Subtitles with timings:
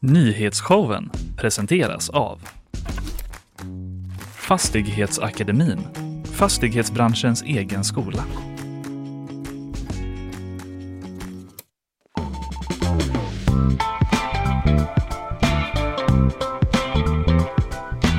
[0.00, 2.40] Nyhetsshowen presenteras av
[4.34, 5.78] Fastighetsakademin,
[6.32, 8.24] fastighetsbranschens egen skola.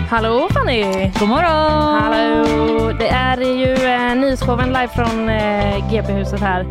[0.09, 1.11] Hallå Fanny!
[1.20, 2.02] God morgon!
[2.02, 2.91] Hallå!
[3.00, 6.66] Det är ju eh, nyhetsshowen live från eh, GP-huset här.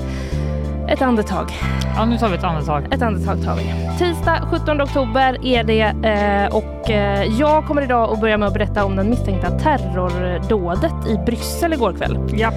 [0.89, 1.51] Ett andetag.
[1.97, 2.95] Ja, nu tar vi ett andetag.
[2.95, 3.99] Ett andetag tar vi.
[3.99, 8.55] Tisdag 17 oktober är det eh, och eh, jag kommer idag att börja med att
[8.55, 12.19] berätta om den misstänkta terrordådet i Bryssel igår kväll.
[12.33, 12.53] Ja.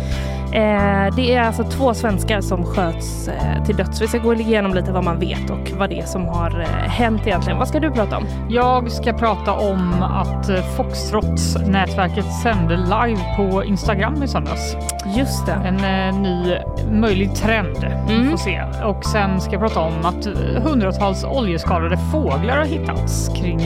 [0.53, 4.01] Eh, det är alltså två svenskar som sköts eh, till döds.
[4.01, 6.67] Vi ska gå igenom lite vad man vet och vad det är som har eh,
[6.67, 7.59] hänt egentligen.
[7.59, 8.25] Vad ska du prata om?
[8.49, 14.75] Jag ska prata om att Foxtrot-nätverket sände live på Instagram i söndags.
[15.17, 15.53] Just det.
[15.53, 16.55] En ny
[16.91, 17.77] möjlig trend.
[17.83, 18.23] Mm.
[18.23, 18.63] Vi får se.
[18.83, 20.25] Och sen ska jag prata om att
[20.63, 23.57] hundratals oljeskadade fåglar har hittats kring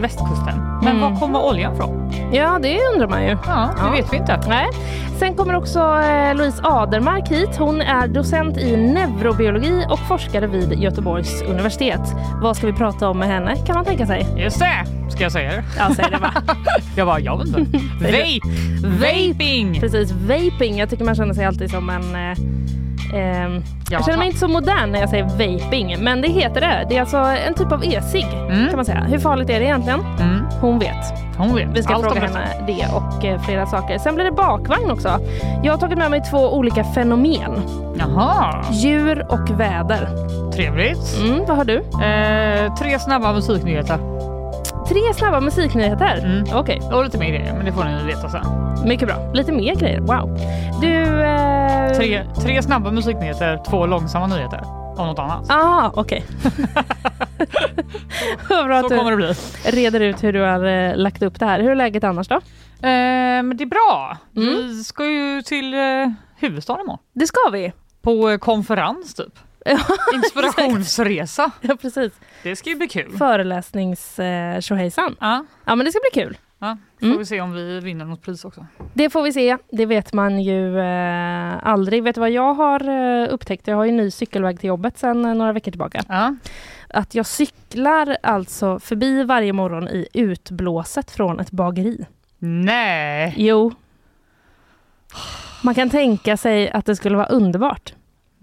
[0.00, 0.71] västkusten.
[0.82, 1.12] Men Mm.
[1.12, 2.12] var kommer oljan från?
[2.32, 3.28] Ja, det undrar man ju.
[3.28, 3.90] Ja, det Ja.
[3.90, 4.40] vet vi inte.
[4.48, 4.66] Nej.
[5.18, 7.56] Sen kommer också eh, Louise Adermark hit.
[7.58, 12.00] Hon är docent i neurobiologi och forskare vid Göteborgs universitet.
[12.42, 14.26] Vad ska vi prata om med henne kan man tänka sig?
[14.36, 14.84] Just det!
[15.10, 15.64] Ska jag säga det?
[15.78, 16.32] Ja, säg det bara.
[16.96, 17.78] Jag bara, jag vet inte.
[18.00, 18.40] Vape!
[19.00, 19.80] Vaping!
[19.80, 20.78] Precis, vaping.
[20.78, 22.02] Jag tycker man känner sig alltid som en...
[23.14, 26.86] Ehm, jag känner mig inte så modern när jag säger vaping, men det heter det.
[26.88, 28.66] Det är alltså en typ av e-cigg Mm.
[28.68, 29.00] kan man säga.
[29.08, 30.00] Hur farligt är det egentligen?
[30.20, 30.40] Mm.
[30.60, 31.12] Hon vet.
[31.38, 31.68] Hon vet.
[31.74, 33.98] Vi ska Allt fråga henne det och eh, flera saker.
[33.98, 35.18] Sen blir det bakvagn också.
[35.62, 37.52] Jag har tagit med mig två olika fenomen.
[37.98, 40.08] Jaha, Djur och väder.
[40.52, 41.18] trevligt.
[41.20, 41.76] Mm, vad har du?
[41.76, 43.98] Eh, tre snabba musiknyheter.
[44.88, 46.18] Tre snabba musiknyheter.
[46.24, 46.44] Mm.
[46.58, 48.44] Okej, Och lite mer grejer, men det får ni veta sen.
[48.88, 49.32] mycket bra.
[49.34, 50.00] Lite mer grejer.
[50.00, 50.38] Wow.
[50.80, 51.22] Du...
[51.22, 51.92] Eh...
[51.96, 54.60] Tre, tre snabba musiknyheter, två långsamma nyheter.
[54.96, 55.44] Om något annat.
[55.48, 56.24] Ah, okej.
[58.48, 59.70] Vad bra Så att kommer du det bli.
[59.72, 61.60] reder ut hur du har eh, lagt upp det här.
[61.60, 62.34] Hur är läget annars då?
[62.34, 62.40] Eh,
[62.82, 64.16] det är bra.
[64.36, 64.48] Mm.
[64.54, 65.80] Vi ska ju till eh,
[66.36, 66.98] huvudstaden imorgon.
[67.14, 67.72] Det ska vi.
[68.02, 69.38] På eh, konferens typ.
[70.14, 71.50] Inspirationsresa.
[71.60, 72.12] ja precis.
[72.42, 73.12] Det ska ju bli kul.
[73.18, 75.16] Föreläsnings eh, tjohejsan.
[75.20, 76.38] Ja, Ja, men det ska bli kul.
[76.58, 76.76] ja.
[77.00, 77.18] Får Mm.
[77.18, 78.66] vi se om vi vinner något pris också.
[78.94, 79.56] Det får vi se.
[79.72, 82.02] Det vet man ju eh, aldrig.
[82.02, 83.66] Vet du vad jag har eh, upptäckt?
[83.66, 86.02] Jag har ju en ny cykelväg till jobbet sedan eh, några veckor tillbaka.
[86.08, 86.34] Ja.
[86.88, 92.06] Att jag cyklar alltså förbi varje morgon i utblåset från ett bageri.
[92.38, 93.34] Nej.
[93.36, 93.72] Jo.
[95.62, 97.94] Man kan tänka sig att det skulle vara underbart.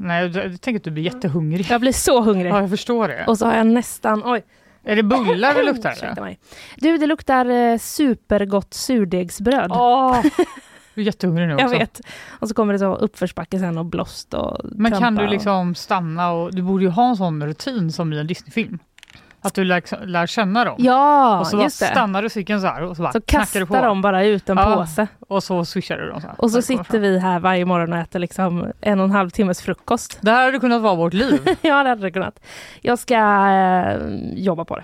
[0.02, 1.68] Nej, jag tänker att du blir jättehungrig.
[1.70, 2.52] Jag blir så hungrig.
[2.52, 3.26] Ja, jag förstår det.
[3.28, 4.22] Och så har jag nästan...
[4.26, 4.42] Oj,
[4.84, 6.40] Är det bullar det luktar ursäkta mig.
[6.78, 9.72] Du, det luktar eh, supergott surdegsbröd.
[9.74, 10.22] Åh,
[10.96, 11.64] du är jättehungrig nu också.
[11.66, 12.02] jag vet.
[12.30, 15.76] Och så kommer det så uppförsbacke sen och blåst och Men kan du och- liksom
[15.76, 18.80] stanna och du borde ju ha en sån rutin som i en Disneyfilm.
[19.41, 20.75] Att du lär, lär känna dem.
[20.79, 21.85] Ja, och så just det.
[21.85, 23.73] stannar du cykeln så här och så bara Så knackar du på.
[23.73, 24.75] kastar de bara ut en Ja.
[24.75, 25.07] påse.
[25.27, 26.35] Och så swishar du dem så här.
[26.41, 29.61] Och så sitter vi här varje morgon och äter liksom en och en halv timmes
[29.61, 30.17] frukost.
[30.22, 31.41] Det här hade kunnat vara vårt liv.
[31.61, 32.39] ja, det hade det kunnat.
[32.81, 33.97] Jag ska eh,
[34.33, 34.83] jobba på det.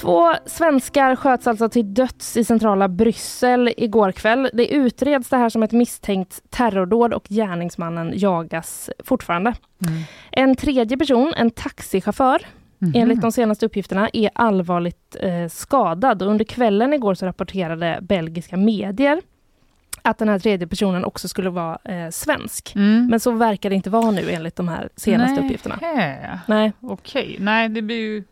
[0.00, 4.50] Två svenskar sköts alltså till döds i centrala Bryssel igår kväll.
[4.52, 9.54] Det utreds det här som ett misstänkt terrordåd och gärningsmannen jagas fortfarande.
[9.88, 10.02] Mm.
[10.32, 12.46] En tredje person, en taxichaufför,
[12.82, 12.92] Mhm.
[12.94, 16.22] enligt de senaste uppgifterna är allvarligt eh, skadad.
[16.22, 19.20] Och under kvällen igår så rapporterade belgiska medier
[20.02, 22.72] att den här tredje personen också skulle vara eh, svensk.
[22.76, 23.06] Mm.
[23.06, 25.44] Men så verkar det inte vara nu enligt de här senaste Nej.
[25.44, 25.78] uppgifterna.
[26.46, 28.24] Nej, Okej, nej det blir ju,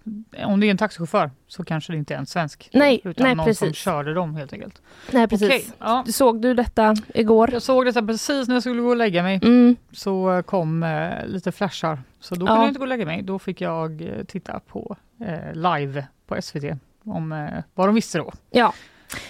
[0.44, 2.70] om det är en taxichaufför så kanske det inte är en svensk.
[2.72, 3.82] Nej, utan nej, någon som precis.
[3.82, 4.82] körde dem helt enkelt.
[5.10, 5.48] nej precis.
[5.48, 6.04] Okej, ja.
[6.08, 7.50] Såg du detta igår?
[7.52, 9.40] Jag såg detta precis när jag skulle gå och lägga mig.
[9.42, 9.76] Mm.
[9.92, 12.02] så kom eh, lite flashar.
[12.20, 12.48] Så då Ja.
[12.48, 13.22] kunde jag inte gå och lägga mig.
[13.22, 16.64] Då fick jag eh, titta på eh, live på SVT
[17.04, 18.32] om eh, vad de visste då.
[18.50, 18.72] Ja.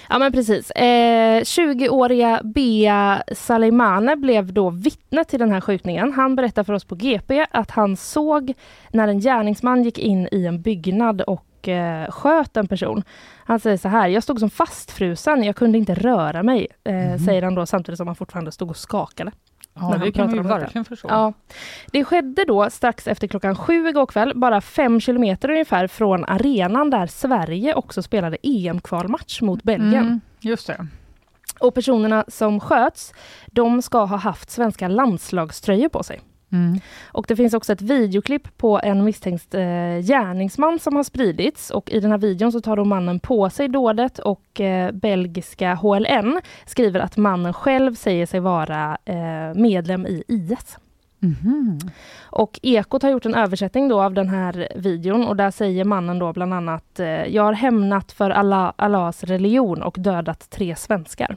[0.09, 0.71] Ja men precis.
[0.71, 6.13] Eh, 20-åriga Bea Salimane blev då vittne till den här skjutningen.
[6.13, 8.55] Han berättar för oss på GP att han såg
[8.93, 13.03] när en gärningsman gick in i en byggnad och eh, sköt en person.
[13.45, 17.19] Han säger så här, jag stod som fastfrusen, jag kunde inte röra mig, eh, Mhm.
[17.19, 19.33] säger han då samtidigt som han fortfarande stod och skakade.
[19.81, 21.09] Ja, det kan man ju verkligen förstå.
[21.11, 21.33] Ja.
[21.93, 26.91] Det skedde då strax efter klockan sju igår kväll, bara fem kilometer ungefär från arenan
[26.91, 30.07] där Sverige också spelade EM-kvalmatch mot Belgien.
[30.07, 30.87] Mm, just det.
[31.61, 33.13] Och personerna som sköts,
[33.47, 36.21] de ska ha haft svenska landslagströjor på sig.
[36.53, 36.81] Mm.
[37.07, 39.61] Och det finns också ett videoklipp på en misstänkt eh,
[40.03, 43.69] gärningsman som har spridits och i den här videon så tar då mannen på sig
[43.69, 50.23] dådet och eh, belgiska HLN skriver att mannen själv säger sig vara eh, medlem i
[50.29, 50.79] IS.
[51.23, 51.79] Mm.
[52.21, 56.19] Och Ekot har gjort en översättning då av den här videon och där säger mannen
[56.19, 61.37] då bland annat eh, Jag har hämnat för Allah, Allahs religion och dödat tre svenskar.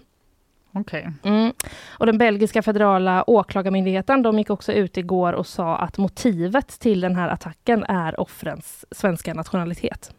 [0.74, 1.08] Okay.
[1.24, 1.54] Mm.
[1.98, 7.02] Och den belgiska federala åklagarmyndigheten de gick också ut igår och sa att motivet till
[7.02, 10.14] den här attacken är offrens svenska nationalitet.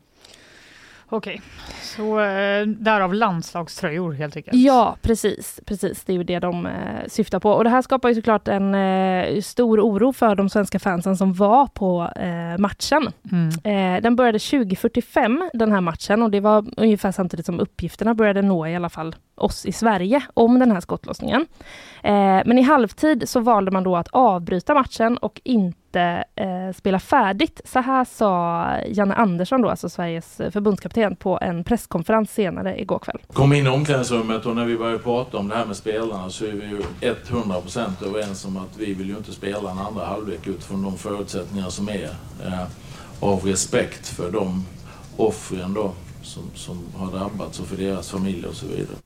[1.14, 1.40] Okej,
[1.82, 4.56] så eh, därav landslagströjor helt enkelt?
[4.56, 5.60] Ja, precis.
[5.66, 6.04] precis.
[6.04, 6.72] Det är ju det de eh,
[7.06, 7.50] syftar på.
[7.50, 11.32] Och det här skapar ju såklart en eh, stor oro för de svenska fansen som
[11.32, 13.12] var på eh, matchen.
[13.32, 13.48] Mm.
[13.48, 18.42] Eh, den började 2045, den här matchen, och det var ungefär samtidigt som uppgifterna började
[18.42, 21.46] nå i alla fall oss i Sverige om den här skottlossningen.
[22.02, 26.98] Eh, men i halvtid så valde man då att avbryta matchen och inte eh, spela
[26.98, 27.60] färdigt.
[27.64, 32.98] Så här sa Janne Andersson, då, alltså Sveriges eh, förbundskapten, på en presskonferens senare igår
[32.98, 33.18] kväll.
[33.32, 36.44] Kom in i omklädningsrummet och när vi började prata om det här med spelarna så
[36.44, 40.46] är vi ju 100% överens om att vi vill ju inte spela en andra halvlek
[40.46, 42.10] utifrån de förutsättningar som är.
[42.46, 42.62] Eh,
[43.22, 44.66] av respekt för de
[45.16, 45.92] offren då
[46.22, 48.96] som, som har drabbats och för deras familjer och så vidare.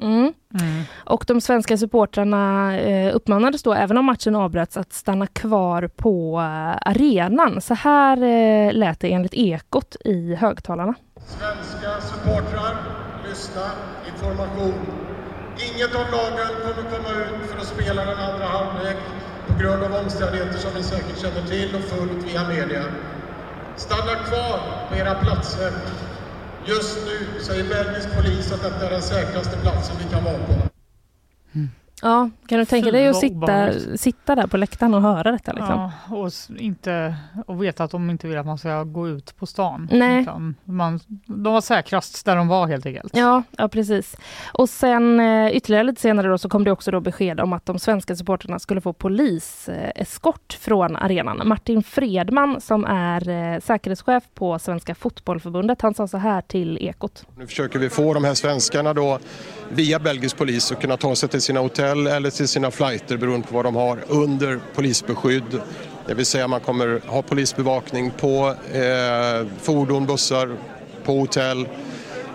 [0.00, 0.32] Mm.
[0.60, 0.82] Mm.
[1.04, 6.38] Och de svenska supportrarna eh, uppmanades då, även om matchen avbröts, att stanna kvar på
[6.40, 7.60] eh, arenan.
[7.60, 10.94] Så här eh, lät det enligt Ekot i högtalarna.
[11.26, 12.76] Svenska supportrar,
[13.28, 13.66] lyssna,
[14.12, 14.74] information.
[15.74, 18.96] Inget av lagen kommer komma ut för att spela den andra halvlek
[19.46, 22.84] på grund av omständigheter som ni säkert känner till och följt via media.
[23.76, 25.72] Stanna kvar på era platser
[26.66, 30.79] Just nu säger belgisk polis att detta är den säkraste platsen vi kan vara på.
[32.02, 35.52] Ja, kan du tänka dig att sitta, sitta där på läktaren och höra detta?
[35.52, 35.90] Liksom?
[36.08, 37.14] Ja, och, inte,
[37.46, 39.88] och veta att de inte vill att man ska gå ut på stan.
[39.92, 40.26] Nej.
[40.64, 43.16] Man, de var säkrast där de var helt enkelt.
[43.16, 44.16] Ja, ja precis.
[44.52, 47.66] Och sen eh, ytterligare lite senare då, så kom det också då besked om att
[47.66, 51.48] de svenska supporterna skulle få poliseskort från arenan.
[51.48, 57.26] Martin Fredman som är eh, säkerhetschef på Svenska Fotbollförbundet, han sa så här till Ekot.
[57.36, 59.18] Nu försöker vi få de här svenskarna då
[59.72, 63.46] via belgisk polis och kunna ta sig till sina hotell eller till sina flighter beroende
[63.46, 65.60] på vad de har under polisbeskydd.
[66.06, 70.56] Det vill säga man kommer ha polisbevakning på eh, fordon, bussar,
[71.04, 71.68] på hotell.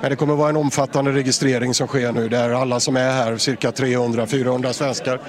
[0.02, 3.38] Men det kommer vara en omfattande registrering som sker nu där alla som är här,
[3.38, 5.20] cirka 300-400 svenskar,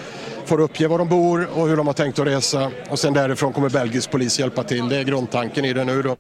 [0.45, 2.71] får uppge var de bor och hur de har tänkt att resa.
[2.91, 4.89] Och sen därifrån kommer belgisk polis hjälpa till.
[4.89, 6.17] Det är grundtanken i det nu då.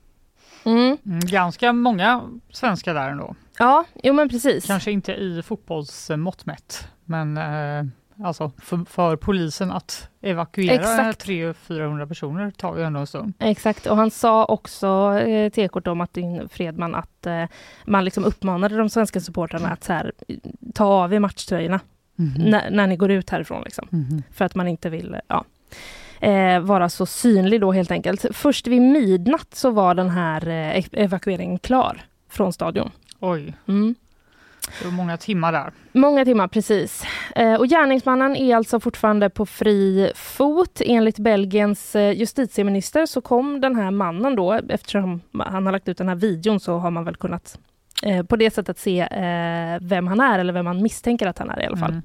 [0.65, 2.23] Mm, mm ganska många
[2.53, 3.35] svenskar där ändå.
[3.59, 4.67] Ja, jo men precis.
[4.67, 7.85] Kanske inte i fotbollsmått mätt, men eh,
[8.25, 13.33] alltså för, för, polisen att evakuera 300-400 personer tar ju ändå en stund.
[13.39, 17.45] Exakt, och han sa också eh, Ekot om Martin Fredman att eh,
[17.85, 20.13] man liksom uppmanade de svenska supportrarna att så här,
[20.75, 21.81] ta av er matchtröjorna
[22.19, 22.51] mm -hmm.
[22.51, 23.63] när, när, ni går ut härifrån.
[23.63, 23.89] Liksom.
[23.93, 24.23] Mm -hmm.
[24.31, 25.45] För att man inte vill ja,
[26.21, 28.27] eh, vara så synlig då helt enkelt.
[28.33, 32.91] Först vid midnatt så var den här eh, evakueringen klar från stadion.
[33.21, 33.55] Oj.
[33.67, 33.95] Mm.
[34.79, 35.73] Det var många timmar där.
[35.93, 37.05] Många timmar, precis.
[37.37, 40.81] Eh, och gärningsmannen är alltså fortfarande på fri fot.
[40.85, 45.99] Enligt Belgiens eh, justitieminister så kom den här mannen då, eftersom han har lagt ut
[45.99, 47.59] den här videon så har man väl kunnat
[48.03, 49.09] eh, på det sättet se
[49.81, 52.01] vem han är, eller vem man misstänker att han är i alla fall.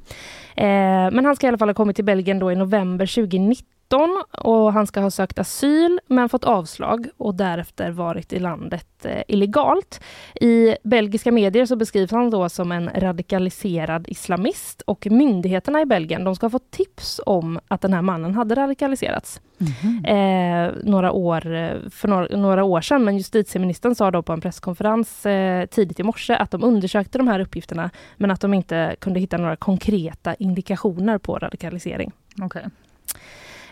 [0.55, 1.15] Mm.
[1.15, 4.23] Men han ska i alla fall ha kommit till Belgien då i november 2019 2019
[4.31, 9.21] och han ska ha sökt asyl men fått avslag och därefter varit i landet eh,
[9.27, 10.01] illegalt.
[10.41, 16.23] I belgiska medier så beskrivs han då som en radikaliserad islamist och myndigheterna i Belgien
[16.23, 20.05] de ska ha fått tips om att den här mannen hade radikaliserats mm.
[20.05, 21.41] eh, några år,
[21.89, 23.03] för några, några, år sedan.
[23.03, 27.27] Men justitieministern sa då på en presskonferens eh, tidigt i morse att de undersökte de
[27.27, 32.11] här uppgifterna men att de inte kunde hitta några konkreta indikationer på radikalisering.
[32.45, 32.63] Okay.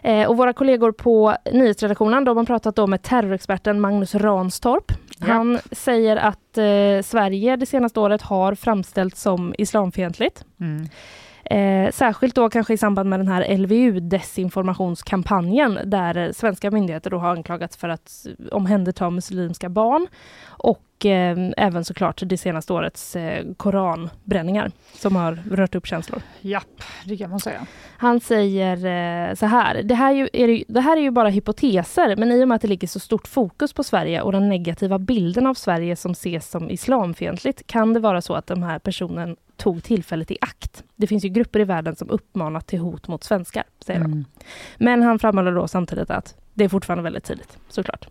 [0.04, 4.92] Eh, och våra kollegor på nyhetsredaktionen de har pratat då med terrorexperten Magnus Ranstorp.
[5.20, 5.26] Ja.
[5.28, 10.46] Han säger att eh, Sverige det senaste året har framställts som islamfientligt.
[10.60, 10.88] Mm.
[11.50, 17.30] Eh, särskilt då kanske i samband med den här LVU-desinformationskampanjen där svenska myndigheter då har
[17.30, 20.08] anklagats för att omhänderta muslimska barn
[20.46, 26.22] och eh, även såklart det senaste årets eh, koranbränningar som har rört upp känslor.
[26.42, 27.66] Japp, det kan man säga.
[27.98, 31.30] Han säger eh, så här, det här, ju, är det, det här är ju bara
[31.30, 34.50] hypoteser, men i och med att det ligger så stort fokus på Sverige och den
[34.50, 38.80] negativa bilden av Sverige som ses som islamfientligt kan det vara så att de här
[38.80, 40.84] personen, tog tillfället i akt.
[40.96, 44.12] Det finns ju grupper i världen som uppmanat till hot mot svenskar, säger mm.
[44.12, 44.26] han.
[44.78, 48.08] Men han framhåller då samtidigt att det är fortfarande väldigt tidigt, såklart.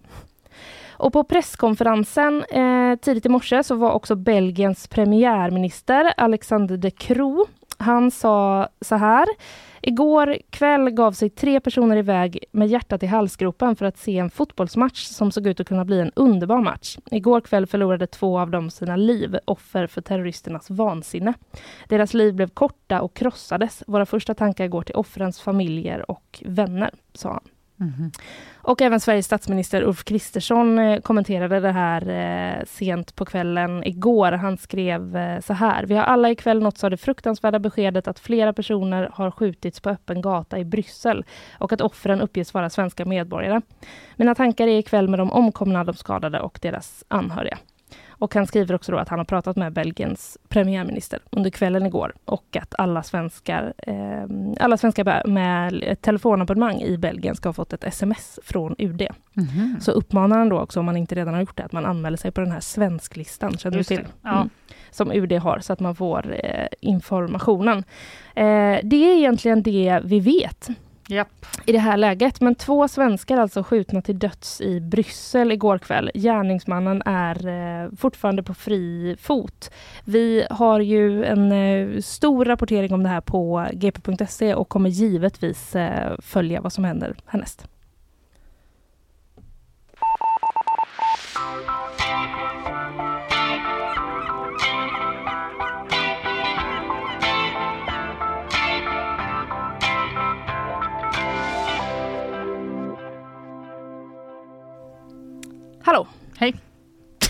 [0.91, 7.47] Och på presskonferensen eh, tidigt i morse så var också Belgiens premiärminister Alexander De Croo.
[7.79, 9.27] Han sa så här.
[9.89, 14.31] Igår kväll gav sig tre personer iväg med hjärtat i halsgropen för att se en
[14.31, 16.99] fotbollsmatch som såg ut att kunna bli en underbar match.
[17.11, 21.35] Igår kväll förlorade två av dem sina liv, offer för terroristernas vansinne.
[21.89, 23.83] Deras liv blev korta och krossades.
[23.87, 27.43] Våra första tankar går till offrens familjer och vänner, sa han.
[27.81, 28.11] Mm.
[28.57, 34.33] Och även Sveriges statsminister Ulf Kristersson eh, kommenterade det här eh, sent på kvällen igår.
[34.33, 35.87] Han skrev eh, så här.
[35.87, 39.91] Vi har alla ikväll nåtts av det fruktansvärda beskedet att flera personer har skjutits på
[39.91, 41.25] öppen gata i Bryssel
[41.59, 43.61] och att offren uppges vara svenska medborgare.
[44.17, 47.59] Mina tankar är ikväll med de omkomna, de skadade och deras anhöriga.
[48.19, 52.57] Och han skriver också att han har pratat med Belgiens premiärminister under kvällen igår och
[52.61, 54.25] att alla svenskar, eh,
[54.61, 59.03] alla svenskar med telefonabonnemang i Belgien ska ha fått ett sms från UD.
[59.03, 59.81] Mm -hmm.
[59.81, 62.17] Så uppmanar han då också, om man inte redan har gjort det, att man anmäler
[62.17, 64.07] sig på den här svensklistan, känner du till?
[64.23, 64.37] Ja.
[64.37, 64.51] Mm,
[64.91, 67.79] som UD har, så att man får eh, informationen.
[68.35, 70.69] Eh, det är egentligen det vi vet.
[71.11, 71.47] Japp.
[71.67, 72.41] i det här läget.
[72.41, 76.11] Men två svenskar alltså skjutna till döds i Bryssel igår kväll.
[76.15, 79.71] Gärningsmannen är eh, fortfarande på fri fot.
[80.05, 85.77] Vi har ju en eh, stor rapportering om det här på gp.se och kommer givetvis
[85.77, 87.69] eh, följa vad som händer härnäst.
[105.89, 106.07] Hallå!
[106.39, 106.55] Hej!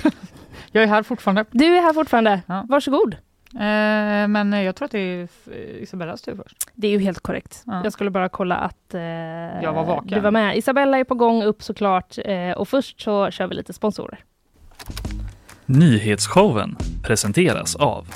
[0.72, 1.44] jag är här fortfarande.
[1.50, 2.42] Du är här fortfarande.
[2.46, 2.66] Ja.
[2.68, 3.14] Varsågod.
[3.54, 5.28] Eh, men jag tror att det är
[5.82, 6.70] Isabellas tur först.
[6.74, 7.62] Det är ju helt korrekt.
[7.66, 7.80] Ja.
[7.84, 9.00] Jag skulle bara kolla att eh,
[9.62, 10.08] jag var vaken.
[10.08, 10.56] du var med.
[10.56, 12.18] Isabella är på gång upp såklart.
[12.24, 14.24] Eh, och först så kör vi lite sponsorer.
[15.66, 18.06] Nyhetsshowen presenteras av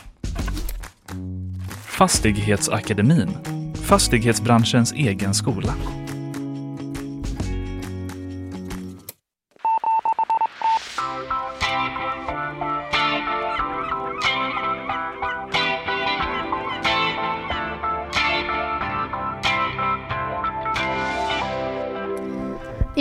[1.86, 3.28] Fastighetsakademin,
[3.74, 5.74] fastighetsbranschens egen skola.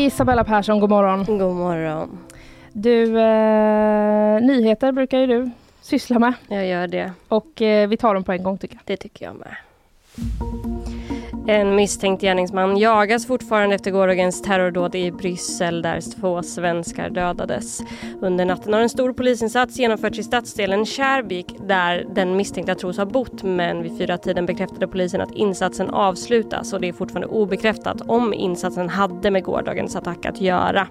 [0.06, 1.26] Isabella Persson, god morgon.
[1.26, 2.18] God morgon.
[2.74, 6.34] Du, eh, nyheter brukar ju du syssla med.
[6.48, 7.12] Jag gör det.
[7.28, 8.82] Och eh, vi tar dem på en gång tycker jag.
[8.86, 9.56] Det tycker jag med.
[11.48, 17.82] En misstänkt gärningsman jagas fortfarande efter gårdagens terrordåd i Bryssel där två svenskar dödades.
[18.22, 23.06] Under natten har en stor polisinsats genomförts i stadsdelen Kärbik där den misstänkta tros ha
[23.06, 28.02] bott men vid fyra tiden bekräftade polisen att insatsen avslutas och det är fortfarande obekräftat
[28.08, 30.88] om insatsen hade med gårdagens attack att göra.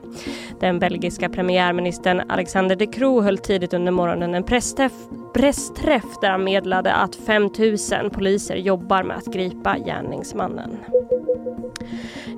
[0.60, 4.92] Den belgiska premiärministern Alexander De Croo höll tidigt under morgonen en pressträff
[5.34, 10.39] pressträff där han meddelade att 5000 poliser jobbar med att gripa gärningsmannen.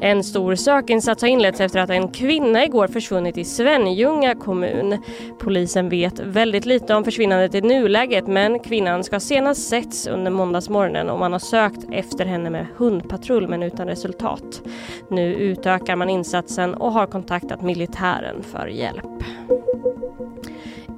[0.00, 4.98] En stor sökinsats har inletts efter att en kvinna igår försvunnit i Svenljunga kommun.
[5.38, 11.10] Polisen vet väldigt lite om försvinnandet i nuläget men kvinnan ska senast setts under måndagsmorgonen
[11.10, 14.62] och man har sökt efter henne med hundpatrull men utan resultat.
[15.08, 19.24] Nu utökar man insatsen och har kontaktat militären för hjälp.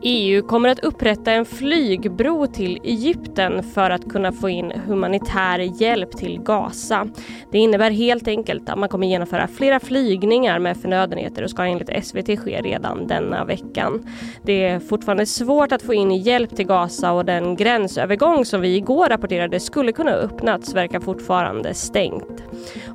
[0.06, 6.16] EU kommer att upprätta en flygbro till Egypten för att kunna få in humanitär hjälp
[6.16, 7.08] till Gaza.
[7.50, 12.04] Det innebär helt enkelt att man kommer genomföra flera flygningar med förnödenheter och ska enligt
[12.04, 14.06] SVT ske redan denna veckan.
[14.42, 18.76] Det är fortfarande svårt att få in hjälp till Gaza och den gränsövergång som vi
[18.76, 22.42] igår rapporterade skulle kunna öppnats verkar fortfarande stängt.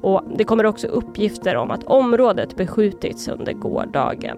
[0.02, 4.38] Och det kommer också uppgifter om att området beskjutits under gårdagen.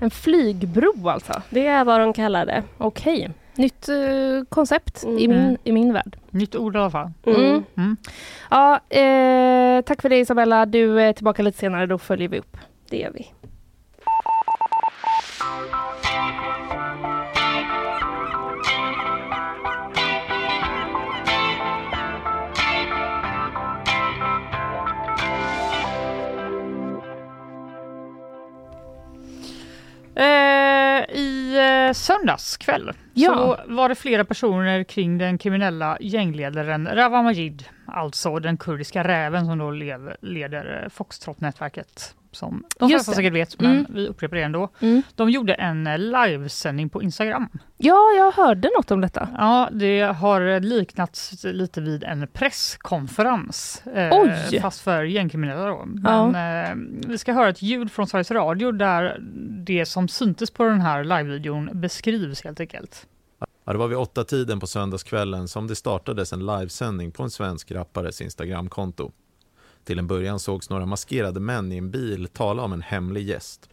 [0.00, 1.42] En flygbro alltså?
[1.50, 2.62] Det är vad de kallar det.
[2.78, 3.30] Okej.
[3.54, 5.18] Nytt uh, koncept mm.
[5.18, 6.16] i, min, i min värld.
[6.30, 7.10] Nytt ord i alla fall.
[7.26, 7.40] Mm.
[7.40, 7.64] Mm.
[7.76, 7.96] mm.
[8.50, 10.66] Ja, eh, tack för det Isabella.
[10.66, 12.56] Du är tillbaka lite senare, då följer vi upp.
[12.88, 13.32] Det gör vi.
[30.14, 31.56] Eh, I
[31.88, 33.28] eh, söndags kväll ja.
[33.34, 39.46] så var det flera personer kring den kriminella gängledaren Rawa Majid, alltså den kurdiska räven
[39.46, 40.88] som då lev, leder eh,
[42.32, 43.86] Foxtrot-nätverket de flesta säkert vet, men mm.
[43.94, 44.68] vi upprepar det ändå.
[44.80, 45.02] Mm.
[45.14, 47.48] De gjorde en livesändning på Instagram
[47.82, 49.28] Ja, jag hörde något om detta.
[49.38, 53.82] Ja, det har liknats lite vid en presskonferens.
[53.86, 55.84] Eh, fast för gängkriminella då.
[55.86, 56.62] Men ja.
[56.70, 56.76] eh,
[57.08, 59.18] vi ska höra ett ljud från Sveriges Radio där
[59.64, 63.06] det som syntes på den här livevideon beskrivs helt enkelt.
[63.64, 67.30] Ja, det var vid åtta tiden på söndagskvällen som det startades en livesändning på en
[67.30, 69.12] svensk rappares Instagramkonto.
[69.84, 73.68] Till en början sågs några maskerade män i en bil tala om en hemlig gäst.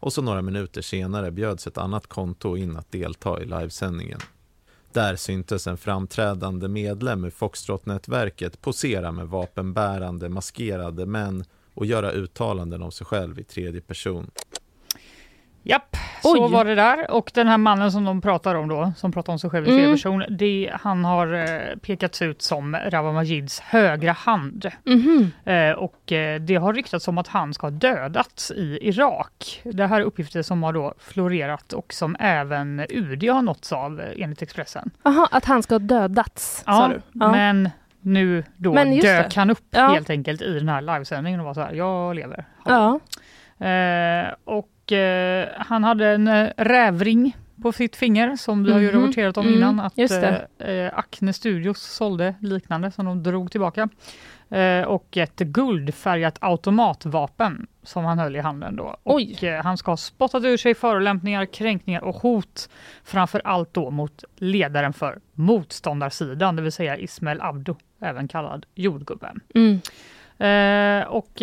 [0.00, 4.20] Och så några minuter senare bjöds ett annat konto in att delta i livesändningen.
[4.92, 12.82] Där syntes en framträdande medlem ur Foxtrot-nätverket posera med vapenbärande maskerade män och göra uttalanden
[12.82, 14.30] om sig själv i tredje person.
[15.62, 17.10] Japp, så var det där.
[17.10, 19.70] Och den här mannen som de pratar om då, som pratar om sig själv i
[19.70, 19.94] mm.
[19.94, 24.70] person, det, han har eh, pekats ut som Rawa Majids högra hand.
[24.86, 25.30] Mm.
[25.44, 29.60] Eh, och eh, det har ryktats om att han ska ha dödats i Irak.
[29.64, 34.02] Det här är uppgifter som har då florerat och som även UD har nåtts av
[34.16, 34.90] enligt Expressen.
[35.02, 37.00] Jaha, att han ska ha dödats, ja, sa du?
[37.12, 39.88] Ja, men nu då dök han upp ja.
[39.88, 42.44] helt enkelt i den här livesändningen och var så här, jag lever.
[42.64, 43.00] Ja.
[43.66, 44.34] Eh,
[44.90, 49.00] och eh, han hade en eh, rävring på sitt finger som vi har ju mhm.
[49.00, 53.88] rapporterat om mm, innan att eh, Acne Studios sålde liknande som de drog tillbaka.
[54.50, 58.96] Eh, och ett guldfärgat automatvapen som han höll i handen då.
[59.04, 59.34] Oj.
[59.36, 62.68] Och, eh, han ska ha spottat ur sig förolämpningar, kränkningar och hot
[63.04, 69.40] framför allt då mot ledaren för motståndarsidan, det vill säga Ismail Abdo, även kallad jordgubben.
[69.54, 69.80] Mm.
[70.38, 71.42] Eh, och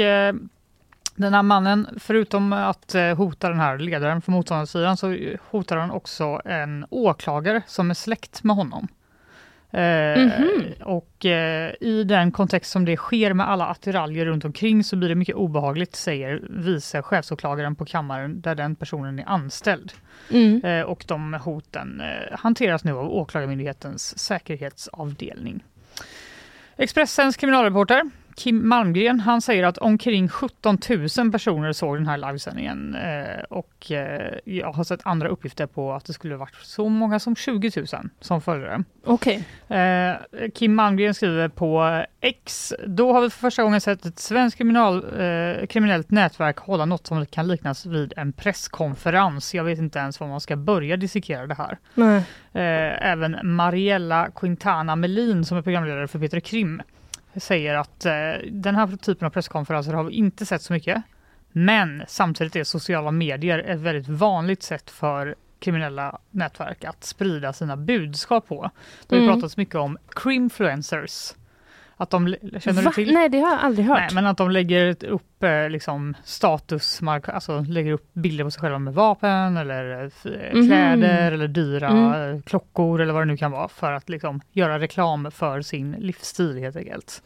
[1.18, 5.18] den här mannen, förutom att eh, hota den här ledaren för motståndarsidan så
[5.50, 8.88] hotar han också en åklagare som är släkt med honom.
[9.72, 10.82] Mm -hmm.
[10.82, 15.10] Och eh, i den kontext som det sker med alla attiraljer runt omkring så blir
[15.10, 19.92] det mycket obehagligt, säger vice chefsåklagaren på kammaren där den personen är anställd.
[20.32, 20.86] Mm.
[20.86, 25.64] och de hoten hanteras nu av Åklagarmyndighetens säkerhetsavdelning.
[26.78, 30.78] Expressens kriminalreporter Kim Malmgren han säger att omkring 17
[31.18, 35.94] 000 personer såg den här livesändningen eh, och eh, jag har sett andra uppgifter på
[35.94, 37.88] att det skulle varit så många som 20 000
[38.20, 38.86] som följde den.
[39.04, 39.44] Okay.
[39.78, 40.16] Eh,
[40.54, 42.74] Kim Malmgren skriver på X.
[42.86, 47.08] Då har vi för första gången sett ett svenskt kriminal, eh, kriminellt nätverk hålla något
[47.08, 49.56] som kan liknas vid en presskonferens.
[49.56, 51.78] Jag vet inte ens var man ska börja dissekera det här.
[51.94, 52.24] Nej.
[53.02, 56.82] Även Mariella Quintana Melin som är programledare för Peter Krim
[57.38, 58.12] säger att eh,
[58.52, 61.04] den här typen av presskonferenser har vi inte sett så mycket.
[61.52, 67.78] Men samtidigt är sociala medier ett väldigt vanligt sätt för kriminella nätverk att sprida sina
[67.78, 68.70] budskap på.
[69.08, 69.34] Det har mm.
[69.36, 71.34] pratats mycket om crimfluencers.
[72.00, 72.92] Att de, känner Va?
[72.96, 73.14] du till?
[73.14, 74.00] Nej, det har jag aldrig hört.
[74.00, 78.62] Nej, men att de lägger upp eh, liksom, status, alltså lägger upp bilder på sig
[78.62, 80.68] själva med vapen eller mm.
[80.68, 82.42] kläder eller dyra mm.
[82.42, 86.58] klockor eller vad det nu kan vara för att liksom, göra reklam för sin livsstil
[86.58, 87.24] helt enkelt.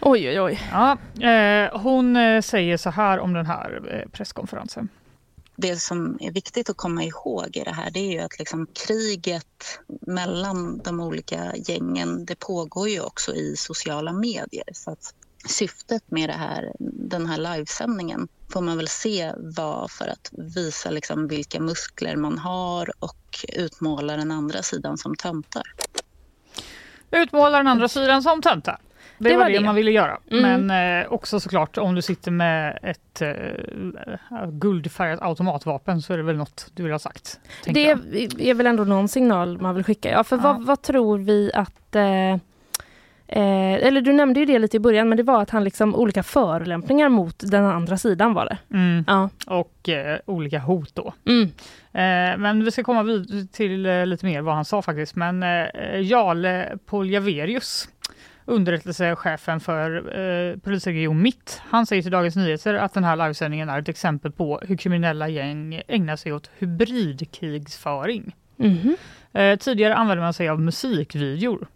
[0.00, 0.60] Oj, oj, oj.
[0.72, 4.88] Ja, eh, hon säger så här om den här eh, presskonferensen
[5.60, 8.66] det som är viktigt att komma ihåg i det här det är ju att liksom
[8.66, 14.64] kriget mellan de olika gängen det pågår ju också i sociala medier.
[14.72, 15.14] Så att
[15.48, 20.90] syftet med det här, den här livesändningen får man väl se var för att visa
[20.90, 25.74] liksom vilka muskler man har och utmåla den andra sidan som töntar.
[27.10, 28.80] Utmåla den andra sidan som töntar.
[29.20, 30.18] Det, det var, var det, man ville göra.
[30.30, 30.66] Mm.
[30.66, 36.22] Men eh, också såklart om du sitter med ett eh, guldfärgat automatvapen så är det
[36.22, 37.40] väl något du vill ha sagt.
[37.64, 37.98] Det jag.
[38.38, 40.10] är väl ändå någon signal man vill skicka.
[40.10, 40.42] Ja, för ja.
[40.42, 42.36] Vad, vad, tror vi att eh,
[43.32, 45.94] Eh, eller du nämnde ju det lite i början, men det var att han liksom
[45.94, 48.58] olika förolämpningar mot den andra sidan var det.
[48.76, 49.04] Mm.
[49.06, 49.28] Ja.
[49.46, 51.14] Och eh, olika hot då.
[51.26, 51.42] Mm.
[51.92, 55.16] Eh, men vi ska komma vid till eh, lite mer vad han sa faktiskt.
[55.16, 55.66] Men eh,
[56.00, 57.88] Jarle Poljaverius
[58.50, 61.62] underrättelsechefen för eh, polisregion Mitt.
[61.64, 65.28] Han säger till Dagens Nyheter att den här livesändningen är ett exempel på hur kriminella
[65.28, 68.36] gäng ägnar sig åt hybridkrigsföring.
[68.58, 68.96] Mm.
[69.32, 71.68] Eh, tidigare använde man sig av musikvideor.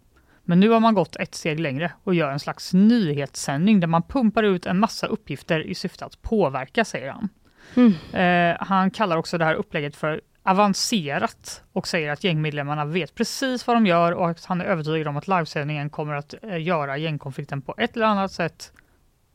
[0.43, 4.03] Men nu har man gått ett steg längre och gör en slags nyhetssändning där man
[4.03, 7.29] pumpar ut en massa uppgifter i syfte att påverka, säger han.
[7.75, 7.93] Mm.
[8.13, 13.67] Eh, han kallar också det här upplägget för avancerat och säger att gängmedlemmarna vet precis
[13.67, 16.97] vad de gör och att han är övertygad om att livesändningen kommer att eh, göra
[16.97, 18.71] gängkonflikten på ett eller annat sätt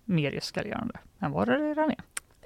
[0.04, 2.00] mer eskalerande än vad det redan är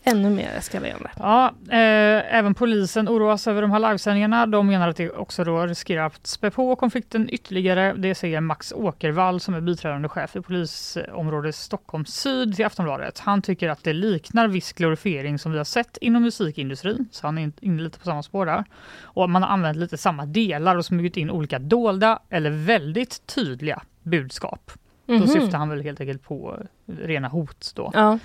[0.05, 1.11] ännu mer eskalerande.
[1.19, 4.47] Ja, eh, även polisen oroas över de här livesändningarna.
[4.47, 7.95] De menar att det också då riskerar att spä på konflikten ytterligare.
[7.97, 13.19] Det säger Max Åkervall som är biträdande chef i polisområdet Stockholm syd till Aftonbladet.
[13.19, 17.39] Han tycker att det liknar viss glorifiering som vi har sett inom musikindustrin, så han
[17.39, 18.65] är inne lite på samma spår där.
[19.03, 23.83] Och man har använt lite samma delar och smugit in olika dolda eller väldigt tydliga
[24.03, 24.71] budskap.
[25.07, 25.27] Mm -hmm.
[25.27, 25.41] Då mhm.
[25.41, 27.91] syftar han väl helt enkelt på rena hot då.
[27.95, 28.19] Ja.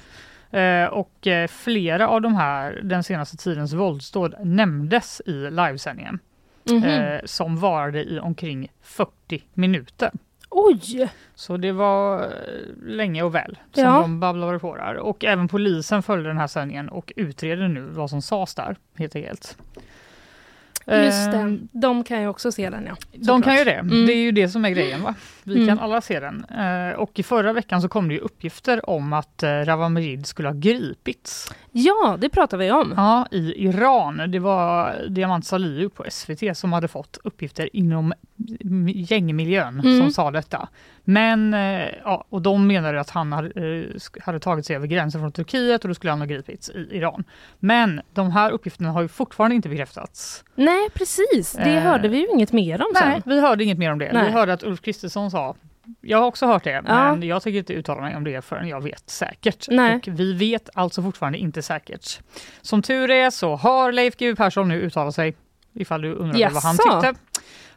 [0.51, 6.19] Eh, och eh, flera av de här, den senaste tidens våldsdåd nämndes i livesändningen.
[6.69, 7.15] Mm -hmm.
[7.15, 10.11] eh, som varade i omkring 40 minuter.
[10.49, 11.09] Oj!
[11.35, 12.33] Så det var
[12.85, 14.01] länge och väl som ja.
[14.01, 14.97] de babblade på där.
[14.97, 19.15] Och även polisen följde den här sändningen och utreder nu vad som sades där helt
[19.15, 19.57] enkelt.
[20.89, 22.95] Just det, eh, de kan ju också se den ja.
[23.13, 24.05] De kan ju det, mm.
[24.05, 25.15] det är ju det som är grejen va.
[25.43, 25.67] Vi mm.
[25.67, 26.45] kan alla se den.
[26.45, 30.25] Eh, och i förra veckan så kom det ju uppgifter om att eh, Rawa Majid
[30.25, 31.51] skulle ha gripits.
[31.71, 32.93] Ja, det pratar vi om.
[32.97, 34.31] Ja, i Iran.
[34.31, 38.13] Det var Diamant Salihu på SVT som hade fått uppgifter inom
[38.87, 39.99] gängmiljön mm.
[39.99, 40.69] som sa detta.
[41.03, 43.85] Men, eh, ja, och de menade att han hade,
[44.21, 47.23] hade tagit sig över gränsen från Turkiet och då skulle han ha gripits i Iran.
[47.59, 50.43] Men de här uppgifterna har ju fortfarande inte bekräftats.
[50.55, 51.51] Nej, precis.
[51.51, 53.09] Det eh, hörde vi ju inget mer om sen.
[53.09, 54.13] Nej, vi hörde inget mer om det.
[54.13, 54.25] Nej.
[54.25, 55.55] Vi hörde att Ulf Kristersson sa
[56.01, 57.15] jag har också hört det, ja.
[57.15, 59.67] men jag tänker inte uttala mig om det förrän jag vet säkert.
[59.69, 59.95] Nej.
[59.95, 62.19] Och vi vet alltså fortfarande inte säkert.
[62.61, 65.35] Som tur är så har Leif GW Persson nu uttalat sig,
[65.73, 66.53] ifall du undrar yes.
[66.53, 67.21] vad han tyckte.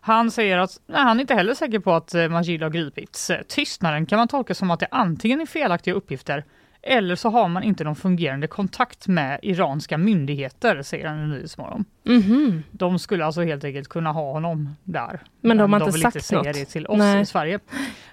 [0.05, 3.31] Han säger att nej, han är inte heller säker på att eh, Majid har gripits.
[3.49, 6.45] Tystnaden kan man tolka som att det antingen är felaktiga uppgifter
[6.83, 11.85] eller så har man inte någon fungerande kontakt med iranska myndigheter, säger han i Nyhetsmorgon.
[12.07, 12.63] Mm -hmm.
[12.71, 15.21] De skulle alltså helt enkelt kunna ha honom där.
[15.41, 16.55] Men de har de inte sagt inte säga något.
[16.55, 17.21] det till oss Nej.
[17.23, 17.59] i Sverige.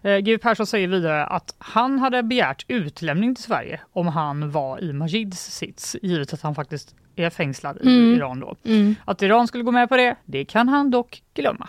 [0.02, 0.38] Eh, G.
[0.38, 5.56] Persson säger vidare att han hade begärt utlämning till Sverige om han var i Majids
[5.56, 8.15] sits, givet att han faktiskt är fängslad i mm.
[8.15, 8.56] Iran då.
[8.63, 8.95] Mm.
[9.06, 11.67] Att Iran skulle gå med på det, det kan han dock glömma.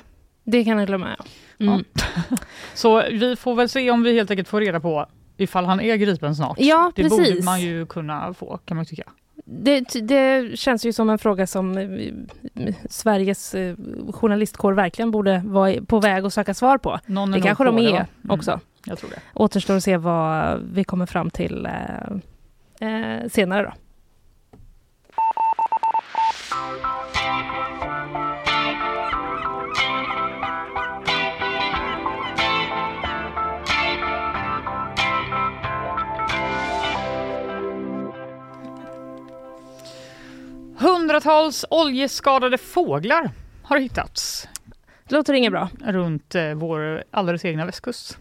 [0.51, 1.25] Det kan han glömma, ja.
[1.67, 1.85] Mm.
[1.93, 2.37] ja.
[2.75, 5.97] Så vi får väl se om vi helt enkelt får reda på ifall han är
[5.97, 6.57] gripen snart.
[6.61, 7.35] Ja, det precis.
[7.35, 9.05] borde man ju kunna få kan man tycka.
[9.45, 13.77] Det, det, känns ju som en fråga som eh, Sveriges eh,
[14.13, 16.99] journalistkår verkligen borde vara på väg att söka svar på.
[17.07, 18.61] Någon det kanske de är mm, också.
[18.85, 19.21] Jag tror det.
[19.35, 23.73] Återstår att se vad vi kommer fram till eh, eh senare då.
[40.81, 43.31] Hundratals oljeskadade fåglar
[43.62, 44.49] har hittats.
[45.09, 45.69] Det låter inget bra.
[45.81, 48.19] Runt eh, vår alldeles egna västkust.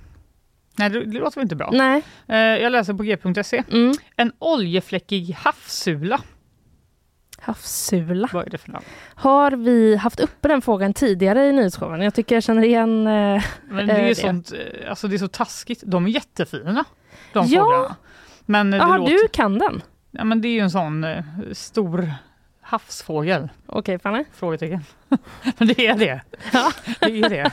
[0.77, 1.69] Nej, det, det låter väl inte bra.
[1.73, 2.03] Nej.
[2.27, 3.63] Eh, jag läser på g.se.
[3.71, 3.93] Mm.
[4.15, 6.21] En oljefläckig havssula.
[7.37, 8.29] Havssula?
[8.33, 8.85] Vad är det för namn?
[9.15, 12.01] Har vi haft uppe den frågan tidigare i nyhetsshowen?
[12.01, 14.15] Jag tycker jag känner igen eh, Men det är, det.
[14.15, 15.83] Sånt, eh, alltså det är så taskigt.
[15.85, 16.85] De är jättefina,
[17.33, 17.63] de ja.
[17.63, 17.95] fåglarna.
[18.45, 19.11] Men låter...
[19.11, 19.81] du kan den?
[20.11, 22.13] Ja, men det är ju en sån eh, stor
[22.69, 23.49] havsfågel.
[23.65, 24.23] Okej, okay, Fanny?
[24.33, 24.83] Frågetecken.
[25.57, 26.21] Men det är det.
[26.53, 26.71] Ja.
[26.99, 27.51] det är det.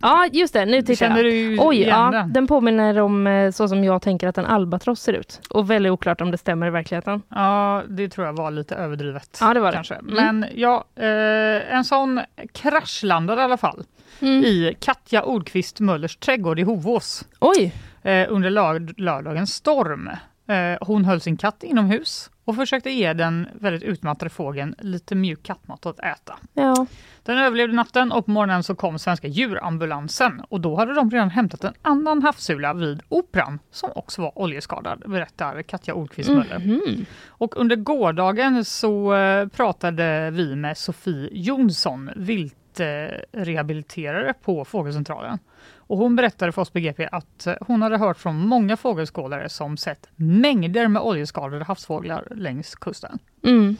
[0.00, 0.66] Ja, just det.
[0.66, 2.32] Nu tittar Känner du Oj, ja, den?
[2.32, 5.40] den påminner om eh, så som jag tänker att en albatross ser ut.
[5.50, 7.22] Och väldigt oklart om det stämmer i verkligheten.
[7.28, 9.38] Ja, det tror jag var lite överdrivet.
[9.40, 9.94] Ja, det var kanske.
[9.94, 10.00] det.
[10.00, 10.38] Mm.
[10.40, 12.20] Men ja, eh, en sån
[12.52, 13.84] kraschlandade i alla fall
[14.20, 14.44] mm.
[14.44, 17.24] i Katja Ordqvist Möllers trädgård i Hovås.
[17.40, 17.74] Oj!
[18.02, 20.10] Eh, under lörd lördagens storm.
[20.48, 25.42] Eh, hon höll sin katt inomhus och försökte ge den väldigt utmattade fågeln lite mjuk
[25.42, 26.38] kattmat att äta.
[26.54, 26.86] Ja.
[27.22, 31.30] Den överlevde natten och på morgonen så kom svenska djurambulansen och då hade de redan
[31.30, 36.56] hämtat en annan havssula vid Operan som också var oljeskadad, berättar Katja Ordqvist Möller.
[36.56, 37.04] Mm -hmm.
[37.28, 45.38] Och under gårdagen så eh, pratade vi med Sofie Jonsson, viltrehabiliterare på Fågelcentralen.
[45.86, 49.48] Och hon berättade för oss på GP att eh, hon hade hört från många fågelskådare
[49.48, 53.18] som sett mängder med oljeskadade havsfåglar längs kusten.
[53.44, 53.76] Mm.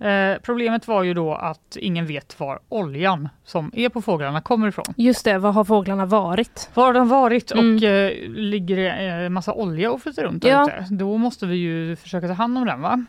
[0.00, 4.68] Eh, problemet var ju då att ingen vet var oljan som är på fåglarna kommer
[4.68, 4.94] ifrån.
[4.96, 6.70] Just det, var har fåglarna varit?
[6.74, 7.76] Var har de varit mm.
[7.76, 10.64] och eh, ligger det eh, massa olja och flyter runt ja.
[10.64, 10.86] ute?
[10.90, 13.04] Då måste vi ju försöka ta hand om den va?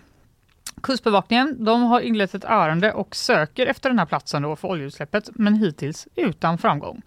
[0.84, 5.30] Kustbevakningen de har inlett ett ärende och söker efter den här platsen då för oljeutsläppet
[5.36, 7.02] men hittills utan framgång.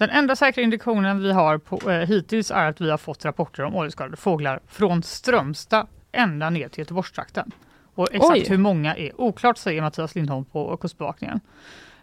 [0.00, 3.62] Den enda säkra indikationen vi har på, eh, hittills är att vi har fått rapporter
[3.62, 7.52] om oljeskadade fåglar från Strömstad ända ner till Göteborgstrakten.
[7.94, 8.46] Och exakt Oj.
[8.48, 11.40] hur många är oklart, säger Mattias Lindholm på Kustbevakningen.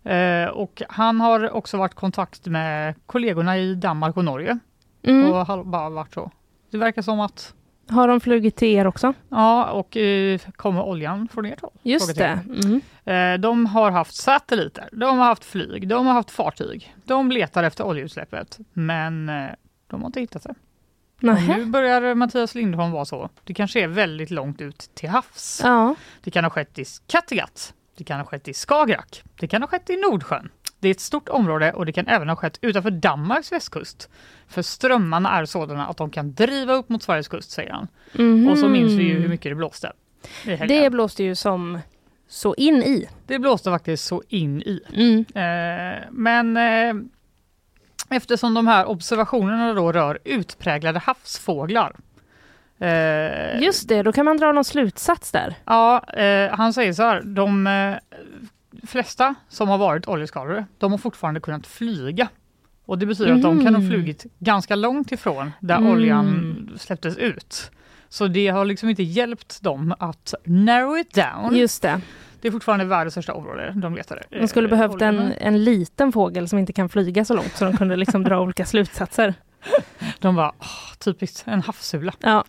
[0.04, 4.60] Eh, och han har också varit i kontakt med kollegorna i Danmark och Norge.
[5.04, 5.32] Mm.
[5.32, 6.32] Och har bara varit så.
[6.72, 7.54] Det verkar som att
[7.90, 9.14] Har de flugit till er också?
[9.30, 11.72] Ja, och eh, kommer oljan från ert håll?
[11.82, 12.40] Just det.
[12.66, 12.82] Mm.
[13.06, 16.96] Eh, de har haft satelliter, de har haft flyg, de har haft fartyg.
[17.06, 19.50] De letar efter oljeutsläppet, men eh,
[19.88, 20.56] de har inte hittat det.
[21.20, 23.30] Nu börjar Mattias Lindholm vara så.
[23.44, 25.62] Det kanske är väldigt långt ut till havs.
[25.64, 25.96] Ja.
[26.24, 27.74] Det kan ha skett i Kattegatt.
[27.98, 29.24] Det kan ha skett i Skagerrak.
[29.40, 30.50] Det kan ha skett i Nordsjön.
[30.80, 34.10] Det är ett stort område och det kan även ha skett utanför Danmarks västkust.
[34.48, 37.88] För strömmarna är sådana att de kan driva upp mot Sveriges kust, säger han.
[38.18, 38.50] Mm.
[38.50, 39.92] Och så minns vi ju hur mycket det blåste.
[40.68, 41.80] Det blåste ju som
[42.28, 43.10] så in i.
[43.28, 44.82] Det blåste faktiskt så in i.
[44.94, 45.26] Mm.
[45.36, 46.96] Eh, men eh,
[48.10, 51.96] eftersom de här observationerna då rör utpräglade havsfåglar
[52.80, 55.56] Eh, Just det, då kan man dra någon slutsats där.
[55.66, 57.96] Ja, eh, han säger så här, de eh,
[58.88, 62.30] flesta som har varit oljeskadade, de har fortfarande kunnat flyga.
[62.86, 63.38] Och det betyder mm.
[63.38, 63.90] att de kan ha mhm.
[63.90, 65.92] flugit ganska långt ifrån där mm.
[65.92, 67.72] oljan släpptes ut.
[68.10, 71.56] Så det har liksom inte hjälpt dem att narrow it down.
[71.56, 72.02] Just det.
[72.42, 74.24] Det är fortfarande världens största område de letade.
[74.30, 77.78] De skulle behövt en, en liten fågel som inte kan flyga så långt så de
[77.78, 79.34] kunde liksom dra olika slutsatser.
[80.20, 80.56] De var
[81.00, 82.14] typiskt en havssula.
[82.20, 82.46] Ja.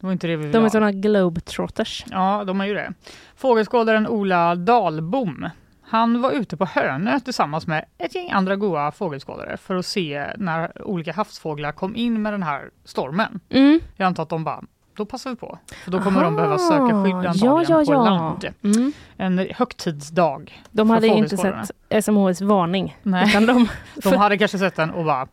[0.00, 2.04] Det var inte det vi de är sådana globetrotters.
[2.10, 2.94] Ja, de är ju det.
[3.36, 5.48] Fågelskådaren Ola Dalbom
[5.92, 10.26] han var ute på Hönö tillsammans med ett gäng andra goa fågelskådare för att se
[10.36, 13.40] när olika havsfåglar kom in med den här stormen.
[13.50, 13.80] Mm.
[13.96, 14.62] Jag antar att de bara,
[14.96, 15.58] då passar vi på.
[15.84, 18.04] För då kommer Aha, de behöva söka skydd antagligen ja, ja, på ja.
[18.04, 18.48] land.
[18.62, 18.92] Mm.
[19.16, 20.62] En högtidsdag.
[20.70, 22.96] De hade inte sett SMHs varning.
[23.02, 23.46] Nej.
[23.46, 23.68] De,
[24.02, 25.28] de hade kanske sett den och bara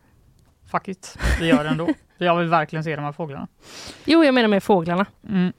[0.72, 1.88] fuck it, vi gör det ändå.
[2.18, 3.48] Jag vill verkligen se de här fåglarna.
[4.06, 5.06] Jo, jag menar med fåglarna.
[5.30, 5.54] Mm.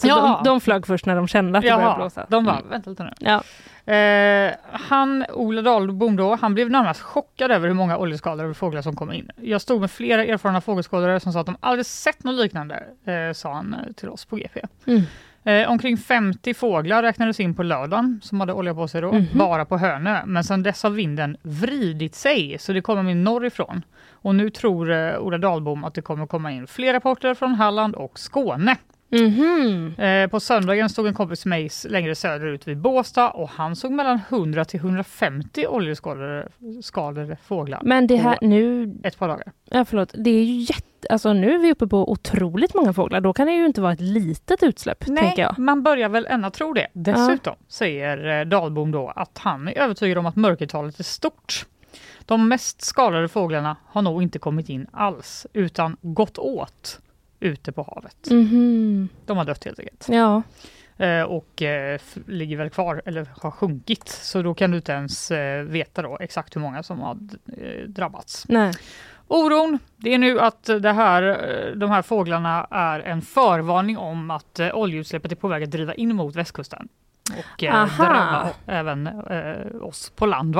[0.00, 2.26] Så de, de flög först när de kände att det började blåsa.
[2.28, 2.68] De var, mm.
[2.68, 3.12] vänta lite nu.
[3.18, 3.42] Ja.
[3.90, 8.96] Eh, han, Ola Dahlbom då, han blev närmast chockad över hur många oljeskadade fåglar som
[8.96, 9.30] kommer in.
[9.36, 13.32] Jag stod med flera erfarna fågelskådare som sa att de aldrig sett något liknande, eh,
[13.32, 14.60] sa han eh, till oss på GP.
[14.86, 15.02] Mm.
[15.44, 19.22] Eh, omkring 50 fåglar räknades in på lördagen som hade olja på sig då, mm
[19.22, 19.38] -hmm.
[19.38, 20.22] bara på Hönö.
[20.26, 23.82] Men sedan dess har vinden vridit sig så det kommer in norrifrån.
[24.10, 27.94] Och nu tror eh, Ola Dahlbom att det kommer komma in fler rapporter från Halland
[27.94, 28.76] och Skåne.
[29.12, 30.22] Mm -hmm.
[30.24, 33.92] eh, på söndagen stod en kompis med mig längre söderut vid Båstad och han såg
[33.92, 37.80] mellan 100 till 150 oljeskadade fåglar.
[37.84, 38.94] Men det här nu...
[39.04, 39.52] Ett par dagar.
[39.70, 40.14] Ja, förlåt.
[40.14, 40.86] Det är ju jätte...
[41.10, 43.20] Alltså nu är vi uppe på otroligt många fåglar.
[43.20, 45.04] Då kan det ju inte vara ett litet utsläpp.
[45.06, 45.58] Nej, tänker jag.
[45.58, 46.86] man börjar väl ändå tro det.
[46.92, 47.64] Dessutom ja.
[47.68, 51.66] säger eh, Dahlbom då att han är övertygad om att mörkertalet är stort.
[52.24, 57.00] De mest skadade fåglarna har nog inte kommit in alls utan gått åt
[57.40, 58.30] ute på havet.
[58.30, 59.08] Mm -hmm.
[59.26, 60.06] De har dött helt enkelt.
[60.08, 60.42] Ja.
[61.00, 64.08] Eh, och eh, ligger väl kvar eller har sjunkit.
[64.08, 67.18] Så då kan du inte ens eh, veta då exakt hur många som har
[67.58, 68.44] eh, drabbats.
[68.48, 68.72] Nej.
[69.28, 74.30] Oron, det är nu att det här, eh, de här fåglarna är en förvarning om
[74.30, 76.88] att eh, oljeutsläppet är på väg att driva in mot västkusten.
[77.30, 77.62] Och
[77.96, 79.08] drabba även
[79.82, 80.56] oss på land.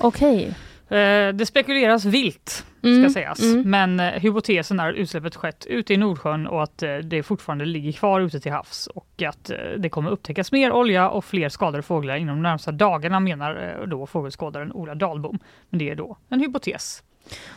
[0.00, 0.54] Okej.
[0.88, 1.32] Okay.
[1.32, 3.42] Det spekuleras vilt, mm, ska sägas.
[3.42, 3.70] Mm.
[3.70, 7.64] Men eh, hypotesen är att utsläppet skett ute i Nordsjön och att eh, det fortfarande
[7.64, 11.82] ligger kvar ute till havs och att det kommer upptäckas mer olja och fler skadade
[11.82, 15.38] fåglar inom de närmsta dagarna menar då fågelskådaren Ola Dahlbom.
[15.70, 17.02] Men det är då en hypotes.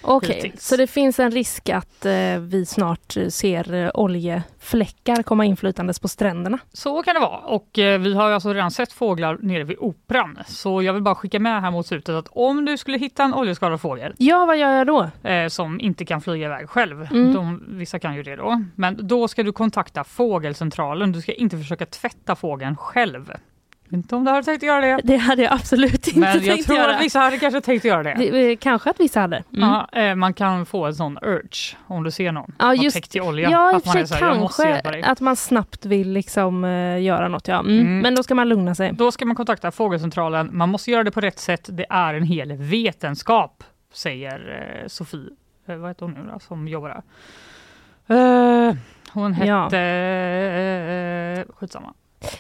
[0.01, 5.45] Okej, okay, så det finns en risk att eh, vi snart ser eh, oljefläckar komma
[5.45, 6.60] inflytandes på stränderna?
[6.73, 10.39] Så kan det vara och eh, vi har alltså redan sett fåglar nere vid Operan.
[10.47, 13.34] Så jag vill bara skicka med här mot slutet att om du skulle hitta en
[13.34, 14.13] oljeskadad fågel.
[14.17, 15.29] Ja, vad gör jag då?
[15.29, 17.08] Eh, som inte kan flyga iväg själv.
[17.12, 17.34] Mm.
[17.34, 18.63] De, vissa kan ju det då.
[18.75, 21.12] Men då ska du kontakta fågelcentralen.
[21.12, 23.34] Du ska inte försöka tvätta fågeln själv
[23.91, 24.99] inte om du hade tänkt göra det.
[25.04, 26.95] Det hade jag absolut inte Men tänkt jag tror göra.
[26.95, 28.32] att vissa hade kanske tänkt göra det.
[28.32, 29.43] det kanske att vissa hade.
[29.54, 29.69] Mm.
[29.69, 33.15] Ja, eh, man kan få en sån urge om du ser någon ja, just, täckt
[33.15, 33.49] i olja.
[33.49, 37.47] Ja, att man är så här, kanske att man snabbt vill liksom uh, göra något.
[37.47, 37.60] Ja.
[37.60, 37.80] Mm.
[37.80, 37.99] Mm.
[37.99, 38.93] Men då ska man lugna sig.
[38.93, 40.49] Då ska man kontakta fågelcentralen.
[40.54, 41.69] Man måste göra det på rätt sätt.
[41.71, 44.39] Det är en hel vetenskap, säger
[44.82, 45.30] uh, Sofie,
[45.69, 47.04] uh, vad heter hon nu då, som jobbar där?
[49.13, 49.78] hon hette...
[49.78, 51.54] Ja.
[51.56, 51.93] skitsamma.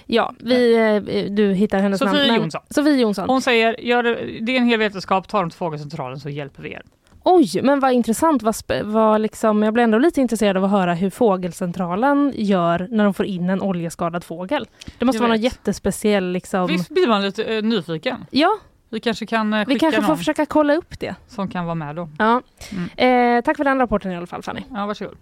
[0.05, 2.41] Ja, vi, eh, du hittar hennes Sofie namn.
[2.41, 2.61] Jonsson.
[2.69, 3.29] Sofie Jonsson.
[3.29, 6.63] Hon säger, gör det, det är en hel vetenskap, ta dem till Fågelcentralen så hjälper
[6.63, 6.81] vi er.
[7.23, 8.43] Oj, men vad intressant.
[8.43, 13.03] Vad, vad liksom, jag blir ändå lite intresserad av att höra hur Fågelcentralen gör när
[13.03, 14.67] de får in en oljeskadad fågel.
[14.99, 15.41] Det måste jag vara vet.
[15.41, 16.31] något jättespeciell...
[16.31, 16.67] Liksom...
[16.67, 18.25] Visst blir man lite uh, nyfiken?
[18.31, 18.57] Ja.
[18.89, 21.15] Vi kanske kan uh, Vi kanske får försöka kolla upp det.
[21.27, 22.09] Som kan vara med då.
[22.19, 22.41] Ja.
[22.71, 23.37] Mm.
[23.37, 24.61] Eh, tack för den rapporten i alla fall Fanny.
[24.73, 25.17] Ja, varsågod.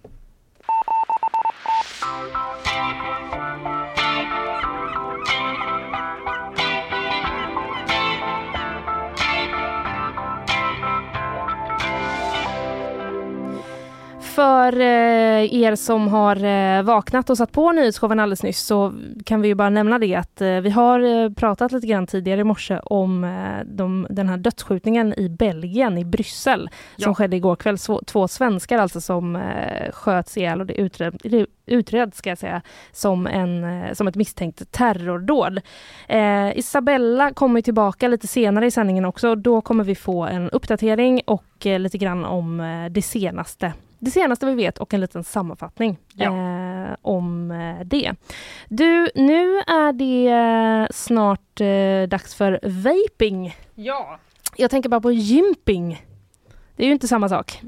[14.38, 18.94] För eh, er som har eh, vaknat och satt på nyhetsshowen alldeles nyss så
[19.26, 22.44] kan vi ju bara nämna det att eh, vi har pratat lite grann tidigare i
[22.44, 23.22] morse om
[23.66, 27.04] de, den här dödsskjutningen i Belgien, i Bryssel, ja.
[27.04, 27.78] som skedde igår kväll.
[28.06, 29.42] Två svenskar alltså som
[29.94, 35.60] sköts ihjäl och det utred, utreds ska jag säga, som, en, som ett misstänkt terrordåd.
[36.08, 39.36] Eh, Isabella kommer tillbaka lite senare i sändningen också.
[39.36, 42.58] Då kommer vi få en uppdatering och lite grann om
[42.92, 46.26] det senaste det senaste vi vet och en liten sammanfattning ja.
[46.26, 48.14] eh, om eh, det.
[48.70, 53.56] Du, nu är det eh, snart eh, dags för vaping.
[53.76, 54.20] Ja.
[54.56, 56.06] Jag tänker bara på gymping.
[56.76, 57.62] Det är ju inte samma sak.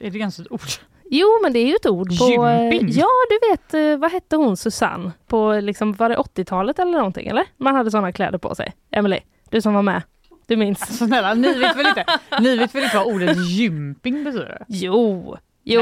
[0.00, 0.60] Är det ens ett ord?
[1.04, 2.18] Jo, men det är ju ett ord.
[2.18, 2.88] På, Gymping?
[2.90, 5.12] Ja, du vet, vad hette hon, Susanne?
[5.26, 7.44] På, liksom, var det 80-talet eller någonting, eller?
[7.56, 8.72] Man hade sådana kläder på sig.
[8.90, 9.18] Emily,
[9.50, 10.02] du som var med.
[10.46, 10.82] Du minns?
[10.82, 12.04] Alltså, snälla, ni vet väl inte,
[12.40, 14.64] ni vet väl inte vad ordet gymping betyder?
[14.68, 15.80] Jo, Jo,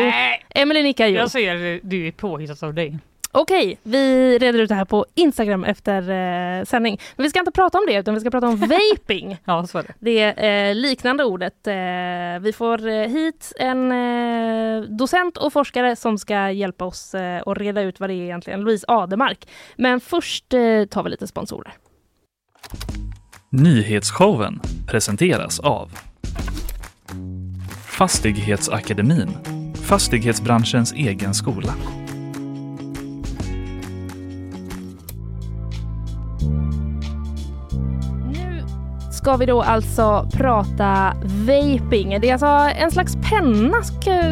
[0.48, 1.16] Emelie nickar jo.
[1.16, 2.98] Jag ser det är påhittat av dig.
[3.32, 7.00] Okej, vi reder ut det här på Instagram efter eh, sändning.
[7.16, 8.56] Men vi ska inte prata om det utan vi ska prata om
[8.96, 9.36] vaping.
[9.44, 9.94] ja, så är det.
[9.98, 11.66] Det eh, liknande ordet.
[11.66, 11.74] Eh,
[12.40, 17.58] vi får eh, hit en eh, docent och forskare som ska hjälpa oss eh, att
[17.58, 18.60] reda ut vad det är egentligen.
[18.60, 19.48] Louise Ademark.
[19.76, 21.72] Men först eh, tar vi lite sponsorer.
[23.50, 25.90] Nyhetsshowen presenteras av
[27.86, 29.59] Fastighetsakademin
[29.90, 31.74] fastighetsbranschens egen skola.
[39.20, 42.20] Ska vi då alltså prata vaping.
[42.20, 43.82] Det är alltså en slags penna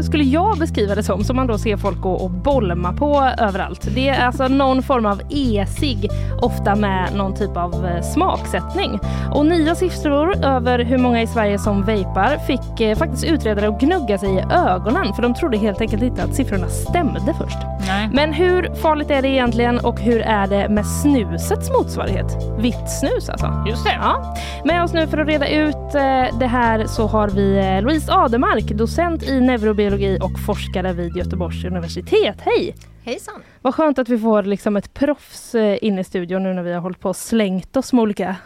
[0.03, 3.88] skulle jag beskriva det som, som man då ser folk gå och bolma på överallt.
[3.94, 6.11] Det är alltså någon form av e-cigg,
[6.42, 8.98] ofta med någon typ av eh, smaksättning.
[9.33, 13.81] Och nya siffror över hur många i Sverige som vapar fick eh, faktiskt utredare att
[13.81, 17.59] gnugga sig i ögonen för de trodde helt enkelt inte att siffrorna stämde först.
[17.87, 18.11] Nej.
[18.12, 22.37] Men hur farligt är det egentligen och hur är det med snusets motsvarighet?
[22.59, 23.64] Vitt snus alltså?
[23.68, 23.98] Just det.
[24.03, 24.37] Ja.
[24.78, 28.12] Med oss nu för att reda ut eh, det här så har vi eh, Louise
[28.12, 32.40] Ademark, docent i neurobiologi och forskare vid Göteborgs universitet.
[32.40, 32.74] Hej!
[33.04, 33.42] Hejsan!
[33.62, 36.72] Vad skönt att vi får liksom ett proffs eh, in i studion nu när vi
[36.72, 38.36] har hållit på och slängt oss med olika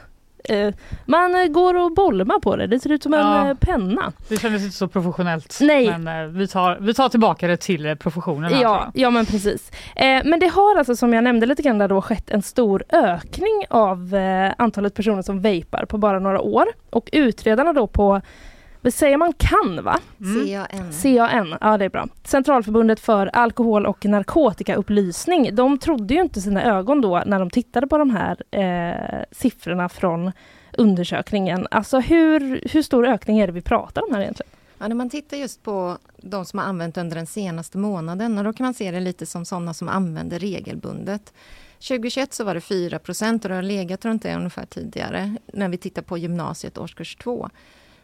[1.05, 2.67] man eh, går och bolmar på det.
[2.67, 4.13] Det ser ut som ja, en eh, penna.
[4.29, 5.59] Det kändes inte så professionellt.
[5.61, 5.99] Nej.
[5.99, 8.61] Men vi tar, vi tar tillbaka det till professionen.
[8.61, 9.71] Ja, ja men precis.
[10.25, 13.67] Men det har alltså som jag nämnde lite grann där då skett en stor ökning
[13.71, 14.17] av
[14.59, 16.67] antalet personer som vapar på bara några år.
[16.91, 18.21] Och utredarna då på
[18.83, 19.99] vad säger man kan va?
[20.21, 20.67] Mm.
[20.67, 20.93] CAN.
[21.03, 22.09] CAN, ja det är bra.
[22.25, 25.55] Centralförbundet för alkohol och narkotikaupplysning.
[25.55, 29.89] De trodde ju inte sina ögon då när de tittade på de här eh, siffrorna
[29.89, 30.33] från
[30.79, 31.67] undersökningen.
[31.71, 34.51] Alltså hur, hur stor ökning är det vi pratar om här egentligen?
[34.79, 38.45] Ja, när man tittar just på de som har använt under den senaste månaden, och
[38.45, 41.33] då kan man se det lite som sådana som använder regelbundet.
[41.89, 45.69] 2021 så var det 4 procent och det har legat runt det ungefär tidigare när
[45.69, 47.51] vi tittar på gymnasiet årskurs 2.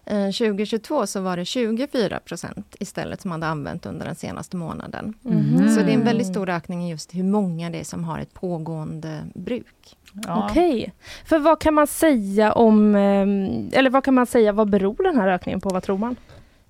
[0.09, 5.15] 2022 eh, så var det 24 procent istället som hade använt under den senaste månaden.
[5.25, 5.69] Mm.
[5.69, 8.19] Så det är en väldigt stor ökning i just hur många det är som har
[8.19, 9.97] ett pågående bruk.
[10.13, 10.49] Ja.
[10.51, 10.79] Okej.
[10.79, 10.91] Okay.
[11.25, 15.17] För vad kan man säga om, ehm, eller vad kan man säga, vad beror den
[15.17, 15.69] här ökningen på?
[15.69, 16.17] Vad tror man?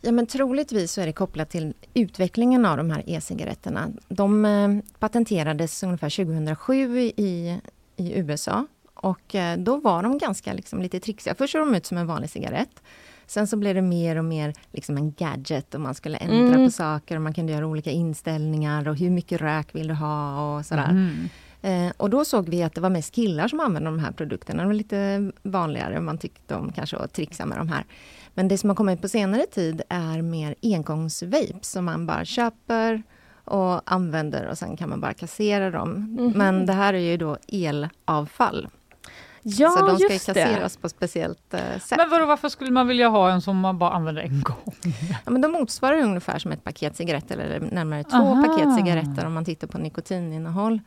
[0.00, 3.88] Ja, men troligtvis så är det kopplat till utvecklingen av de här e-cigaretterna.
[4.08, 7.60] De eh, patenterades ungefär 2007 i,
[7.96, 11.34] i USA och eh, då var de ganska liksom, lite trixiga.
[11.34, 12.82] Först såg de ut som en vanlig cigarett.
[13.28, 16.66] Sen så blev det mer och mer liksom en gadget och man skulle ändra mm.
[16.66, 20.56] på saker och man kunde göra olika inställningar och hur mycket rök vill du ha
[20.56, 20.90] och sådär.
[20.90, 21.28] Mm.
[21.62, 24.62] Eh, och då såg vi att det var mest killar som använde de här produkterna.
[24.62, 27.84] Det var lite vanligare, man tyckte om kanske att trixa med de här.
[28.34, 33.02] Men det som har kommit på senare tid är mer engångsvape som man bara köper
[33.44, 36.16] och använder och sen kan man bara kassera dem.
[36.18, 36.32] Mm.
[36.32, 38.68] Men det här är ju då elavfall.
[39.42, 40.82] Ja, så de ska just kasseras det.
[40.82, 41.98] på speciellt uh, sätt.
[41.98, 44.74] Men vadå, varför skulle man vilja ha en som man bara använder en gång?
[45.24, 48.44] Ja, men de motsvarar ungefär som ett paket cigaretter eller närmare två Aha.
[48.44, 50.80] paket cigaretter om man tittar på nikotininnehåll.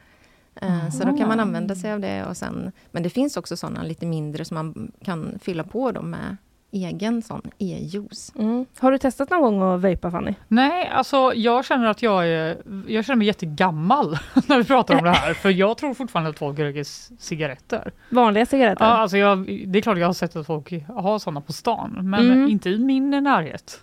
[0.63, 2.25] Uh, så då kan man använda sig av det.
[2.25, 6.09] Och sen, men det finns också sådana lite mindre som man kan fylla på dem
[6.09, 6.37] med
[6.71, 8.33] egen sån e-juice.
[8.39, 8.65] Mm.
[8.79, 10.33] Har du testat någon gång att vejpa Fanny?
[10.47, 12.57] Nej, alltså jag känner att jag är,
[12.87, 16.39] jag känner mig jättegammal när vi pratar om det här, för jag tror fortfarande att
[16.39, 16.83] folk röker
[17.19, 17.91] cigaretter.
[18.09, 18.85] Vanliga cigaretter?
[18.85, 21.97] Ja, alltså jag, det är klart jag har sett att folk har sådana på stan,
[22.01, 22.49] men mm.
[22.49, 23.81] inte i min närhet.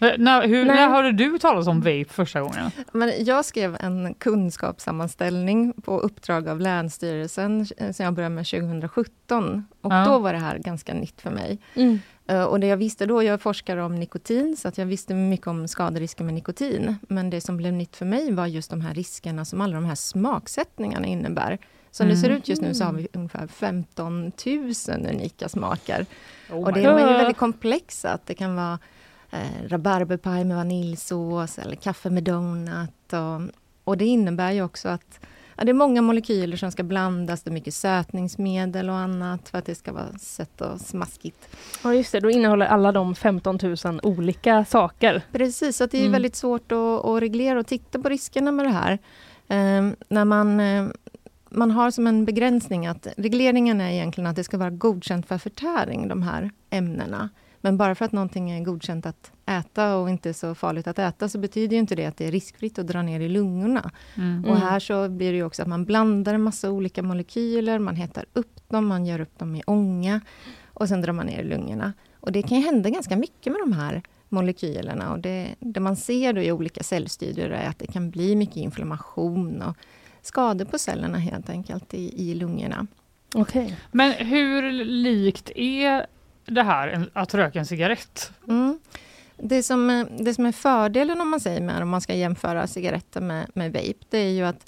[0.00, 2.70] När, hur, när hörde du talas om vape första gången?
[2.92, 9.66] Men jag skrev en kunskapssammanställning på uppdrag av Länsstyrelsen eh, som jag började med 2017.
[9.80, 10.04] Och ja.
[10.04, 11.58] då var det här ganska nytt för mig.
[11.74, 12.00] Mm.
[12.30, 15.46] Uh, och det jag visste då, jag forskar om nikotin, så att jag visste mycket
[15.46, 16.96] om skaderisker med nikotin.
[17.08, 19.84] Men det som blev nytt för mig var just de här riskerna som alla de
[19.84, 21.58] här smaksättningarna innebär.
[21.90, 22.14] Som mm.
[22.14, 26.06] det ser ut just nu så har vi ungefär 15 000 unika smaker.
[26.50, 28.12] Oh och det är väldigt komplexa.
[28.12, 28.78] Att det kan vara
[29.30, 33.12] eh, rabarberpaj med vaniljsås eller kaffe med donut.
[33.12, 33.54] Och,
[33.84, 35.20] och det innebär ju också att
[35.60, 37.42] ja, det är många molekyler som ska blandas.
[37.42, 41.48] Det är mycket sötningsmedel och annat för att det ska vara sött och smaskigt.
[41.84, 45.22] Ja just det, då innehåller alla de 15 000 olika saker.
[45.32, 46.12] Precis, så det är mm.
[46.12, 48.92] väldigt svårt att, att, reglera och titta på riskerna med det här.
[49.48, 50.86] Eh, när man eh,
[51.50, 55.38] man har som en begränsning att regleringen är egentligen att det ska vara godkänt för
[55.38, 57.28] förtäring, de här ämnena.
[57.60, 61.28] Men bara för att någonting är godkänt att äta och inte så farligt att äta,
[61.28, 63.90] så betyder inte det att det är riskfritt att dra ner i lungorna.
[64.14, 64.44] Mm.
[64.44, 68.24] Och här så blir det också att man blandar en massa olika molekyler, man hettar
[68.32, 70.20] upp dem, man gör upp dem i ånga
[70.66, 71.92] och sen drar man ner i lungorna.
[72.20, 75.12] Och det kan hända ganska mycket med de här molekylerna.
[75.12, 78.56] Och det, det man ser då i olika cellstudier är att det kan bli mycket
[78.56, 79.76] inflammation och
[80.22, 82.86] skador på cellerna helt enkelt i, i lungorna.
[83.34, 83.74] Okay.
[83.92, 86.06] Men hur likt är
[86.46, 88.32] det här att röka en cigarett?
[88.48, 88.78] Mm.
[89.42, 93.20] Det, som, det som är fördelen om man säger med, om man ska jämföra cigaretter
[93.20, 94.66] med, med vape, det är ju att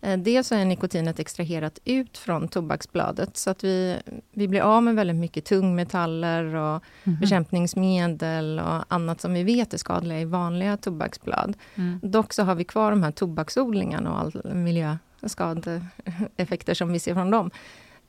[0.00, 3.96] eh, Dels så är nikotinet extraherat ut från tobaksbladet så att vi,
[4.32, 7.20] vi blir av med väldigt mycket tungmetaller och mm.
[7.20, 11.56] bekämpningsmedel och annat som vi vet är skadliga i vanliga tobaksblad.
[11.74, 12.00] Mm.
[12.02, 17.30] Dock så har vi kvar de här tobaksodlingarna och all miljöskadeeffekter som vi ser från
[17.30, 17.50] dem.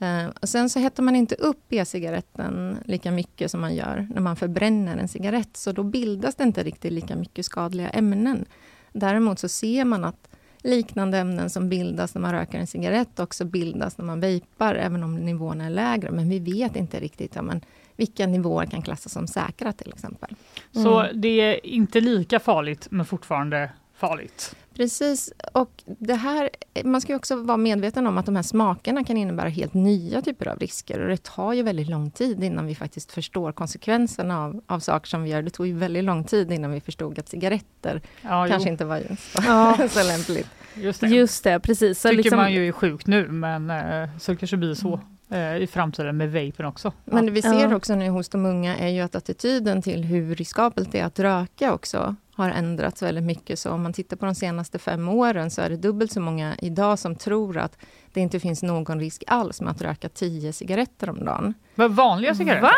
[0.04, 4.22] Eh, och sen så hettar man inte upp e-cigaretten lika mycket som man gör när
[4.22, 8.45] man förbränner en cigarett, så då bildas det inte riktigt lika mycket skadliga ämnen.
[8.91, 13.45] Däremot så ser man att liknande ämnen som bildas när man röker en cigarett också
[13.45, 16.12] bildas när man vejpar, även om nivåerna är lägre.
[16.12, 17.62] Men vi vet inte riktigt ja, men
[17.95, 20.36] vilka nivåer kan klassas som säkra till exempel.
[20.76, 20.84] Mm.
[20.84, 24.56] Så det är inte lika farligt, men fortfarande farligt?
[24.76, 26.49] Precis, och det här,
[26.84, 30.47] man ska också vara medveten om att de här smakerna kan innebära helt nya typer
[30.47, 30.99] av risker.
[30.99, 35.07] Och det tar ju väldigt lång tid innan vi faktiskt förstår konsekvenserna av, av saker
[35.07, 35.41] som vi gör.
[35.41, 38.71] Det tog ju väldigt lång tid innan vi förstod att cigaretter ja, kanske jo.
[38.71, 39.78] inte var så, ja.
[39.89, 40.47] så lämpligt.
[40.76, 42.01] Just det, Just det precis.
[42.01, 44.99] Så tycker liksom, man ju är sjukt nu, men eh, så det kanske blir så
[45.38, 46.93] i framtiden med vapen också.
[47.05, 50.36] Men det vi ser också nu hos de unga är ju att attityden till hur
[50.36, 53.59] riskabelt det är att röka också har ändrats väldigt mycket.
[53.59, 56.55] Så om man tittar på de senaste fem åren så är det dubbelt så många
[56.59, 57.77] idag som tror att
[58.13, 61.53] det inte finns någon risk alls med att röka tio cigaretter om dagen.
[61.75, 62.61] Men vanliga cigaretter?
[62.61, 62.73] Va?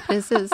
[0.06, 0.50] Precis.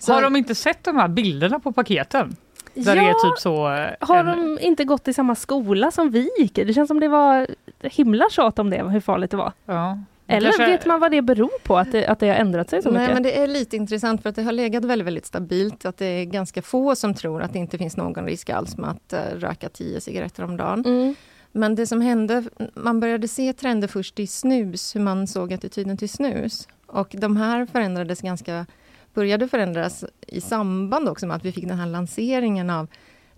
[0.00, 2.36] Så, har de inte sett de här bilderna på paketen?
[2.74, 4.56] Där ja, det är typ så, eh, har en...
[4.56, 7.46] de inte gått i samma skola som vi gick Det känns som det var
[7.80, 9.52] himla tjat om det, hur farligt det var.
[9.66, 9.98] Ja.
[10.26, 10.66] Eller kanske...
[10.66, 13.00] vet man vad det beror på, att det, att det har ändrat sig så Nej,
[13.00, 13.14] mycket?
[13.14, 15.84] men det är lite intressant för att det har legat väldigt, väldigt stabilt.
[15.84, 18.90] Att det är ganska få som tror att det inte finns någon risk alls med
[18.90, 20.84] att uh, röka tio cigaretter om dagen.
[20.86, 21.14] Mm.
[21.52, 22.44] Men det som hände,
[22.74, 26.68] man började se trender först i snus, hur man såg attityden till snus.
[26.86, 28.66] Och de här förändrades ganska,
[29.14, 32.86] började förändras i samband också med att vi fick den här lanseringen av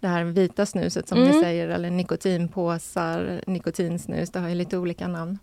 [0.00, 1.30] det här vita snuset som mm.
[1.30, 5.38] ni säger, eller nikotinpåsar, nikotinsnus, det har ju lite olika namn.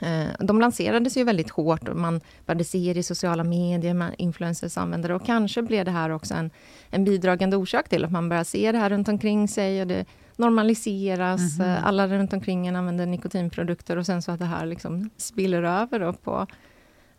[0.00, 4.78] Eh, de lanserades ju väldigt hårt och man började se det i sociala medier, influencers
[4.78, 6.50] använder det och kanske blev det här också en,
[6.90, 10.04] en bidragande orsak till att man börjar se det här runt omkring sig och det
[10.36, 11.58] normaliseras.
[11.58, 11.80] Mm -hmm.
[11.82, 16.12] Alla runt omkring en använder nikotinprodukter och sen så att det här liksom spiller över
[16.12, 16.46] på,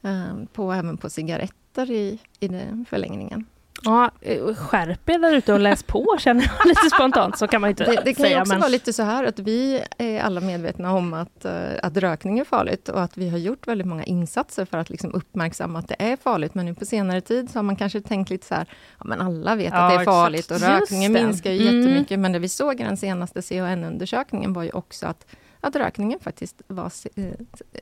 [0.02, 2.50] eh, på, även på cigaretter i, i
[2.90, 3.46] förlängningen.
[3.86, 7.62] Ja, eh, skärp er där ute och läs på känner jag lite spontant, så kan
[7.62, 8.60] man inte det, det kan ju också men...
[8.60, 11.54] vara lite så här att vi är alla medvetna om att, eh,
[11.84, 15.14] att rökning är farligt och att vi har gjort väldigt många insatser för att liksom
[15.14, 16.56] uppmärksamma att det är farligt.
[16.56, 18.68] Men nu på senare tid så har man kanske tänkt lite så här,
[19.00, 21.80] ja men alla vet ja, att det är farligt och rökningen minskar ju mm.
[21.80, 22.20] jättemycket.
[22.20, 25.26] Men det vi såg i den senaste CHN-undersökningen var ju också att
[25.64, 26.92] att rökningen faktiskt var,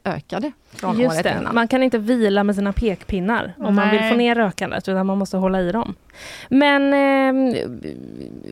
[0.03, 1.37] ökade från Just året det.
[1.41, 1.55] innan.
[1.55, 3.85] Man kan inte vila med sina pekpinnar om Nej.
[3.85, 5.95] man vill få ner rökandet, utan man måste hålla i dem.
[6.49, 7.61] Men eh,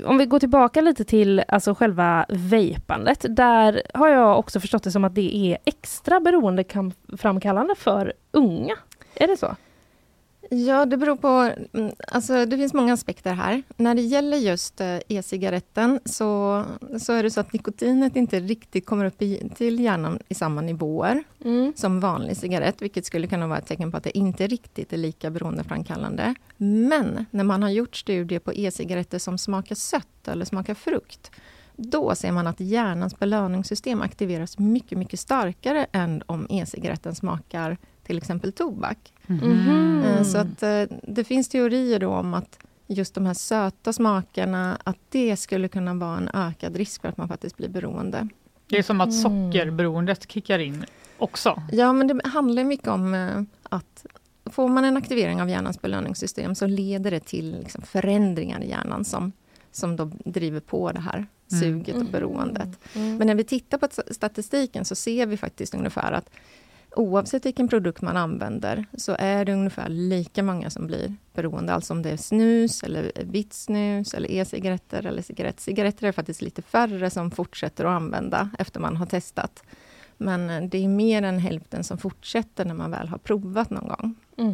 [0.05, 3.25] om vi går tillbaka lite till alltså själva vejpandet.
[3.29, 8.75] Där har jag också förstått det som att det är extra beroendeframkallande för unga.
[9.15, 9.55] Är det så?
[10.49, 11.53] Ja, det beror på...
[11.73, 13.63] Mm, alltså, det finns många aspekter här.
[13.77, 16.63] När det gäller just eh, e-cigaretten så,
[16.99, 20.61] så är det så att nikotinet inte riktigt kommer upp i, till hjärnan i samma
[20.61, 21.73] nivåer mm.
[21.75, 24.97] som vanlig cigarett, vilket skulle kunna vara ett tecken på att det inte riktigt är
[24.97, 26.35] lika beroendeframkallande.
[26.57, 31.31] Men när man har gjort studier på e-cigaretter som smakar sött eller smakar frukt,
[31.75, 37.77] då ser man att hjärnans belöningssystem aktiveras mycket, mycket starkare än om e-cigaretten smakar
[38.09, 39.13] till exempel tobak.
[39.27, 40.25] Mm.
[40.25, 44.97] Så att eh, det finns teorier då om att just de här söta smakerna, att
[45.09, 48.27] det skulle kunna vara en ökad risk för att man faktiskt blir beroende.
[48.67, 49.21] Det är som att mm.
[49.21, 50.85] sockerberoendet kickar in
[51.17, 51.61] också.
[51.71, 54.05] Ja, men det handlar mycket om eh, att
[54.45, 59.05] får man en aktivering av hjärnans belöningssystem så leder det till liksom förändringar i hjärnan
[59.05, 59.31] som,
[59.71, 61.61] som då driver på det här mm.
[61.61, 62.79] suget och beroendet.
[62.93, 63.17] Mm.
[63.17, 66.29] Men när vi tittar på statistiken så ser vi faktiskt ungefär att
[66.95, 71.73] oavsett vilken produkt man använder så är det ungefär lika många som blir beroende.
[71.73, 75.59] Alltså om det är snus, eller vitt snus, eller e-cigaretter eller cigarett.
[75.59, 79.63] Cigaretter är faktiskt lite färre som fortsätter att använda efter man har testat.
[80.17, 84.15] Men det är mer än hälften som fortsätter när man väl har provat någon gång.
[84.37, 84.53] Mm.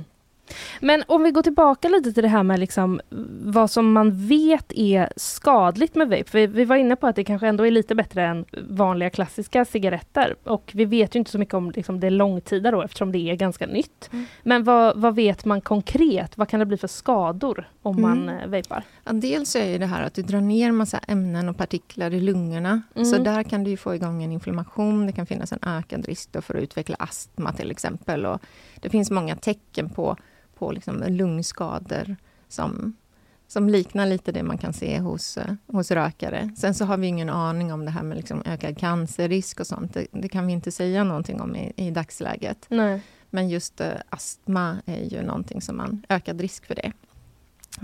[0.81, 3.01] Men om vi går tillbaka lite till det här med liksom
[3.41, 6.23] vad som man vet är skadligt med vape.
[6.23, 9.65] För vi var inne på att det kanske ändå är lite bättre än vanliga klassiska
[9.65, 10.35] cigaretter.
[10.43, 13.35] Och vi vet ju inte så mycket om liksom det långtida då eftersom det är
[13.35, 14.09] ganska nytt.
[14.11, 14.25] Mm.
[14.43, 16.37] Men vad, vad, vet man konkret?
[16.37, 18.09] Vad kan det bli för skador om mm.
[18.09, 18.83] man eh, vapar?
[19.03, 22.81] Ja, dels är det här att du drar ner massa ämnen och partiklar i lungorna.
[22.95, 23.05] Mm.
[23.05, 25.05] Så där kan du få igång en inflammation.
[25.05, 28.25] Det kan finnas en ökad risk för att utveckla astma till exempel.
[28.25, 28.41] Och
[28.75, 30.17] det finns många tecken på
[30.55, 32.15] på liksom lungskador
[32.47, 32.93] som,
[33.47, 36.49] som liknar lite det man kan se hos, eh, hos rökare.
[36.57, 39.93] Sen så har vi ingen aning om det här med liksom ökad cancerrisk och sånt.
[39.93, 42.65] Det, det, kan vi inte säga någonting om i, i dagsläget.
[42.69, 43.01] Nej.
[43.29, 46.91] Men just eh, astma är ju någonting som man ökad risk för det.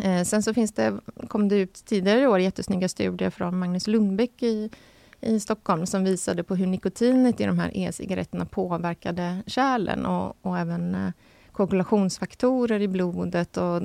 [0.03, 3.87] Eh, sen så finns det, kom det ut tidigare i år jättesnygga studier från Magnus
[3.87, 4.69] Lundbäck i,
[5.21, 10.57] i Stockholm som visade på hur nikotinet i de här e-cigaretterna påverkade kärlen och, och
[10.57, 11.11] även eh,
[11.61, 13.81] koagulationsfaktorer i blodet och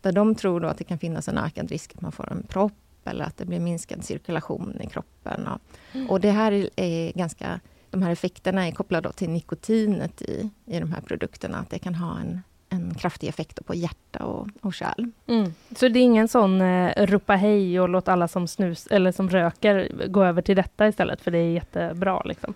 [0.00, 2.42] där de tror då att det kan finnas en ökad risk att man får en
[2.42, 2.72] propp
[3.04, 5.46] eller att det blir minskad cirkulation i kroppen.
[5.46, 5.60] Och,
[5.92, 6.10] mm.
[6.10, 7.60] och det här är ganska
[7.90, 11.58] de här effekterna är kopplade till nikotinet i, i de här produkterna.
[11.58, 15.10] Att det kan ha en, en kraftig effekt på hjärta och, och kärl.
[15.26, 15.54] Mm.
[15.76, 19.30] Så det är ingen sån eh, ropa hej och låt alla som snus eller som
[19.30, 22.22] röker gå över till detta istället för det är jättebra?
[22.24, 22.54] Liksom.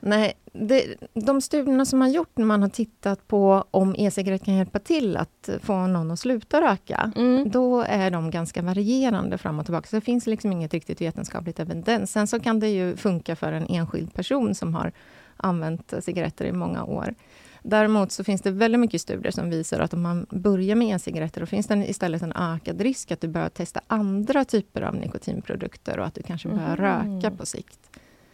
[0.00, 4.54] Nej, det, de studierna som man gjort när man har tittat på om e-cigarett kan
[4.54, 7.50] hjälpa till att få någon att sluta röka, mm.
[7.50, 9.88] då är de ganska varierande fram och tillbaka.
[9.88, 12.12] Så det finns liksom inget riktigt vetenskapligt evidens.
[12.12, 14.92] Sen så kan det ju funka för en enskild person som har
[15.36, 17.14] använt cigaretter i många år.
[17.62, 21.40] Däremot så finns det väldigt mycket studier som visar att om man börjar med e-cigaretter,
[21.40, 25.98] då finns det istället en ökad risk att du börjar testa andra typer av nikotinprodukter
[25.98, 27.22] och att du kanske börjar mm.
[27.22, 27.78] röka på sikt.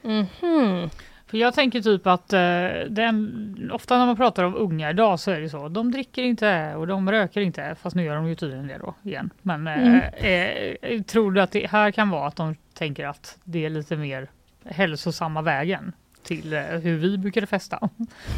[0.05, 0.91] Mm.
[1.27, 2.41] För jag tänker typ att eh,
[2.89, 5.68] den, ofta när man pratar om unga idag så är det så.
[5.68, 7.77] De dricker inte och de röker inte.
[7.81, 9.31] Fast nu gör de ju tydligen det då igen.
[9.43, 10.77] Men eh, mm.
[10.81, 13.97] eh, tror du att det här kan vara att de tänker att det är lite
[13.97, 14.31] mer
[14.64, 15.93] hälsosamma vägen?
[16.22, 17.79] till eh, hur vi brukade festa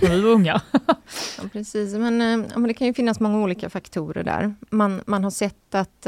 [0.02, 0.60] när vi var unga.
[1.38, 4.54] ja, precis, men, men det kan ju finnas många olika faktorer där.
[4.70, 6.06] Man, man har sett att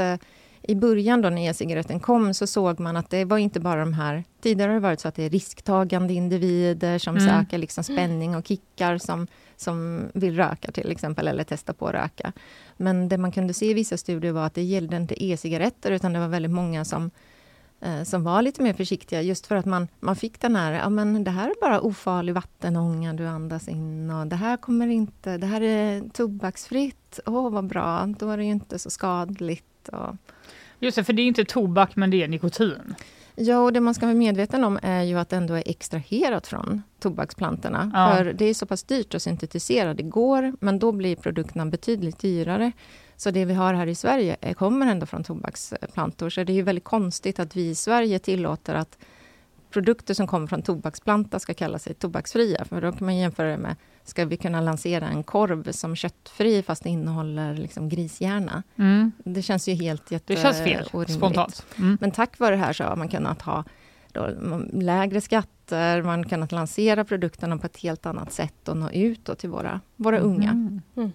[0.62, 3.92] i början då när e-cigaretten kom så såg man att det var inte bara de
[3.92, 4.24] här...
[4.40, 7.28] Tidigare har det varit så att det är risktagande individer som mm.
[7.28, 11.94] söker liksom spänning och kickar som, som vill röka till exempel, eller testa på att
[11.94, 12.32] röka.
[12.76, 16.12] Men det man kunde se i vissa studier var att det gällde inte e-cigaretter utan
[16.12, 17.11] det var väldigt många som
[17.80, 20.88] eh, som var lite mer försiktiga just för att man, man fick den här, ja
[20.88, 25.38] men det här är bara ofarlig vattenånga du andas in och det här kommer inte,
[25.38, 29.64] det här är tobaksfritt, åh oh, vad bra, då är det ju inte så skadligt.
[29.89, 30.16] Och,
[30.78, 32.95] Just det, för det är inte tobak men det är nikotin.
[33.35, 36.47] Ja, och det man ska vara medveten om är ju att det ändå är extraherat
[36.47, 37.91] från tobaksplantorna.
[37.95, 38.16] Ja.
[38.16, 39.95] För det är så pass dyrt att syntetisera.
[39.95, 42.72] Det går, men då blir produkterna betydligt dyrare.
[43.16, 46.31] Så det vi har här i Sverige kommer ändå från tobaksplantor.
[46.31, 48.99] Så det är väldigt konstigt att vi i Sverige tillåter att
[49.70, 52.64] produkter som kommer från tobaksplanta ska kalla sig tobaksfria.
[52.64, 53.76] För då kan man jämföra det med
[54.11, 58.62] ska vi kunna lansera en korv som köttfri fast det innehåller liksom grishjärna.
[58.76, 59.12] Mm.
[59.24, 61.16] Det känns ju helt jätte Det känns fel, orimligt.
[61.16, 61.66] spontant.
[61.78, 61.98] Mm.
[62.00, 63.64] Men tack vare det här så har man kunnat ha
[64.12, 64.28] då,
[64.72, 69.38] lägre skatter, man har kunnat lansera produkterna på ett helt annat sätt och nå ut
[69.38, 70.30] till våra, våra mm.
[70.30, 70.50] unga.
[70.96, 71.12] Mm.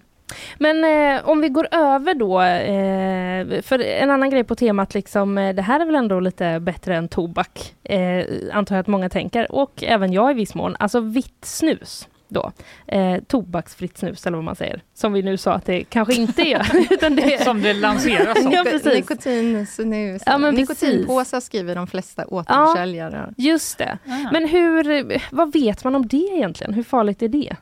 [0.57, 5.37] Men eh, om vi går över då, eh, för en annan grej på temat, liksom,
[5.37, 9.09] eh, det här är väl ändå lite bättre än tobak, eh, antar jag att många
[9.09, 12.07] tänker, och även jag i viss mån, alltså vitt snus.
[12.28, 12.51] Då.
[12.88, 14.84] Eh, tobaksfritt snus eller vad man säger.
[14.93, 16.71] Som vi nu sa att det kanske inte är.
[16.93, 17.43] utan det...
[17.43, 18.51] Som det lanseras som.
[18.51, 18.93] ja, precis.
[18.93, 20.21] Nikotinsnus.
[20.26, 23.34] Ja, Nikotinpåsar skriver de flesta återförsäljare.
[23.38, 23.97] Ja, just det.
[24.05, 24.32] Ah.
[24.32, 26.73] Men hur, vad vet man om det egentligen?
[26.73, 27.55] Hur farligt är det?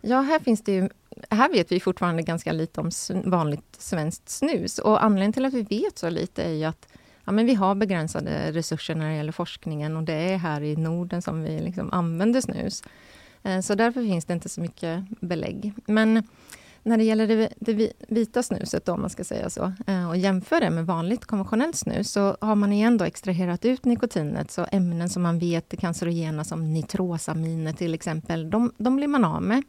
[0.00, 0.88] Ja, här finns det ju
[1.30, 2.90] här vet vi fortfarande ganska lite om
[3.24, 4.78] vanligt svenskt snus.
[4.78, 6.88] Och anledningen till att vi vet så lite är ju att
[7.24, 10.76] ja, men vi har begränsade resurser när det gäller forskningen och det är här i
[10.76, 12.82] Norden som vi liksom använder snus.
[13.42, 15.72] Eh, så därför finns det inte så mycket belägg.
[15.86, 16.22] Men
[16.82, 20.16] när det gäller det, det vita snuset, då, om man ska säga så, eh, och
[20.16, 24.66] jämför det med vanligt konventionellt snus, så har man igen då extraherat ut nikotinet, så
[24.72, 29.42] ämnen som man vet är cancerogena, som nitrosaminer till exempel, de, de blir man av
[29.42, 29.62] med.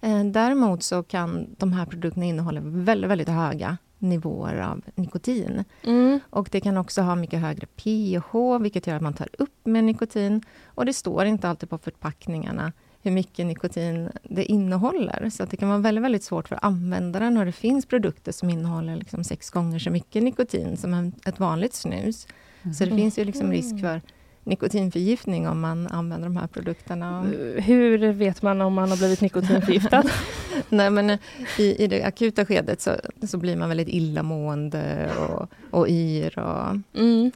[0.00, 5.64] Eh, däremot så kan de här produkterna innehålla väldigt, väldigt höga nivåer av nikotin.
[5.82, 6.20] Mm.
[6.30, 9.84] Och det kan också ha mycket högre pH, vilket gör att man tar upp med
[9.84, 10.42] nikotin.
[10.66, 12.72] Och det står inte alltid på förpackningarna
[13.02, 15.30] hur mycket nikotin det innehåller.
[15.30, 18.96] Så det kan vara väldigt, väldigt svårt för användaren och det finns produkter som innehåller
[18.96, 22.26] liksom sex gånger så mycket nikotin som ett vanligt snus.
[22.62, 22.74] Mm.
[22.74, 24.00] Så det finns ju liksom risk för
[24.44, 27.22] nikotinförgiftning om man använder de här produkterna.
[27.56, 30.02] Hur vet man om man har blivit nikotinförgiftad?
[30.68, 31.10] Nej, men
[31.58, 32.90] i, i det akuta skedet så,
[33.22, 36.38] så blir man väldigt illamående och, och yr.
[36.38, 37.30] Och, mm.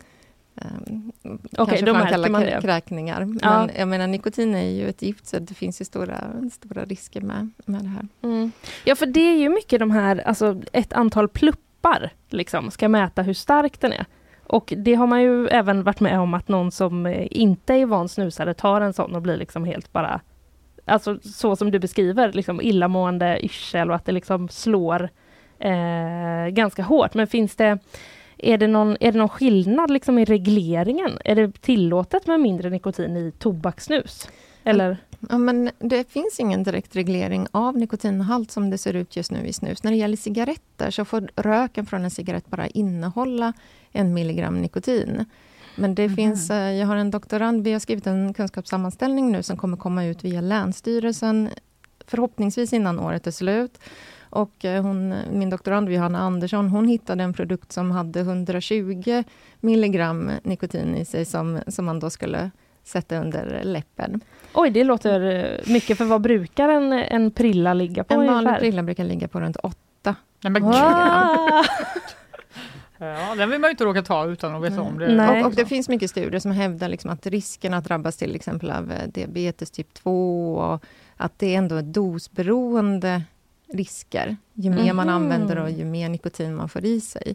[0.62, 1.12] Um,
[1.58, 2.58] okay, då märker man det.
[2.62, 3.24] kräkningar.
[3.24, 3.68] Men ja.
[3.78, 7.50] jag menar, nikotin är ju ett gift, så det finns ju stora, stora risker med,
[7.66, 8.08] med det här.
[8.22, 8.52] Mm.
[8.84, 13.22] Ja, för det är ju mycket de här, alltså ett antal pluppar, liksom, ska mäta
[13.22, 14.06] hur stark den är.
[14.46, 18.08] Och det har man ju även varit med om att någon som inte är van
[18.08, 20.20] snusare tar en sån och blir liksom helt bara
[20.88, 25.08] Alltså så som du beskriver, liksom illamående, yrsel och att det liksom slår
[25.58, 27.14] eh, ganska hårt.
[27.14, 27.78] Men finns det
[28.38, 31.18] är det någon, är det någon skillnad liksom i regleringen?
[31.24, 34.28] Är det tillåtet med mindre nikotin i tobakssnus?
[34.64, 34.96] Eller?
[35.28, 39.46] Ja, men det finns ingen direkt reglering av nikotinhalt som det ser ut just nu
[39.46, 39.82] i snus.
[39.82, 43.52] När det gäller cigaretter så får röken från en cigarett bara innehålla
[43.92, 45.24] en milligram nikotin.
[45.76, 46.16] Men det mm.
[46.16, 50.04] finns, eh, jag har en doktorand, vi har skrivit en kunskapssammanställning nu som kommer komma
[50.04, 51.50] ut via Länsstyrelsen
[52.06, 53.78] förhoppningsvis innan året är slut.
[54.30, 59.24] Och eh, hon, min doktorand Johanna Andersson, hon hittade en produkt som hade 120
[59.60, 62.50] milligram nikotin i sig som, som man då skulle
[62.84, 64.20] sätta under läppen.
[64.54, 65.98] Oj, det låter eh, mycket.
[65.98, 68.14] För vad brukar en, en prilla ligga på?
[68.14, 70.14] En vanlig prilla brukar ligga på runt 8.
[70.42, 71.64] Nej, men ah!
[72.98, 75.40] Ja, den vill man ju inte råka ta utan att veta om det.
[75.40, 78.70] Och, och, det finns mycket studier som hävdar liksom att risken att drabbas till exempel
[78.70, 80.84] av eh, diabetes typ 2 och
[81.16, 83.22] att det är ändå är dosberoende
[83.72, 84.36] risker.
[84.54, 84.96] Ju mer mm.
[84.96, 85.16] man mhm.
[85.16, 87.34] använder och ju mer nikotin man får i sig.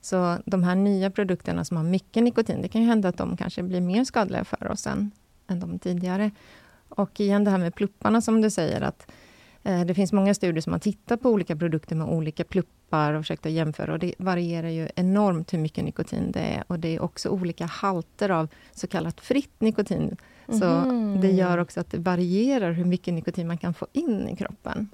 [0.00, 3.36] Så de här nya produkterna som har mycket nikotin, det kan ju hända att de
[3.36, 5.10] kanske blir mer skadliga för oss än,
[5.46, 6.30] än de tidigare.
[6.88, 9.10] Och igen det här med plupparna som du säger, att
[9.62, 13.22] eh, det finns många studier som har tittat på olika produkter med olika pluppar och
[13.22, 13.92] försökt att jämföra.
[13.92, 16.64] Och det varierar ju enormt hur mycket nikotin det är.
[16.66, 20.16] Och det är också olika halter av så kallat fritt nikotin.
[20.48, 21.20] Så mm.
[21.20, 24.88] det gör också att det varierar hur mycket nikotin man kan få in i kroppen.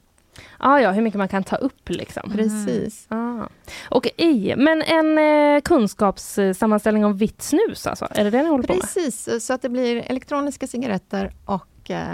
[0.59, 2.31] Ah, ja, hur mycket man kan ta upp liksom.
[2.33, 3.07] Precis.
[3.11, 3.41] Mm.
[3.41, 3.49] Ah.
[3.89, 8.09] Okej, men en eh, kunskapssammanställning om vitt snus alltså?
[8.11, 8.83] Är det det ni håller på med?
[8.83, 12.13] Precis, så att det blir elektroniska cigaretter och eh,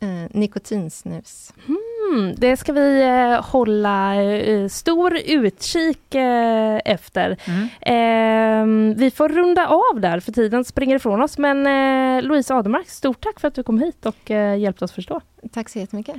[0.00, 1.52] eh, nikotinsnus.
[1.68, 7.36] Mm, det ska vi eh, hålla eh, stor utkik eh, efter.
[7.44, 7.68] Mm.
[7.80, 11.38] Ehm, vi får runda av där, för tiden springer ifrån oss.
[11.38, 15.20] Men eh, Louise Ademark, stort tack för att du kom hit och hjälpte oss förstå.
[15.52, 16.16] Tack så jättemycket.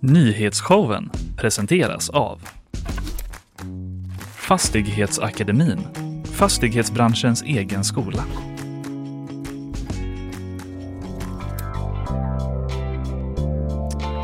[0.00, 2.40] Nyhetsshowen presenteras av
[4.36, 5.78] Fastighetsakademin,
[6.32, 8.24] fastighetsbranschens egen skola.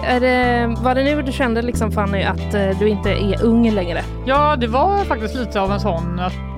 [0.04, 3.70] Är det, var det nu du kände liksom Fanny att eh, du inte är ung
[3.70, 4.02] längre?
[4.26, 6.53] Ja, det var faktiskt lite av en sån att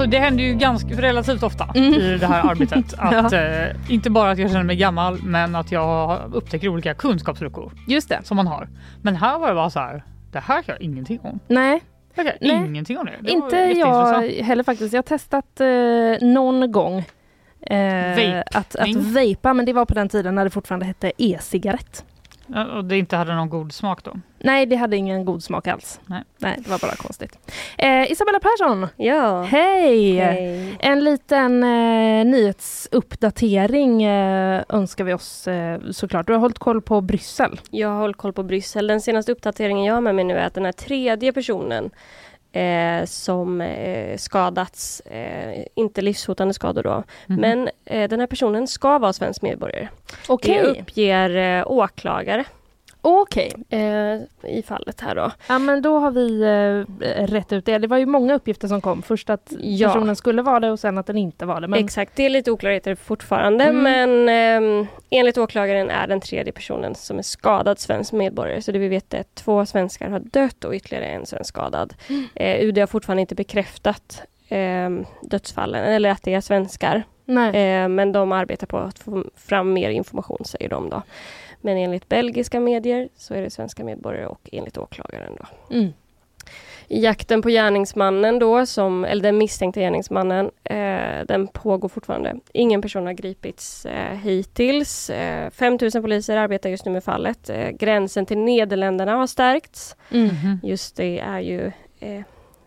[0.00, 1.94] Alltså det händer ju ganska relativt ofta mm.
[1.94, 2.94] i det här arbetet.
[2.98, 3.38] Att, ja.
[3.38, 7.72] eh, inte bara att jag känner mig gammal men att jag upptäcker olika kunskapsluckor.
[7.86, 8.20] Just det.
[8.24, 8.68] Som man har.
[9.02, 11.40] Men här var det bara så här, det här kan jag ingenting om.
[11.46, 11.80] Nej.
[12.14, 12.66] Jag kan Nej.
[12.66, 13.12] ingenting om det.
[13.20, 14.92] det inte jag heller faktiskt.
[14.92, 16.98] Jag har testat eh, någon gång
[17.60, 22.04] eh, att, att vejpa men det var på den tiden när det fortfarande hette e-cigarett.
[22.76, 24.12] Och det inte hade någon god smak då?
[24.38, 26.00] Nej, det hade ingen god smak alls.
[26.06, 27.38] Nej, Nej det var bara konstigt.
[27.78, 28.86] Eh, Isabella Persson!
[28.96, 29.42] Ja.
[29.42, 30.16] Hej!
[30.16, 30.76] Hej.
[30.80, 36.26] En liten eh, nyhetsuppdatering eh, önskar vi oss eh, såklart.
[36.26, 37.60] Du har hållit koll på Bryssel.
[37.70, 38.86] Jag har hållit koll på Bryssel.
[38.86, 41.90] Den senaste uppdateringen jag har med mig nu är att den här tredje personen
[42.52, 47.40] eh, som eh, skadats, eh, inte livshotande skador då, Mhm.
[47.40, 49.88] men eh, den här personen ska vara svensk medborgare.
[50.28, 50.54] Okej.
[50.62, 52.44] Det uppger eh, åklagare
[53.00, 53.52] Okej.
[53.68, 55.30] eh, i fallet här då.
[55.48, 57.78] Ja men då har vi eh, rätt ut det.
[57.78, 59.02] Det var ju många uppgifter som kom.
[59.02, 59.88] Först att Ja.
[59.88, 61.68] personen skulle vara det och sen att den inte var det.
[61.68, 61.84] Men...
[61.84, 63.82] Exakt, det är lite oklarheter fortfarande Mm.
[63.82, 68.62] men ehm, enligt åklagaren är den tredje personen som är skadad svensk medborgare.
[68.62, 71.94] Så det vi vet är att två svenskar har dött och ytterligare en svensk skadad.
[72.08, 72.24] Mm.
[72.34, 77.02] Eh, UD har fortfarande inte bekräftat ehm, dödsfallen eller att det är svenskar.
[77.28, 81.02] Eh, men de arbetar på att få fram mer information säger de då.
[81.60, 85.74] Men enligt belgiska medier så är det svenska medborgare och enligt åklagaren då.
[85.76, 85.92] Mm.
[86.90, 92.36] I jakten på gärningsmannen då, som, eller den misstänkta gärningsmannen, eh, den pågår fortfarande.
[92.52, 95.10] Ingen person har gripits eh, hittills.
[95.10, 97.50] Eh, 5 000 poliser arbetar just nu med fallet.
[97.50, 99.96] Eh, gränsen till Nederländerna har stärkts.
[100.10, 100.30] Mm.
[100.62, 102.22] Just det är ju eh,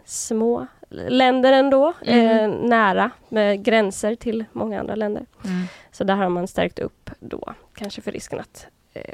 [0.06, 2.28] små länder ändå, Mm.
[2.54, 5.26] eh, nära med gränser till många andra länder.
[5.46, 5.64] Mm.
[5.92, 8.68] Så där har man stärkt upp då, kanske för risken att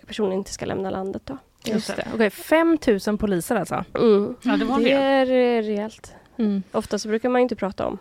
[0.07, 1.37] personen inte ska lämna landet då.
[1.65, 2.07] Just det.
[2.13, 3.83] Okej, 5 000 poliser alltså.
[3.95, 4.35] Mm.
[4.41, 6.13] Ja, det var Det är eh, rejält.
[6.37, 6.63] Mm.
[6.71, 7.97] Ofta så brukar man inte prata om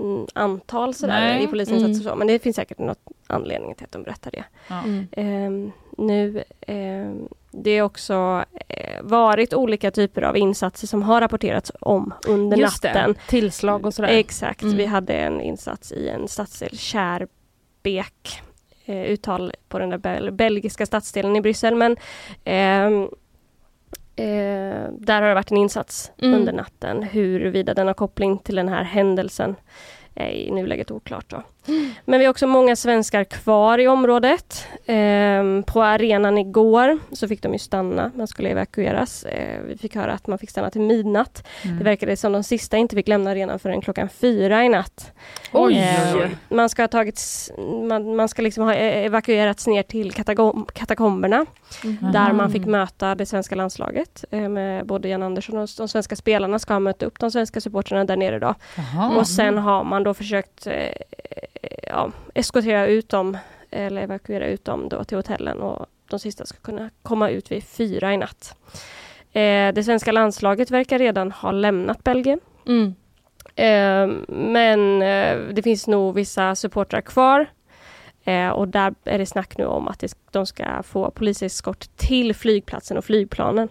[0.00, 2.02] mm, antal sådär i polisinsatser Mm.
[2.02, 4.44] så, men det finns säkert något anledning till att de berättar det.
[4.68, 4.82] Ja.
[4.84, 5.06] Mm.
[5.12, 11.72] Ehm, nu, ehm, det har också eh, varit olika typer av insatser som har rapporterats
[11.80, 13.12] om under Just natten.
[13.12, 13.20] det.
[13.28, 14.08] Tillslag och sådär.
[14.08, 14.76] Exakt, Mm.
[14.76, 18.42] vi hade en insats i en stadsdel, Kärrbek,
[18.84, 21.74] eh, uttal på den där bel- belgiska stadsdelen i Bryssel.
[21.74, 21.96] Men
[22.44, 23.02] ehm,
[24.16, 26.34] eh, där har det varit en insats Mm.
[26.40, 27.02] under natten.
[27.02, 29.56] Huruvida den har koppling till den här händelsen
[30.14, 31.30] är i nuläget oklart.
[31.30, 31.42] Då.
[32.04, 34.66] Men vi har också många svenskar kvar i området.
[34.86, 39.24] Ehm, på arenan igår så fick de ju stanna, man skulle evakueras.
[39.24, 41.46] Eh, vi fick höra att man fick stanna till midnatt.
[41.64, 41.78] Mm.
[41.78, 45.12] Det verkade som de sista inte fick lämna arenan förrän klockan fyra i natt.
[45.52, 46.28] Oj, Eh.
[46.48, 47.50] Man ska ha tagits,
[47.88, 51.46] man, man ska liksom ha eh, evakuerats ner till katagom, katakomberna
[51.84, 52.12] Mhm.
[52.12, 56.16] där man fick möta det svenska landslaget eh, med både Jan Andersson och de svenska
[56.16, 58.54] spelarna ska ha mött upp de svenska supportrarna där nere då.
[59.18, 60.72] Och sen har man då försökt eh,
[61.82, 63.38] ja, eskortera ut dem
[63.70, 67.64] eller evakuera ut dem då till hotellen och de sista ska kunna komma ut vid
[67.64, 68.56] fyra i natt.
[69.32, 72.40] Eh, det svenska landslaget verkar redan ha lämnat Belgien.
[72.66, 72.94] Mm.
[73.54, 77.46] Eh, men eh, det finns nog vissa supportrar kvar.
[78.24, 82.34] Eh, och där är det snack nu om att det, de ska få poliseskort till
[82.34, 83.68] flygplatsen och flygplanen.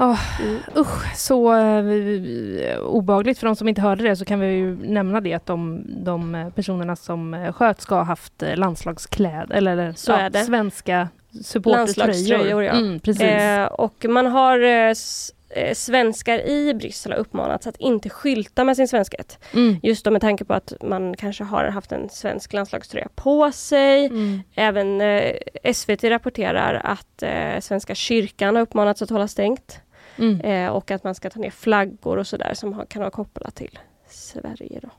[0.00, 0.58] Åh, Mm.
[0.76, 3.38] usch, så eh, obehagligt.
[3.38, 6.34] För de som inte hörde det så kan vi ju nämna det att de, de
[6.34, 10.44] eh, personerna som eh, sköt ska ha haft landslagskläder eller, eller Så det.
[10.44, 11.08] svenska
[11.44, 12.62] supportertröjor.
[12.64, 12.72] Ja.
[12.72, 13.22] Mm, precis.
[13.22, 18.64] Eh, och man har eh, s- eh, svenskar i Bryssel har uppmanats att inte skylta
[18.64, 19.38] med sin svenskhet.
[19.54, 19.76] Mm.
[19.82, 24.06] Just då med tanke på att man kanske har haft en svensk landslagströja på sig.
[24.06, 24.40] Mm.
[24.54, 25.34] Även eh,
[25.72, 29.80] SVT rapporterar att eh, Svenska kyrkan har uppmanats att hålla stängt.
[30.18, 30.40] Mm.
[30.40, 33.54] Eh, och att man ska ta ner flaggor och sådär som har, kan ha kopplat
[33.54, 33.78] till
[34.08, 34.80] Sverige.
[34.82, 34.90] Då.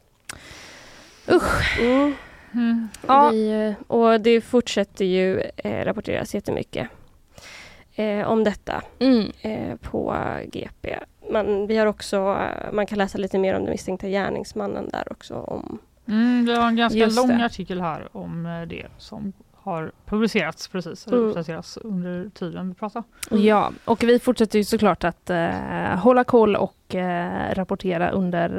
[1.36, 1.80] Usch.
[1.80, 2.14] Mm.
[2.54, 2.88] Mm.
[3.08, 3.30] Ja.
[3.30, 6.88] Vi, eh, och det fortsätter ju eh, rapporteras jättemycket
[8.00, 9.32] eh, om detta Mm.
[9.42, 10.16] eh, på
[10.52, 11.00] GP.
[11.32, 15.12] Man, vi har också, eh, man kan läsa lite mer om den misstänkta gärningsmannen där
[15.12, 15.36] också.
[15.36, 17.46] Om, Mm, det var en ganska lång det.
[17.46, 21.30] artikel här om eh, det som har publicerats precis, eller Mm.
[21.30, 23.04] uppdaterats under tiden vi pratade.
[23.32, 25.50] Ja, och vi fortsätter ju såklart att eh,
[25.98, 28.50] hålla koll och eh, rapportera under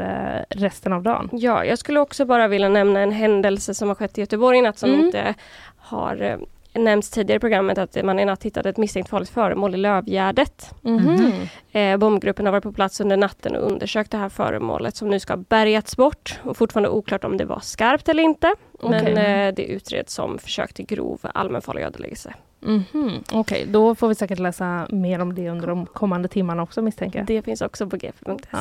[0.51, 1.29] eh, resten av dagen.
[1.33, 4.63] ja, jag skulle också bara vilja nämna en händelse som har skett i Göteborg i
[4.63, 5.07] natt som Mm.
[5.07, 5.35] inte
[5.77, 6.37] har eh,
[6.75, 10.75] nämnts tidigare i programmet att man i natt hittade ett misstänkt farligt föremål i Lövgärdet.
[10.83, 11.33] Mhm.
[11.73, 15.21] Eh, bombgruppen har varit på plats under natten och undersökt det här föremålet som nu
[15.21, 16.41] ska ha bärgats bort.
[16.45, 18.55] Och fortfarande oklart om det var skarpt eller inte.
[18.83, 22.35] Men eh, det utreds som försök till grov allmänfarlig ödeläggelse.
[22.61, 23.25] Mhm.
[23.33, 27.19] Okej, då får vi säkert läsa mer om det under de kommande timmarna också misstänker
[27.19, 27.27] jag.
[27.27, 28.35] Det finns också på gp.se.
[28.51, 28.59] Ja.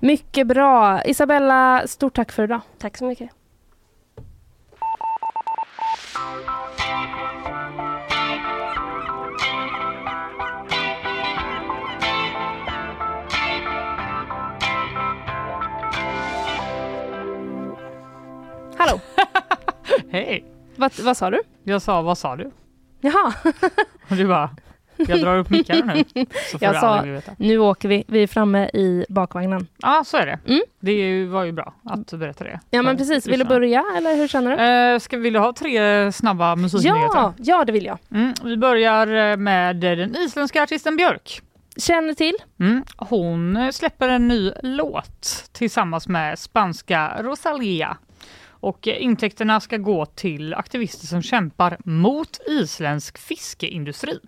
[0.00, 1.04] Mycket bra!
[1.04, 2.60] Isabella, stort tack för idag.
[2.78, 3.30] Tack så mycket.
[20.12, 20.44] Hej!
[20.76, 21.40] vad, vad sa du?
[21.64, 22.50] Jag sa, vad sa du?
[23.00, 23.32] Jaha.
[24.10, 24.50] Och du bara,
[24.96, 26.04] jag drar upp mickarna nu.
[26.50, 27.32] Så får Jag du sa, aldrig veta.
[27.38, 29.66] nu åker vi, vi är framme i bakvagnen.
[29.78, 30.38] Ja, så är det.
[30.46, 30.62] Mm.
[30.80, 32.60] Det var ju bra att du berättade det.
[32.70, 33.60] Ja men precis, vill du lyssnarna.
[33.60, 34.62] börja eller hur känner du?
[34.94, 37.00] Eh, ska, vill du ha tre snabba musiknyheter?
[37.18, 37.98] Ja, ja det vill jag.
[38.10, 41.42] Mm, vi börjar eh, med den isländska artisten Björk.
[41.76, 42.34] Känner till.
[42.60, 47.96] Mm, hon släpper en ny låt tillsammans med spanska Rosalia.
[48.62, 54.18] Och eh, intäkterna ska gå till aktivister som kämpar mot isländsk fiskeindustri.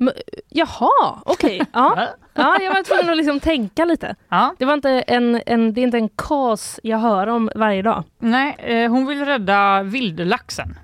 [0.00, 0.10] M-
[0.48, 1.60] Jaha, okej.
[1.72, 2.08] Ja.
[2.34, 4.16] ja, jag var tvungen att liksom tänka lite.
[4.28, 4.54] Ja.
[4.58, 8.04] Det, var inte en, en, det är inte en kas jag hör om varje dag.
[8.18, 10.78] Nej, eh, hon vill rädda vildlaxen.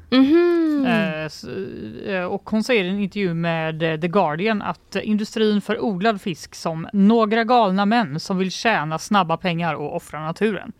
[0.86, 1.44] Eh, s-
[2.06, 6.20] eh, och hon säger i en intervju med eh, The Guardian att industrin för odlad
[6.20, 10.72] fisk som några galna män som vill tjäna snabba pengar och offra naturen.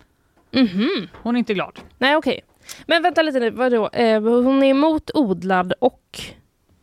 [0.55, 1.09] Mhm.
[1.23, 1.79] Hon är inte glad.
[1.99, 2.41] Nej, okej.
[2.87, 3.89] Men vänta lite nu, vadå?
[3.93, 6.21] Eh, hon är emot odlad och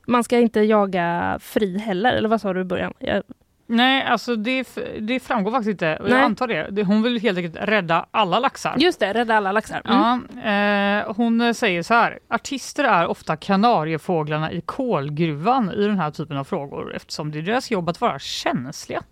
[0.07, 2.93] man ska inte jaga fri heller, eller vad sa du i början?
[2.99, 3.23] Jag,
[3.71, 4.67] Nej, alltså det,
[4.99, 5.97] det framgår faktiskt inte.
[6.01, 6.11] Nej.
[6.11, 6.83] Jag antar det.
[6.83, 8.75] Hon vill helt enkelt rädda alla laxar.
[8.77, 9.81] just det, rädda alla laxar.
[9.85, 10.27] Mm.
[10.43, 12.19] Ja, eh, hon säger så här.
[12.29, 17.41] Artister är ofta kanariefåglarna i kolgruvan i den här typen av frågor eftersom det är
[17.41, 19.03] deras jobb att vara känsliga.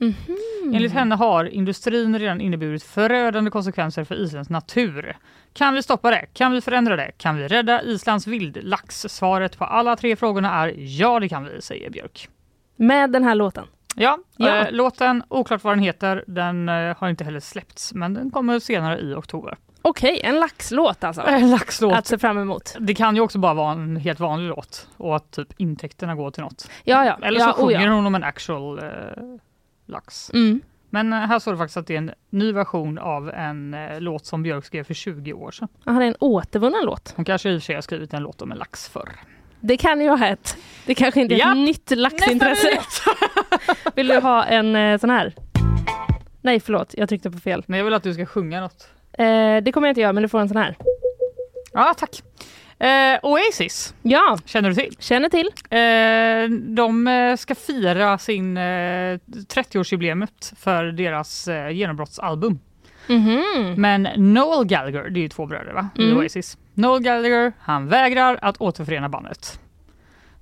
[0.00, 0.74] Mhm.
[0.74, 5.16] Enligt henne har industrin redan inneburit förödande konsekvenser för Islands natur.
[5.52, 6.26] Kan vi stoppa det?
[6.32, 7.12] Kan vi förändra det?
[7.18, 9.00] Kan vi rädda Islands vildlax?
[9.08, 12.28] Svaret på alla tre frågorna är ja, det kan vi, säger Björk.
[12.76, 13.64] Med den här låten.
[13.94, 14.56] Ja, Ja.
[14.56, 18.58] Eh, låten, oklart vad den heter, den eh, har inte heller släppts, men den kommer
[18.58, 19.56] senare i oktober.
[19.82, 21.22] Okej, en laxlåt alltså.
[21.26, 21.94] En laxlåt.
[21.94, 22.76] Att se fram emot.
[22.78, 26.30] Det kan ju också bara vara en helt vanlig låt och att typ intäkterna går
[26.30, 26.70] till något.
[26.84, 27.18] Ja, ja.
[27.26, 27.92] Eller så ja, oh sjunger ja.
[27.92, 28.84] hon om en actual eh,
[29.88, 30.30] lax.
[30.34, 30.60] Mm.
[30.90, 34.00] Men eh, här står det faktiskt att det är en ny version av en eh,
[34.00, 35.68] låt som Björk skrev för 20 år sedan.
[35.84, 37.12] Jaha, det är en återvunnen låt.
[37.16, 39.10] Hon kanske i och för sig har skrivit en låt om en lax förr.
[39.60, 40.56] Det kan ju ha hänt.
[40.86, 41.50] Det kanske inte är Ja.
[41.52, 42.68] ett nytt laxintresse.
[43.94, 45.34] Vill du ha en eh, sån här?
[46.42, 46.94] Nej, förlåt.
[46.98, 47.62] Jag tryckte på fel.
[47.66, 48.88] Men jag vill att du ska sjunga något.
[49.12, 50.76] Eh, det kommer jag inte göra, men du får en sån här.
[51.72, 52.22] Ja, tack.
[52.80, 54.96] Eh, Oasis Ja, känner du till?
[54.98, 55.46] känner till.
[55.70, 58.60] Eh, de eh, ska fira sin eh,
[59.26, 62.58] 30-årsjubileumet för deras eh, genombrottsalbum.
[63.06, 63.74] Mhm.
[63.76, 65.88] Men Noel Gallagher, det är ju två bröder va?
[65.94, 66.16] i Mm.
[66.18, 66.58] Oasis.
[66.74, 69.60] Noel Gallagher, han vägrar att återförena bandet.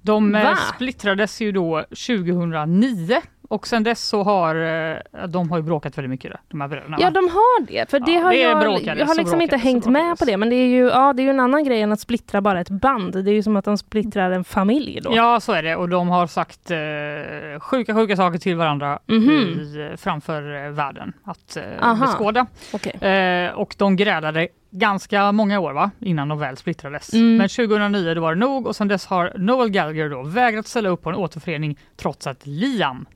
[0.02, 0.56] De eh, Va?
[0.74, 4.96] splittrades ju då 2009 och sen dess så har eh,
[5.28, 6.96] de har ju bråkat väldigt mycket de här bröderna.
[7.00, 7.90] Ja, de har det.
[7.90, 10.36] För det Ja, har det jag, bråkades jag har liksom inte hängt med på det.
[10.36, 12.60] Men det är, ju, ja, det är ju en annan grej än att splittra bara
[12.60, 13.24] ett band.
[13.24, 15.12] Det är ju som att de splittrar en familj då.
[15.16, 19.30] Ja så är det och de har sagt eh, sjuka sjuka saker till varandra Mhm.
[19.30, 22.06] i, framför eh, världen att eh, Aha.
[22.06, 22.46] beskåda.
[22.72, 23.10] Okej.
[23.10, 25.90] Eh, och de grälade ganska många år va?
[26.00, 27.12] innan de väl splittrades.
[27.14, 27.36] Mm.
[27.36, 30.88] Men 2009 då var det nog och sen dess har Noel Gallagher då vägrat ställa
[30.88, 33.06] upp på en återförening trots att Liam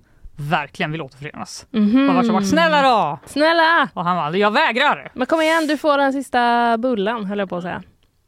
[0.41, 1.67] verkligen vill återförenas.
[1.71, 2.09] Mhm.
[2.09, 3.19] Och var så bara, snälla då!
[3.27, 3.89] Snälla!
[3.95, 5.11] Och han bara, jag vägrar!
[5.15, 7.83] Men kom igen, du får den sista bullen höll jag på att säga.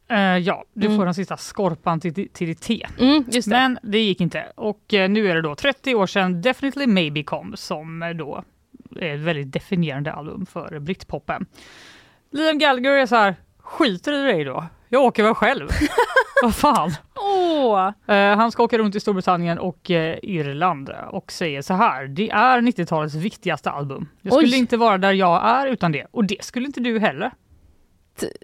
[0.08, 0.98] Eh, ja, du Mm.
[0.98, 2.86] får den sista skorpan till, till ditt te.
[3.00, 3.46] Mm, det.
[3.46, 4.52] Men det gick inte.
[4.54, 8.44] Och eh, nu är det då 30 år sedan Definitely Maybe kom som eh, då
[9.00, 11.46] är ett väldigt definierande album för britpopen.
[12.30, 14.64] Liam Gallagher är så här, skiter i dig då.
[14.92, 15.68] Jag åker väl själv.
[16.42, 16.90] Vad fan.
[17.16, 17.90] Åh!
[18.16, 22.06] Eh, han ska åka runt i Storbritannien och eh, Irland och säger så här.
[22.06, 24.08] Det är 90-talets viktigaste album.
[24.22, 24.58] Jag skulle Oj.
[24.58, 26.06] inte vara där jag är utan det.
[26.10, 27.30] Och det skulle inte du heller.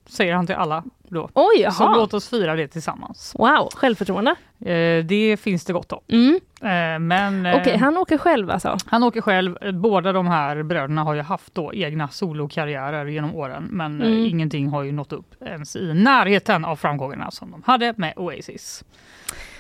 [0.07, 1.31] Säger han till alla då.
[1.35, 3.35] Oj, Så låt oss fira det tillsammans.
[3.39, 4.31] Wow, självförtroende.
[4.61, 6.01] Eh, det finns det gott om.
[6.09, 6.35] Mm.
[6.61, 8.77] Eh, men eh, Okej, han åker själv alltså?
[8.87, 9.57] han åker själv.
[9.61, 14.09] Eh, Båda de här bröderna har ju haft då egna solokarriärer genom åren men eh,
[14.09, 14.25] Mm.
[14.27, 18.85] ingenting har ju nått upp ens i närheten av framgångarna som de hade med Oasis.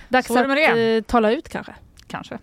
[0.08, 1.74] Dags Så att eh, tala ut kanske.
[2.06, 2.38] Kanske.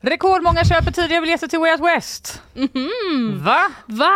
[0.00, 2.42] Rekordmånga köper tidiga biljetter till Way Out West.
[2.54, 3.44] Mhm.
[3.44, 3.60] Va?
[3.86, 4.14] Va?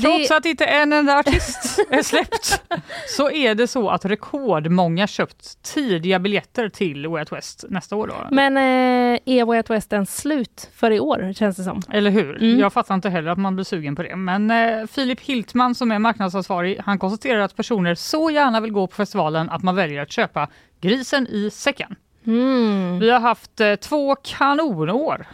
[0.00, 2.62] Trots Det- att inte en enda artist är släppt
[3.16, 8.06] så är det så att rekordmånga köpt tidiga biljetter till Way Out West nästa år.
[8.06, 8.14] Då.
[8.34, 11.82] Men eh, är Way Out West en slut för i år känns det som?
[11.92, 12.36] Eller hur?
[12.42, 12.58] Mm.
[12.58, 14.16] Jag fattar inte heller att man blir sugen på det.
[14.16, 18.86] Men eh, Filip Hiltman som är marknadsansvarig, han konstaterar att personer så gärna vill gå
[18.86, 20.48] på festivalen att man väljer att köpa
[20.80, 21.96] grisen i säcken.
[22.26, 22.98] Mm.
[22.98, 25.26] Vi har haft eh, två kanonår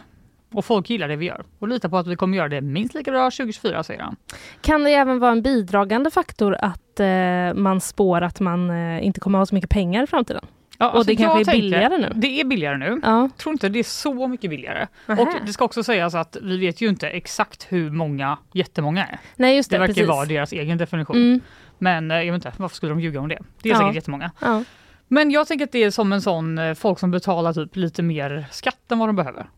[0.51, 2.93] och folk gillar det vi gör och litar på att vi kommer göra det minst
[2.93, 4.15] lika bra 2024 säger han.
[4.61, 9.19] Kan det även vara en bidragande faktor att eh, man spår att man eh, inte
[9.19, 10.45] kommer ha så mycket pengar i framtiden?
[10.81, 12.11] Ja, och alltså det kanske är jag billigare nu.
[12.15, 12.99] Det är billigare nu.
[13.03, 13.21] Ja.
[13.21, 14.87] Jag tror inte det är så mycket billigare.
[15.05, 15.21] Nähä.
[15.21, 19.19] Och det ska också sägas att vi vet ju inte exakt hur många jättemånga är.
[19.35, 20.09] Nej just det, Det verkar precis.
[20.09, 21.15] vara deras egen definition.
[21.17, 21.41] Mm.
[21.77, 23.39] Men eh, jag vet inte, varför skulle de ljuga om det?
[23.61, 23.79] Det är Ja.
[23.79, 24.31] säkert jättemånga.
[24.39, 24.63] Ja.
[25.07, 28.03] Men jag tänker att det är som en sån eh, folk som betalar typ lite
[28.03, 29.49] mer skatt än vad de behöver.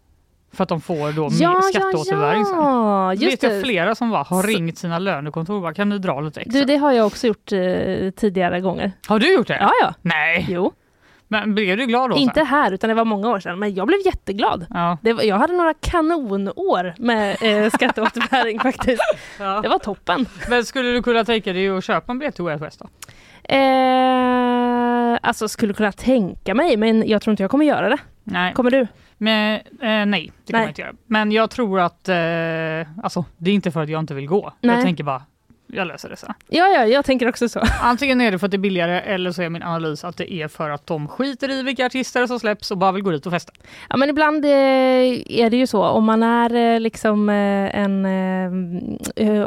[0.54, 2.56] För att de får då Ja, ja, skatteåterbäring sen.
[2.58, 5.90] ja, Det just vet jag flera som var, har ringt sina lönekontor och bara, kan
[5.90, 6.60] ni dra lite extra?
[6.60, 8.92] Du, det har jag också gjort eh, tidigare gånger.
[9.08, 9.58] Har du gjort det?
[9.62, 9.94] Ja, ja.
[10.02, 10.46] Nej!
[10.50, 10.72] Jo.
[11.28, 12.14] Men blev du glad då?
[12.16, 12.24] sen?
[12.24, 13.60] Inte här, utan det var många år sedan.
[13.60, 14.66] Men jag blev jätteglad.
[14.70, 14.98] Ja.
[15.02, 19.02] Det var, jag hade några kanonår med eh, skatteåterbäring faktiskt.
[19.38, 20.26] Det var toppen.
[20.50, 22.88] Men skulle du kunna tänka dig att köpa en biljett till Way West då?
[23.44, 23.58] Eh,
[25.22, 27.98] alltså skulle kunna tänka mig, men jag tror inte jag kommer göra det.
[28.24, 28.54] Nej.
[28.54, 28.88] Kommer du?
[29.18, 30.94] Men, eh, nej, det kommer jag inte göra.
[31.06, 32.16] Men jag tror att, eh,
[33.04, 34.54] alltså det är inte för att jag inte vill gå.
[34.62, 34.76] Nej.
[34.76, 35.22] Jag tänker bara,
[35.74, 36.34] jag löser det sen.
[36.48, 37.64] Ja, ja, jag tänker också så.
[37.82, 40.34] Antingen är det för att det är billigare eller så är min analys att det
[40.34, 43.26] är för att de skiter i vilka artister som släpps och bara vill gå dit
[43.26, 43.54] och festa.
[43.90, 45.84] Ja, men ibland eh, är det ju så.
[45.84, 48.06] Om man är eh, liksom eh, en...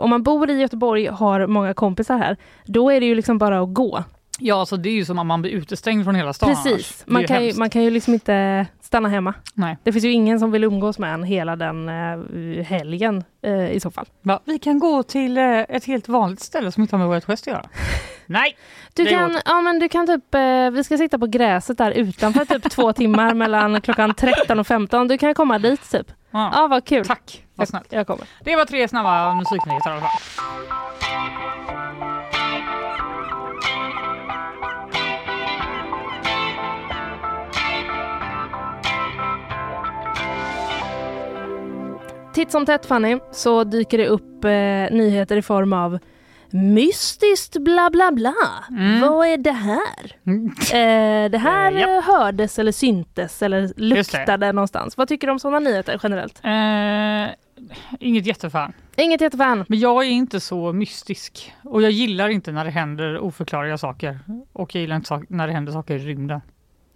[0.01, 3.39] Om man bor i Göteborg och har många kompisar här, då är det ju liksom
[3.39, 4.05] bara att gå.
[4.39, 6.49] Ja, alltså det är ju som att man blir utestängd från hela stan.
[6.49, 7.05] Precis.
[7.07, 9.35] Man ju kan, ju, man kan ju liksom inte stanna hemma.
[9.55, 9.79] Nej.
[9.83, 13.81] Det finns ju ingen som vill umgås med en hela den eh, helgen eh, i
[13.81, 14.07] så fall.
[14.23, 17.29] Va, vi kan gå till eh, ett helt vanligt ställe som inte har med Out
[17.29, 17.67] West att göra.
[18.27, 18.57] Nej!
[18.95, 22.45] Du kan, ja, men du kan typ, eh, vi ska sitta på gräset där utanför
[22.45, 25.09] typ två timmar mellan klockan 13 och 15.
[25.09, 26.13] Du kan komma dit typ.
[26.31, 26.51] Ja.
[26.55, 27.07] Ja, vad kul.
[27.07, 27.93] Tack, vad snällt.
[27.93, 28.27] Jag kommer.
[28.45, 31.54] Det var tre snabba musiknyheter i alla fall.
[42.35, 44.51] Titt som tätt Fanny så dyker det upp eh,
[44.97, 45.99] nyheter i form av
[46.51, 48.35] Mystiskt bla bla bla.
[48.71, 49.01] Mm.
[49.01, 50.17] Vad är det här?
[50.75, 54.97] Eh, det här Eh, eh, hördes eller syntes eller luktade någonstans.
[54.97, 56.41] Vad tycker du om sådana nyheter generellt?
[56.45, 57.35] Eh,
[58.01, 58.73] inget jättefan.
[58.97, 59.65] Inget jättefan.
[59.69, 64.19] Men jag är inte så mystisk och jag gillar inte när det händer oförklarliga saker.
[64.53, 66.41] Och jag gillar inte när det händer saker i rymden.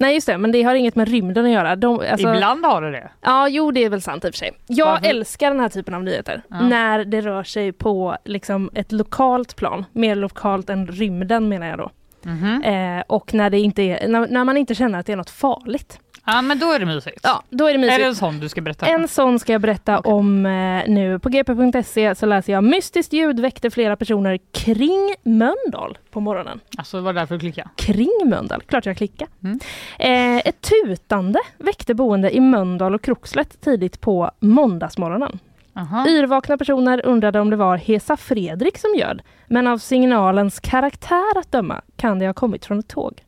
[0.01, 1.77] Nej just det, men det har inget med rymden att göra.
[1.77, 3.11] De, alltså, Ibland har det det.
[3.21, 4.53] Ja, jo det är väl sant i och för sig.
[4.67, 5.07] Jag Varför?
[5.07, 6.43] älskar den här typen av nyheter.
[6.49, 6.61] Ja.
[6.61, 9.85] När det rör sig på liksom, ett lokalt plan.
[9.93, 11.91] Mer lokalt än rymden menar jag då.
[12.23, 12.63] Mhm.
[12.63, 15.31] Eh, och när, det inte är, när, när man inte känner att det är något
[15.31, 16.01] farligt.
[16.31, 17.21] Ja men då är det mysigt.
[17.23, 17.99] Ja, då är det mysigt.
[17.99, 18.87] Är det en sån du ska berätta?
[18.87, 21.19] En sån ska jag berätta om eh, nu.
[21.19, 26.61] På gp.se så läser jag mystiskt ljud väckte flera personer kring Mölndal på morgonen.
[26.79, 27.69] Alltså det var därför du klickade?
[27.77, 29.29] Kring Mölndal, klart jag klickar.
[29.45, 29.61] Mm.
[29.99, 35.39] Eh, ett tutande väckte boende i Mölndal och Krokslätt tidigt på måndagsmorgonen.
[35.77, 36.09] Aha.
[36.09, 41.53] Yrvakna personer undrade om det var Hesa Fredrik som ljöd, men av signalens karaktär att
[41.53, 43.23] döma kan det ha kommit från ett tåg.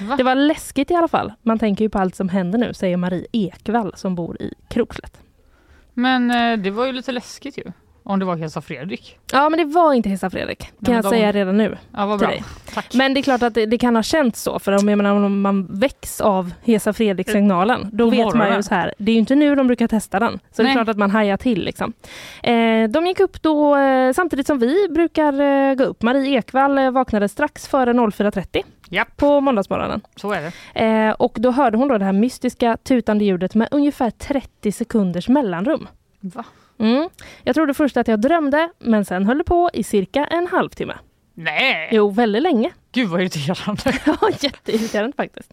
[0.00, 0.16] Va?
[0.16, 1.32] Det var läskigt i alla fall.
[1.42, 5.20] Man tänker ju på allt som händer nu, säger Marie Ekvall som bor i Krokslätt.
[5.94, 7.62] Men eh, det var ju lite läskigt ju.
[8.04, 9.18] Om det var Hesa Fredrik.
[9.32, 11.76] Ja, men det var inte Hesa Fredrik, kan men jag de- säga redan nu.
[11.96, 12.30] Ja vad bra.
[12.94, 15.10] Men det är klart att det, det kan ha känts så, för om, jag menar,
[15.14, 18.62] om man väcks av Hesa Fredrik-signalen, då På vet man ju morgonen.
[18.62, 20.32] så här, det är ju inte nu de brukar testa den.
[20.50, 20.74] Så det är Nej.
[20.74, 21.92] klart att man hajar till liksom.
[22.42, 26.02] Eh, de gick upp då eh, samtidigt som vi brukar eh, gå upp.
[26.02, 28.62] Marie Ekvall eh, vaknade strax före 04.30
[28.92, 30.00] Japp, på måndagsmorgonen.
[30.16, 30.80] så är det.
[30.80, 35.28] Eh, och då hörde hon då det här mystiska tutande ljudet med ungefär 30 sekunders
[35.28, 35.88] mellanrum.
[36.20, 36.44] Va?
[36.78, 37.08] Mm.
[37.42, 40.94] Jag trodde först att jag drömde, men sen höll det på i cirka en halvtimme.
[41.34, 41.88] Nej!
[41.92, 42.70] Jo, väldigt länge.
[42.92, 43.82] Gud vad irriterande.
[44.06, 45.52] Ja, jätteirriterande faktiskt.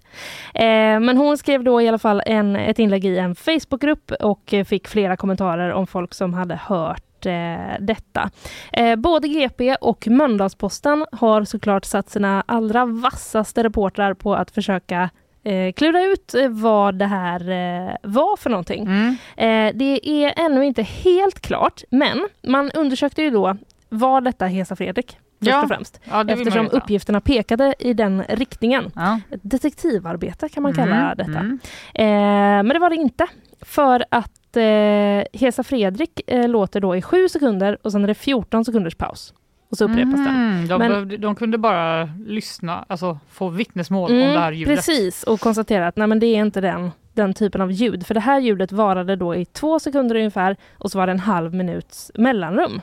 [0.54, 4.54] Eh, men hon skrev då i alla fall en, ett inlägg i en Facebookgrupp och
[4.68, 8.30] fick flera kommentarer om folk som hade hört eh, detta.
[8.74, 15.10] Eh, både GP och Mölndalsposten har såklart satt sina allra vassaste reportrar på att försöka
[15.44, 18.82] eh, klura ut eh, vad det här eh, var för någonting.
[18.82, 19.08] Mm.
[19.38, 23.58] Eh, det är ännu inte helt klart, men man undersökte ju då
[23.90, 25.18] var detta Hesa Fredrik?
[25.40, 25.62] Först Ja.
[25.64, 26.00] och främst.
[26.12, 28.92] Ja, Eftersom uppgifterna pekade i den riktningen.
[28.96, 29.20] Ja.
[29.42, 31.40] Detektivarbete kan man kalla Mm, detta.
[31.40, 31.60] mm.
[31.94, 33.28] Eh, men det var det inte.
[33.62, 38.14] För att eh, Hesa Fredrik eh, låter då i sju sekunder och sen är det
[38.16, 39.34] 14 sekunders paus.
[39.72, 40.28] Och så upprepas den.
[40.28, 44.76] Mm, de, Men- de kunde bara lyssna, alltså få vittnesmål Mm, om det här ljudet.
[44.76, 48.06] Precis, och konstatera att nej, men det är inte den, den typen av ljud.
[48.08, 51.20] För det här ljudet varade då i två sekunder ungefär och så var det en
[51.20, 52.82] halv minuts mellanrum.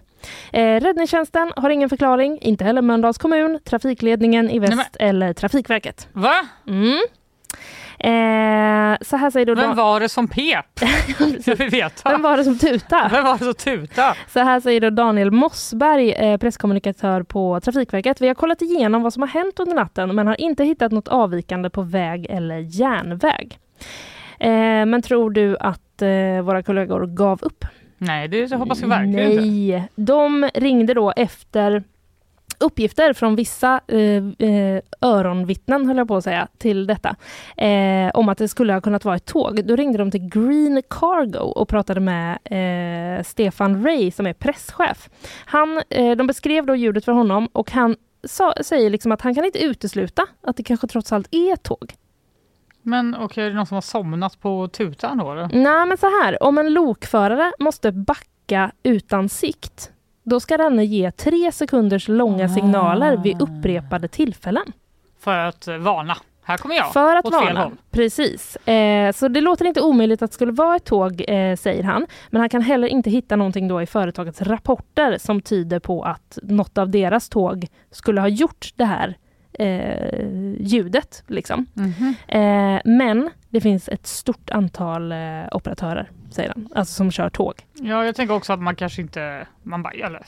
[0.52, 6.08] Eh, räddningstjänsten har ingen förklaring, inte heller Mölndals kommun, trafikledningen i väst Nej, eller Trafikverket.
[6.12, 6.34] Va?
[6.66, 6.98] Mm.
[7.98, 10.66] Eh, så här säger då Vem var det som pep?
[11.46, 12.10] Jag vill veta.
[12.10, 13.08] Vem var det som tuta?
[13.12, 14.14] Vem var det som tuta?
[14.28, 18.20] Så här säger då Daniel Mossberg, eh, presskommunikatör på Trafikverket.
[18.20, 21.08] Vi har kollat igenom vad som har hänt under natten men har inte hittat något
[21.08, 23.58] avvikande på väg eller järnväg.
[24.38, 24.50] Eh,
[24.86, 27.64] men tror du att eh, våra kollegor gav upp?
[27.98, 29.44] Nej, det hoppas jag verkligen inte.
[29.44, 31.84] Nej, de ringde då efter
[32.58, 37.16] uppgifter från vissa eh, eh, öronvittnen, höll jag på att säga, till detta,
[37.56, 39.64] eh, om att det skulle ha kunnat vara ett tåg.
[39.64, 45.08] Då ringde de till Green Cargo och pratade med eh, Stefan Ray som är presschef.
[45.44, 49.34] Han, eh, de beskrev då ljudet för honom och han sa, säger liksom att han
[49.34, 51.94] kan inte utesluta att det kanske trots allt är ett tåg.
[52.82, 55.32] Men okej, okay, är det någon som har somnat på tutan då?
[55.32, 55.48] Eller?
[55.52, 59.92] Nej, men så här, om en lokförare måste backa utan sikt
[60.26, 64.72] då ska denne ge tre sekunders långa signaler vid upprepade tillfällen.
[65.20, 66.16] För att eh, varna.
[66.42, 66.92] Här kommer jag.
[66.92, 68.56] För att varna, precis.
[68.56, 72.06] Eh, så det låter inte omöjligt att det skulle vara ett tåg, eh, säger han.
[72.30, 76.38] Men han kan heller inte hitta någonting då i företagets rapporter som tyder på att
[76.42, 79.16] något av deras tåg skulle ha gjort det här
[79.52, 80.20] eh,
[80.60, 81.22] ljudet.
[81.26, 81.66] Liksom.
[81.76, 82.80] Mm -hmm.
[82.84, 85.18] men det finns ett stort antal eh,
[85.52, 87.54] operatörer, säger han, alltså som kör tåg.
[87.74, 90.22] Ja, jag tänker också att man kanske inte, man bara, eller,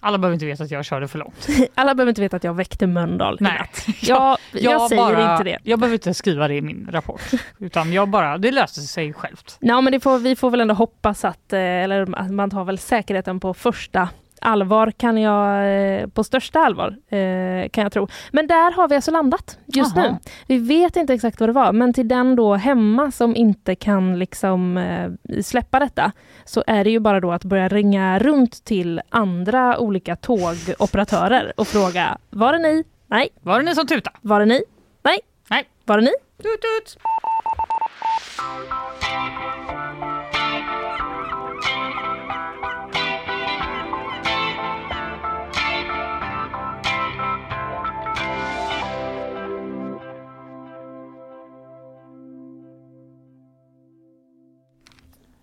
[0.00, 1.48] alla behöver inte veta att jag körde för långt.
[1.74, 3.70] Alla behöver inte veta att jag väckte Mölndal Nej.
[4.02, 5.58] Jag, jag, jag säger bara, inte det.
[5.62, 7.20] Jag behöver inte skriva det i min rapport.
[7.58, 9.56] Utan jag bara, det löste sig självt.
[9.60, 13.54] Ja, men får, vi får väl ändå hoppas att, eller man tar väl säkerheten på
[13.54, 14.08] första
[14.42, 18.08] allvar kan jag, eh, på största allvar eh, kan jag tro.
[18.32, 20.06] Men där har vi alltså landat just Aha.
[20.08, 20.16] nu.
[20.46, 24.18] Vi vet inte exakt vad det var, men till den då hemma som inte kan
[24.18, 25.10] liksom eh,
[25.42, 26.12] släppa detta,
[26.44, 31.68] så är det ju bara då att börja ringa runt till andra olika tågoperatörer och
[31.68, 32.84] fråga, var det ni?
[33.06, 33.28] Nej.
[33.40, 34.16] Var det ni som tutade?
[34.20, 34.62] Var det ni?
[35.02, 35.18] Nej.
[35.50, 35.64] Nej.
[35.84, 36.12] Var det ni?
[36.42, 36.98] Tut, tut.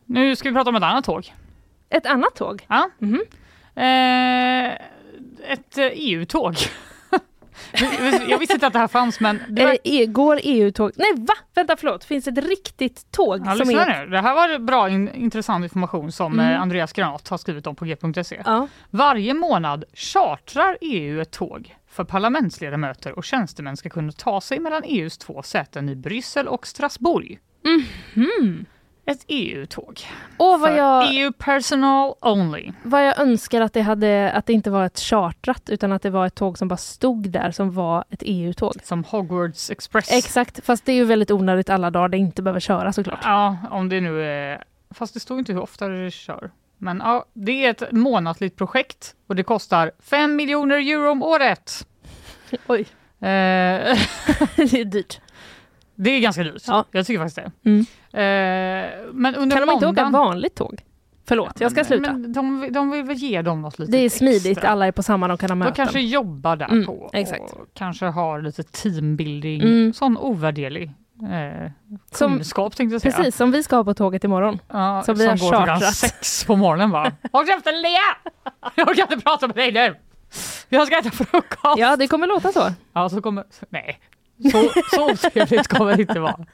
[0.09, 1.33] Nu ska vi prata om ett annat tåg.
[1.89, 2.65] Ett annat tåg?
[2.67, 2.89] Ja.
[3.01, 3.19] Mm
[3.75, 4.75] -hmm.
[4.75, 6.55] eh, ett EU-tåg.
[8.27, 9.41] jag visste inte att det här fanns men...
[9.49, 9.77] Det var...
[9.83, 10.91] e går EU-tåg?
[10.95, 11.33] Nej va?
[11.53, 13.41] Vänta förlåt, finns ett riktigt tåg?
[13.45, 14.05] Ja, som är...
[14.05, 14.11] nu.
[14.11, 16.61] Det här var bra in, intressant information som mm.
[16.61, 18.41] Andreas Granat har skrivit om på g.se.
[18.45, 18.67] Ja.
[18.89, 24.83] Varje månad chartrar EU ett tåg för parlamentsledamöter och tjänstemän ska kunna ta sig mellan
[24.85, 27.39] EUs två säten i Bryssel och Strasbourg.
[27.65, 27.83] Mm
[28.13, 28.65] -hmm
[29.09, 30.01] ett EU-tåg.
[30.37, 32.71] Och vad jag, EU personal only.
[32.83, 36.09] Vad jag önskar att det, hade, att det inte var ett chartrat utan att det
[36.09, 38.73] var ett tåg som bara stod där som var ett EU-tåg.
[38.83, 40.11] Som Hogwarts Express.
[40.11, 43.19] Exakt, fast det är ju väldigt onödigt alla dagar det inte behöver köra såklart.
[43.23, 44.63] Ja, om det nu är...
[44.93, 46.51] Fast det står inte hur ofta det kör.
[46.77, 51.87] Men ja, det är ett månatligt projekt och det kostar 5 miljoner euro om året.
[52.67, 52.79] Oj.
[52.79, 52.87] Eh,
[54.55, 55.21] det är dyrt.
[56.01, 56.63] Det är ganska dyrt.
[56.67, 56.85] Ja.
[56.91, 57.69] Jag tycker faktiskt det.
[57.69, 57.79] Mm.
[58.11, 60.81] Eh, men under kan de inte åka vanligt tåg?
[61.27, 62.13] Förlåt, jag ska sluta.
[62.13, 64.69] Men de, de vill väl ge dem något lite Det är smidigt, extra.
[64.69, 65.73] alla är på samma, de kan ha möten.
[65.73, 67.53] De kanske jobbar där mm, på exakt.
[67.53, 69.93] och kanske har lite teambuilding, mm.
[69.93, 70.91] sån ovärderlig
[71.21, 71.71] eh,
[72.17, 73.13] kunskap tänkte jag säga.
[73.13, 74.59] Precis, som vi ska ha på tåget imorgon.
[74.67, 77.11] Ja, som vi som har går klockan sex på morgonen va?
[77.31, 78.33] Håll käften Lea!
[78.75, 79.95] Jag kan inte prata med dig nu!
[80.69, 81.77] Jag ska äta frukost!
[81.77, 82.71] Ja, det kommer låta så.
[82.93, 83.43] Ja, så kommer...
[83.69, 83.99] Nej,
[84.51, 86.45] så, så otrevligt kommer det inte vara.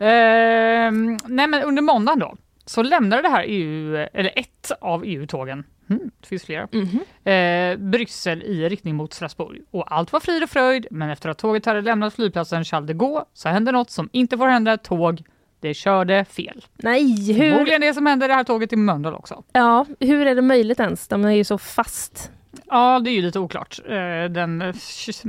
[0.00, 0.92] Eh,
[1.26, 2.36] nej men under måndagen då
[2.68, 7.72] så lämnade det här EU, eller ett av EU-tågen, mm, det finns flera, mm -hmm.
[7.72, 9.60] eh, Bryssel i riktning mot Strasbourg.
[9.70, 12.94] Och allt var frid och fröjd, men efter att tåget hade lämnat flygplatsen Charles de
[12.94, 15.22] Gaulle så hände något som inte får hända tåg.
[15.60, 16.64] Det körde fel.
[16.76, 17.50] Nej, hur?
[17.50, 19.42] Förmodligen det som hände det här tåget i Mölndal också.
[19.52, 21.08] Ja, hur är det möjligt ens?
[21.08, 22.32] De är ju så fast
[22.66, 23.78] Ja, det är ju lite oklart.
[23.88, 24.74] Eh, den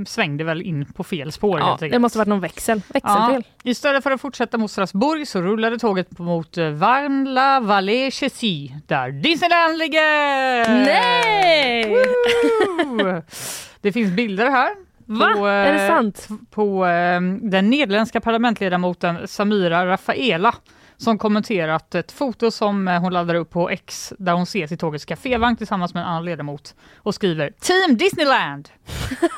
[0.05, 1.59] svängde väl in på fel spår.
[1.59, 3.43] Ja, det måste varit någon växel, växelfel.
[3.63, 3.69] Ja.
[3.71, 9.77] Istället för att fortsätta mot Strasbourg så rullade tåget mot Varnla Vallée Chessy där Disneyland
[9.77, 10.69] ligger!
[10.85, 11.95] Nej!
[13.81, 14.69] Det finns bilder här.
[15.05, 15.33] Va?
[15.37, 16.27] På, är det sant?
[16.51, 16.85] På
[17.41, 20.55] den nederländska parlamentledamoten Samira Rafaela
[20.99, 24.77] som kommenterat ett foto som eh, hon laddar upp på X där hon ses i
[24.77, 28.69] tågets kafévagn tillsammans med en annan ledamot och skriver Team Disneyland!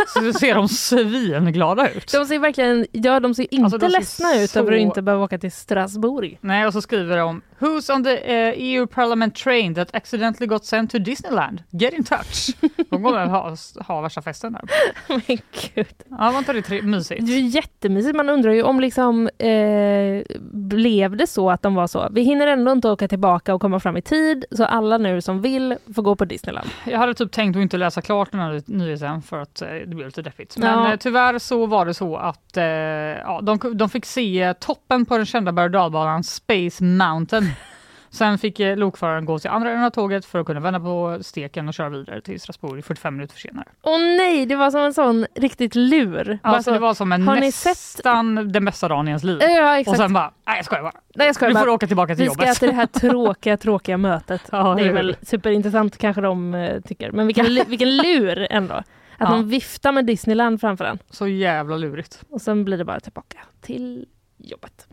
[0.08, 2.12] så ser de svinglada ut.
[2.12, 4.60] De ser verkligen, ja de ser inte alltså, de ledsna ser ut så...
[4.60, 6.38] över att inte behöva åka till Strasbourg.
[6.42, 10.66] Nej och så skriver de Who's on the uh, EU Parliament train that accidentally got
[10.66, 11.64] sent to Disneyland?
[11.72, 12.50] Get in touch.
[12.90, 13.56] De kommer ha,
[13.88, 14.62] ha värsta festen där.
[15.08, 15.38] Men
[15.76, 15.88] gud.
[16.10, 17.26] Ja, var inte det mysigt?
[17.28, 18.16] Det är jättemysigt.
[18.16, 22.08] Man undrar ju om liksom eh, blev det så att de var så.
[22.12, 25.42] Vi hinner ändå inte åka tillbaka och komma fram i tid så alla nu som
[25.42, 26.70] vill får gå på Disneyland.
[26.86, 29.96] Jag hade typ tänkt att inte läsa klart den här nyheten för att eh, det
[29.96, 30.58] blev lite deppigt.
[30.58, 30.92] Men Ja.
[30.92, 35.18] eh, tyvärr så var det så att eh, ja, de, de fick se toppen på
[35.18, 37.51] den kända berg och dalbanan Space Mountain.
[38.14, 41.18] Sen fick eh, lokföraren gå till andra änden av tåget för att kunna vända på
[41.22, 43.66] steken och köra vidare till Strasbourg 45 minuter senare.
[43.82, 46.40] Åh nej, det var som en sån riktigt lur.
[46.44, 49.38] Alltså, det var som en ni sett- nästan den bästa dagen i ens liv.
[49.42, 49.98] Ja, och exakt.
[49.98, 50.94] sen bara, nej jag skojar bara.
[51.16, 51.60] Nej, jag skojar nu bara.
[51.60, 52.60] får du åka tillbaka till Vi ska jobbet.
[52.60, 54.42] till det här tråkiga, tråkiga mötet.
[54.52, 57.12] Ja, det är väl superintressant kanske de eh, tycker.
[57.12, 58.74] Men vilken, vilken lur ändå.
[58.74, 58.86] Att
[59.18, 59.30] Ja.
[59.30, 61.00] de viftar med Disneyland framför en.
[61.10, 62.24] Så jävla lurigt.
[62.30, 64.06] Och sen blir det bara tillbaka till
[64.38, 64.88] jobbet.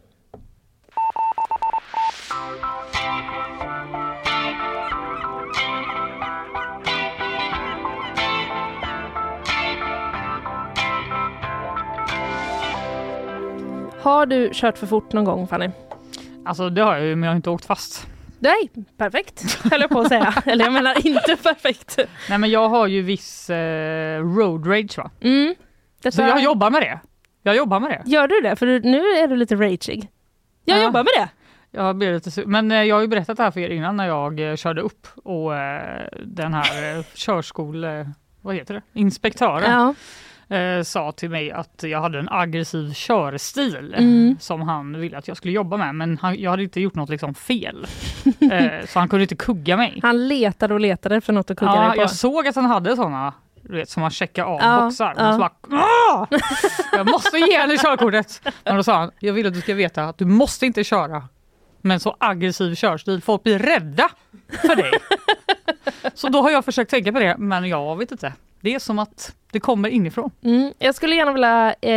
[14.00, 15.70] Har du kört för fort någon gång Fanny?
[16.44, 18.06] Alltså det har jag ju men jag har inte åkt fast.
[18.38, 20.34] Nej, perfekt höll jag på att säga.
[20.46, 21.98] Eller jag menar inte perfekt.
[22.28, 25.10] Nej men jag har ju viss eh, road rage va.
[25.20, 25.54] Mm.
[26.02, 27.00] Detta- Så jag jobbar med det.
[27.42, 28.10] Jag jobbar med det.
[28.10, 28.56] Gör du det?
[28.56, 30.08] För nu är du lite rageig.
[30.64, 30.82] Jag Ja.
[30.82, 31.28] jobbar med det.
[31.70, 32.46] Jag blir lite sur.
[32.46, 34.80] Men eh, jag har ju berättat det här för er innan när jag eh, körde
[34.80, 37.86] upp och eh, den här körskol...
[38.40, 38.82] Vad heter det?
[38.92, 39.94] Inspektören
[40.48, 40.56] Ja.
[40.56, 44.36] eh, sa till mig att jag hade en aggressiv körstil Mm.
[44.40, 45.94] som han ville att jag skulle jobba med.
[45.94, 47.86] Men han, jag hade inte gjort något liksom fel.
[48.52, 49.98] eh, så han kunde inte kugga mig.
[50.02, 52.00] Han letade och letade efter något att kugga Ja, dig på.
[52.02, 53.32] jag såg att han hade sådana
[53.62, 55.14] du vet, som man checkar av Ja, boxar.
[55.18, 55.32] ja.
[55.32, 56.26] Så bara, "Ah!"
[56.92, 58.42] jag måste ge henne körkortet.
[58.64, 61.22] Men då sa han, jag vill att du ska veta att du måste inte köra
[61.80, 63.22] med en så aggressiv körstil.
[63.22, 64.10] Folk blir rädda
[64.48, 64.90] för dig.
[66.14, 68.32] så då har jag försökt tänka på det, men jag vet inte.
[68.60, 70.30] Det är som att det kommer inifrån.
[70.44, 70.72] Mm.
[70.78, 71.90] Jag skulle gärna vilja, eh,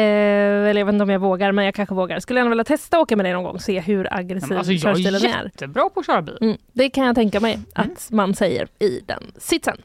[0.70, 2.20] eller jag vet inte om jag vågar, men jag kanske vågar.
[2.20, 4.58] Skulle gärna vilja testa att åka med dig någon gång och se hur aggressiv Men
[4.58, 5.44] alltså, jag är körstilen är.
[5.44, 6.38] jättebra på att köra bil.
[6.42, 9.78] Mm, det kan jag tänka mig att man säger i den sitsen.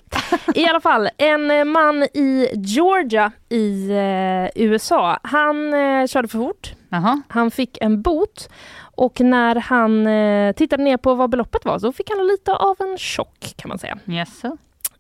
[0.54, 6.72] I alla fall, en man i Georgia i eh, USA, han eh, körde för fort.
[6.92, 7.20] Aha.
[7.28, 8.48] Han fick en bot
[8.96, 12.76] och när han eh, tittade ner på vad beloppet var så fick han lite av
[12.80, 13.98] en chock kan man säga.
[14.08, 14.42] Yes.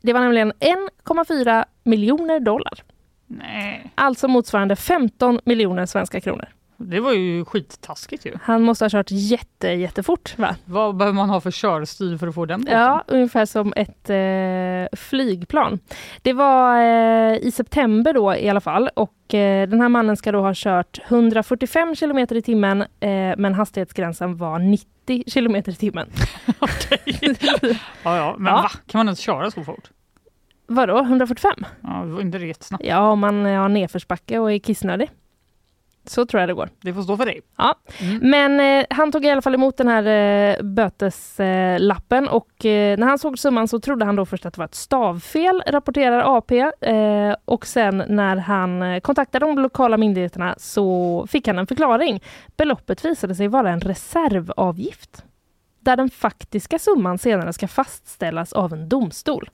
[0.00, 2.82] Det var nämligen 1,4 miljoner dollar.
[3.26, 6.48] Nej, Alltså motsvarande 15 miljoner svenska kronor.
[6.76, 8.38] Det var ju skittaskigt ju.
[8.42, 10.56] Han måste ha kört jätte, jättefort va?
[10.64, 12.78] Vad behöver man ha för körstil för att få den boten?
[12.78, 15.78] Ja, ungefär som ett eh, flygplan.
[16.22, 20.32] Det var eh, i september då i alla fall och eh, den här mannen ska
[20.32, 26.10] då ha kört 145 kilometer i timmen eh, men hastighetsgränsen var 90 kilometer i timmen.
[28.02, 28.34] Ja, ja.
[28.38, 28.62] Men Ja.
[28.62, 28.70] va?
[28.86, 29.90] Kan man inte köra så fort?
[30.66, 31.52] Vadå, 145?
[31.80, 32.84] Ja, det var inte det jättesnabbt.
[32.84, 35.10] Ja, om man har nedförsbacke och är kissnödig.
[36.08, 36.68] Så tror jag det går.
[36.80, 37.40] Det får stå för dig.
[37.56, 37.74] Ja.
[38.20, 42.98] Men eh, han tog i alla fall emot den här eh, böteslappen lappen och eh,
[42.98, 46.36] när han såg summan så trodde han då först att det var ett stavfel, rapporterar
[46.36, 46.60] AP.
[46.80, 52.22] Eh, och sen när han eh, kontaktade de lokala myndigheterna så fick han en förklaring.
[52.56, 55.24] Beloppet visade sig vara en reservavgift
[55.80, 59.50] där den faktiska summan senare ska fastställas av en domstol.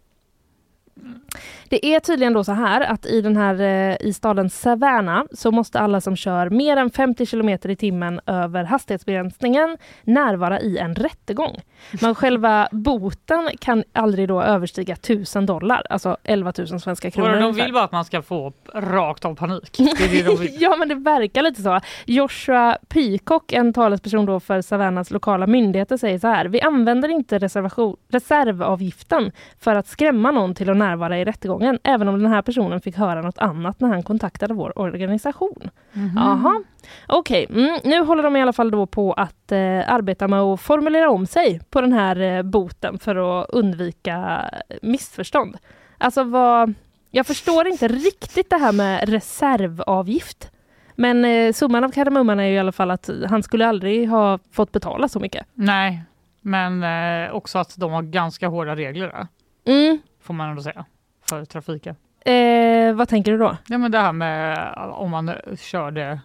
[1.69, 5.51] Det är tydligen då så här att i den här eh, i staden Savannah så
[5.51, 10.95] måste alla som kör mer än 50 kilometer i timmen över hastighetsbegränsningen närvara i en
[10.95, 11.61] rättegång.
[12.03, 17.41] Men själva boten kan aldrig då överstiga 1000 dollar, alltså 11 000 svenska kronor.
[17.41, 19.79] De vill bara att man ska få rakt av panik.
[19.79, 21.81] Det det ja, men det verkar lite så.
[22.07, 26.45] Joshua Peacock, en talesperson då för Savannahs lokala myndigheter, säger så här.
[26.45, 32.09] Vi använder inte reservation, reservavgiften för att skrämma någon till att närvara i rättegången, även
[32.09, 35.71] om den här personen fick höra något annat när han kontaktade vår organisation.
[36.17, 36.63] Jaha,
[37.07, 37.47] okej.
[37.51, 41.11] Mm, nu håller de i alla fall då på att eh, arbeta med att formulera
[41.11, 44.45] om sig på den här eh, boten för att undvika
[44.83, 45.57] missförstånd.
[45.99, 46.75] Alltså vad...
[47.11, 50.51] Jag förstår inte riktigt det här med reservavgift.
[50.97, 54.39] Men eh, summan av kardemumman är ju i alla fall att han skulle aldrig ha
[54.53, 55.47] fått betala så mycket.
[55.55, 56.03] Nej,
[56.41, 59.27] men eh, också att de har ganska hårda regler
[59.65, 59.99] Mm.
[60.23, 60.85] Får man ändå säga,
[61.29, 61.97] för trafiken.
[62.25, 63.57] Eh, vad tänker du då?
[63.69, 66.21] Ja, men det här med om man körde,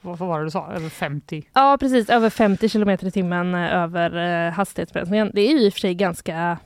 [0.00, 1.42] vad vad var det du sa, över 50?
[1.52, 5.30] Ja precis, över 50 kilometer i timmen eh, över eh, hastighetsbegränsningen.
[5.34, 6.58] Det är ju i och för sig ganska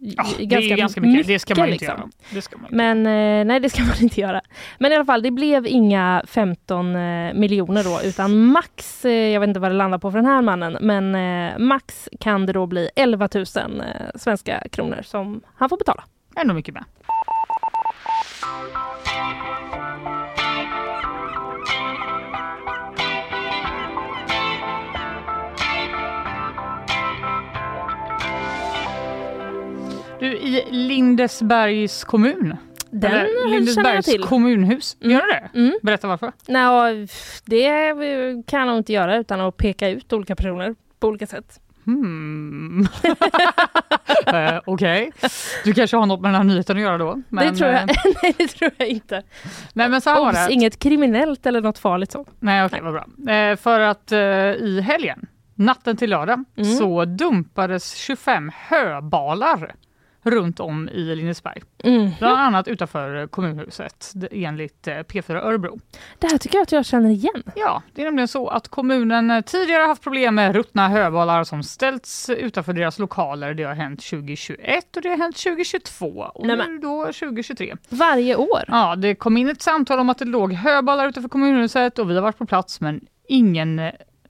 [0.00, 1.26] Ja, det är ganska mycket.
[1.26, 1.98] Det ska man inte liksom.
[1.98, 2.08] göra.
[2.30, 4.40] Det ska man Men eh, nej, det ska man inte göra.
[4.78, 9.40] Men i alla fall, det blev inga 15 eh, miljoner då, utan max, eh, jag
[9.40, 12.52] vet inte vad det landar på för den här mannen, men eh, max kan det
[12.52, 16.04] då bli 11 000 eh, svenska kronor som han får betala.
[16.36, 16.84] Ändå mycket med.
[30.20, 32.56] Du, i Lindesbergs kommun.
[32.90, 34.22] Den Eller Lindesbergs till.
[34.22, 34.96] kommunhus.
[35.00, 35.12] Mm.
[35.16, 35.58] Gör det?
[35.58, 35.78] Mm.
[35.82, 36.32] Berätta varför.
[36.48, 37.08] Nej,
[37.44, 37.92] det
[38.46, 41.60] kan jag nog inte göra utan att peka ut olika personer på olika sätt.
[41.84, 42.80] Hmm.
[44.26, 45.10] eh, Okej.
[45.64, 47.22] Du kanske har något med den här nyheten att göra då?
[47.28, 47.80] det tror jag.
[47.80, 47.86] eh,
[48.22, 49.22] Nej, det tror jag inte.
[49.72, 50.52] Nej, men så här var Obs, det.
[50.52, 52.26] inget kriminellt eller något farligt så.
[52.40, 53.32] Nej, okej, vad bra.
[53.34, 56.76] Eh, för att eh, i helgen, natten till lördag, Mm.
[56.76, 59.74] så dumpades 25 höbalar
[60.22, 61.62] runt om i Lindesberg.
[61.84, 62.10] Mm.
[62.18, 65.80] Bland annat utanför kommunhuset enligt eh, P4 Örebro.
[66.18, 67.42] Det här tycker jag att jag känner igen.
[67.54, 71.62] Ja, det är nämligen så att kommunen eh, tidigare haft problem med ruttna höbalar som
[71.62, 73.54] ställts utanför deras lokaler.
[73.54, 77.76] Det har hänt 2021 och det har hänt 2022 och Nej, nu då 2023.
[77.88, 78.64] Varje år.
[78.68, 82.14] Ja, det kom in ett samtal om att det låg höbalar utanför kommunhuset och vi
[82.14, 83.80] har varit på plats men ingen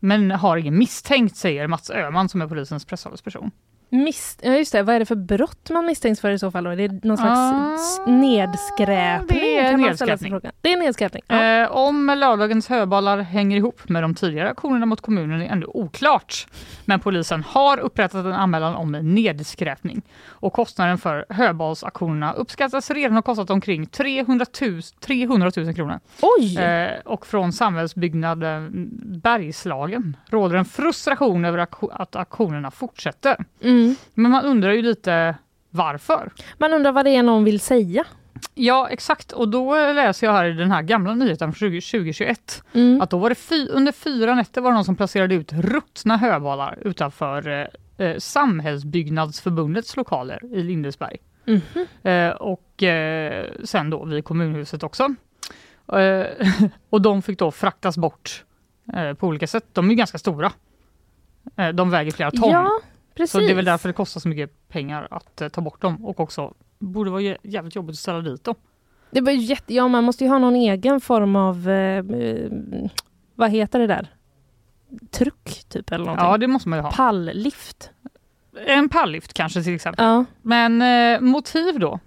[0.01, 3.51] men har ingen misstänkt, säger Mats Öhman som är polisens presstalesperson.
[3.91, 6.65] Mis- ja just det, vad är det för brott man misstänks för i så fall?
[6.65, 6.71] Då?
[6.71, 7.39] Är det någon slags
[8.07, 9.41] Ah, nedskräpning?
[9.41, 10.41] det är nedskräpning.
[10.61, 11.23] Det är nedskräpning.
[11.29, 11.43] Ja.
[11.45, 16.47] Eh, om lördagens höbalar hänger ihop med de tidigare aktionerna mot kommunen är ändå oklart.
[16.85, 20.03] Men polisen har upprättat en anmälan om nedskräpning.
[20.29, 26.01] Och kostnaden för höbalsaktionerna uppskattas redan ha kostat omkring 300 000, 300 000 kronor.
[26.39, 26.59] Oj!
[26.59, 28.71] Eh, och från samhällsbyggnaden
[29.23, 31.59] Bergslagen råder en frustration över
[31.93, 33.45] att aktionerna fortsätter.
[33.63, 33.78] Mm.
[34.15, 35.35] Men man undrar ju lite
[35.71, 36.33] varför.
[36.59, 38.05] Man undrar vad det är någon vill säga.
[38.55, 39.33] Ja, exakt.
[39.33, 43.01] Och då läser jag här i den här gamla nyheten från 20, 2021 Mm.
[43.01, 46.17] att då var det fy, under fyra nätter var det någon som placerade ut ruttna
[46.17, 47.49] höbalar utanför
[47.99, 51.17] eh, eh, Samhällsbyggnadsförbundets lokaler i Lindesberg.
[51.45, 51.87] Mhm.
[52.03, 55.15] Eh, och eh, sen då vid kommunhuset också.
[55.93, 56.27] Eh,
[56.91, 58.45] och de fick då fraktas bort
[58.95, 59.65] eh, på olika sätt.
[59.73, 60.53] De är ganska stora.
[61.57, 62.51] Eh, de väger flera ton.
[62.51, 62.71] Ja,
[63.19, 63.33] precis.
[63.33, 66.05] så det är väl därför det kostar så mycket pengar att eh, ta bort dem
[66.05, 68.55] och också borde vara jä- jävligt jobbigt att ställa dit dem.
[69.11, 69.75] Det var jätte...
[69.75, 71.69] Ja, man måste ju ha någon egen form av...
[71.69, 72.51] Eh, eh,
[73.35, 74.15] vad heter det där?
[75.11, 76.27] Truck, typ, eller någonting.
[76.27, 76.91] Ja, det måste man ju ha.
[76.93, 77.91] Palllift.
[78.67, 80.05] En palllift kanske till exempel.
[80.05, 80.25] Ja.
[80.43, 82.01] Men eh, motiv då?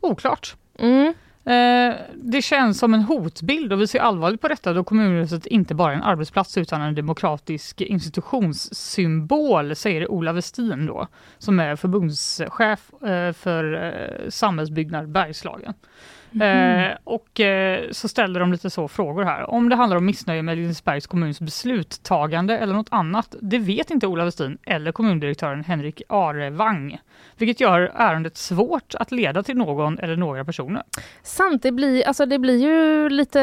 [0.00, 0.56] Oklart.
[0.78, 1.14] Mm.
[1.46, 5.74] Eh, det känns som en hotbild och vi ser allvarligt på detta då kommunhuset inte
[5.74, 11.08] bara är en arbetsplats utan en demokratisk institutionssymbol, säger Ola Westin då,
[11.38, 15.74] som är förbundschef eh, för eh, samhällsbyggnad Bergslagen.
[16.32, 19.50] Eh, och eh, så ställer de lite så frågor här.
[19.50, 24.06] Om det handlar om missnöje med Lindesbergs kommuns besluttagande eller något annat, det vet inte
[24.06, 26.98] Ola Westin eller kommundirektören Henrik Arevang.
[27.38, 30.82] Vilket gör ärendet svårt att leda till någon eller några personer.
[31.22, 33.40] Sant, det blir, alltså det blir ju lite...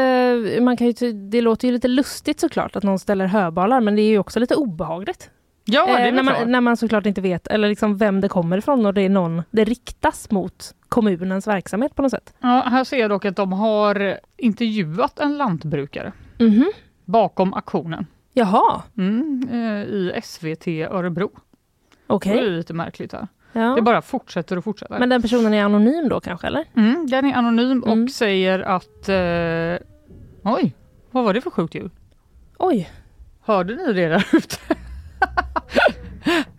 [0.61, 4.01] Man kan ju, det låter ju lite lustigt såklart att någon ställer höbalar, men det
[4.01, 5.29] är ju också lite obehagligt.
[5.65, 6.39] Ja, det är Eh, när, klart.
[6.39, 9.09] man, när man såklart inte vet eller liksom vem det kommer ifrån och det är
[9.09, 12.33] någon, det riktas mot kommunens verksamhet på något sätt.
[12.39, 16.71] Ja, här ser jag dock att de har intervjuat en lantbrukare Mhm.
[17.05, 21.31] bakom aktionen Jaha, mm, eh, i SVT Örebro.
[22.07, 22.33] okej.
[22.35, 23.27] Det är lite märkligt här.
[23.53, 23.75] Ja.
[23.75, 24.99] Det bara fortsätter och fortsätter.
[24.99, 26.65] Men den personen är anonym då kanske, eller?
[26.75, 28.03] Mm, den är anonym Mm.
[28.03, 29.09] och säger att...
[29.09, 29.87] Eh,
[30.53, 30.73] oj,
[31.11, 31.91] vad var det för sjukt ljud?
[32.57, 32.89] Oj,
[33.45, 34.55] Hörde ni det där ute?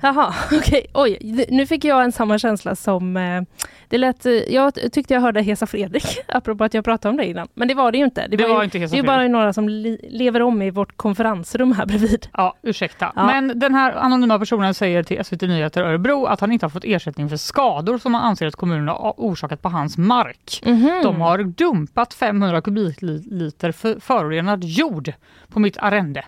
[0.02, 0.86] jaha, okej.
[0.94, 3.16] Oj, d- nu fick jag en samma känsla som...
[3.16, 3.42] Eh,
[3.88, 7.26] det lät, eh, jag tyckte jag hörde Hesa Fredrik, apropå att jag pratade om det
[7.26, 7.48] innan.
[7.54, 8.26] Men det var det ju inte.
[8.28, 10.70] Det ju, var inte Hesa Det är ju bara några som li- lever om i
[10.70, 12.26] vårt konferensrum här bredvid.
[12.32, 13.12] Ja, ursäkta.
[13.16, 13.26] Ja.
[13.26, 16.84] Men den här anonyma personen säger till SVT Nyheter Örebro att han inte har fått
[16.84, 20.62] ersättning för skador som han anser att kommunen har orsakat på hans mark.
[20.66, 21.00] Mhm.
[21.02, 25.12] De har dumpat 500 kubikliter för förorenad jord
[25.48, 26.24] på mitt arrende.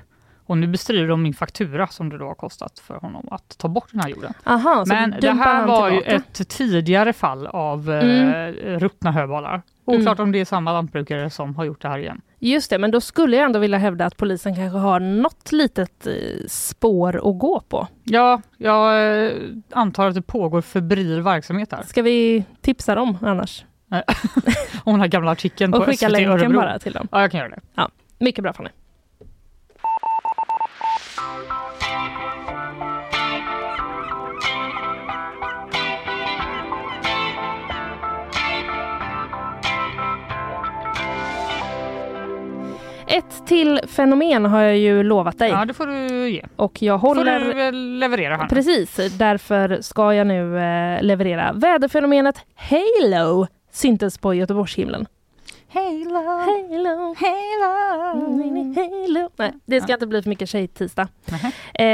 [0.47, 3.69] Och nu bestrider de min faktura som det då har kostat för honom att ta
[3.69, 4.33] bort den här jorden.
[4.45, 8.29] Aha, Men det här var ju ett tidigare fall av Mm.
[8.59, 9.63] eh, ruttna höbalar.
[9.85, 12.21] Oklart om det är samma lantbrukare som har gjort det här igen.
[12.39, 16.07] Just det, men då skulle jag ändå vilja hävda att polisen kanske har något litet
[16.07, 16.13] eh,
[16.49, 17.89] spår att gå på.
[18.05, 19.33] Ja, jag eh,
[19.71, 21.83] antar att det pågår febril verksamhet här.
[21.83, 23.65] Ska vi tipsa dem annars?
[24.85, 26.57] Om den här gamla artikeln Och på skicka SVT länken Örebro.
[26.61, 27.09] bara till dem.
[27.13, 27.89] Ja, jag kan göra det.
[28.19, 28.71] Mycket bra Fanny.
[43.17, 45.51] Ett till fenomen har jag ju lovat dig.
[45.51, 46.45] Ja, det får du ge.
[46.57, 47.41] Och jag håller...
[47.41, 48.49] får du leverera här.
[48.49, 51.53] Precis, därför ska jag nu eh, leverera.
[51.53, 55.07] Väderfenomenet Halo syntes på Göteborgshimlen.
[55.69, 58.75] Halo, Halo, Halo.
[58.75, 59.31] Halo.
[59.37, 61.09] Nej, det ska inte bli för mycket tjejtisdag.
[61.75, 61.85] Eh,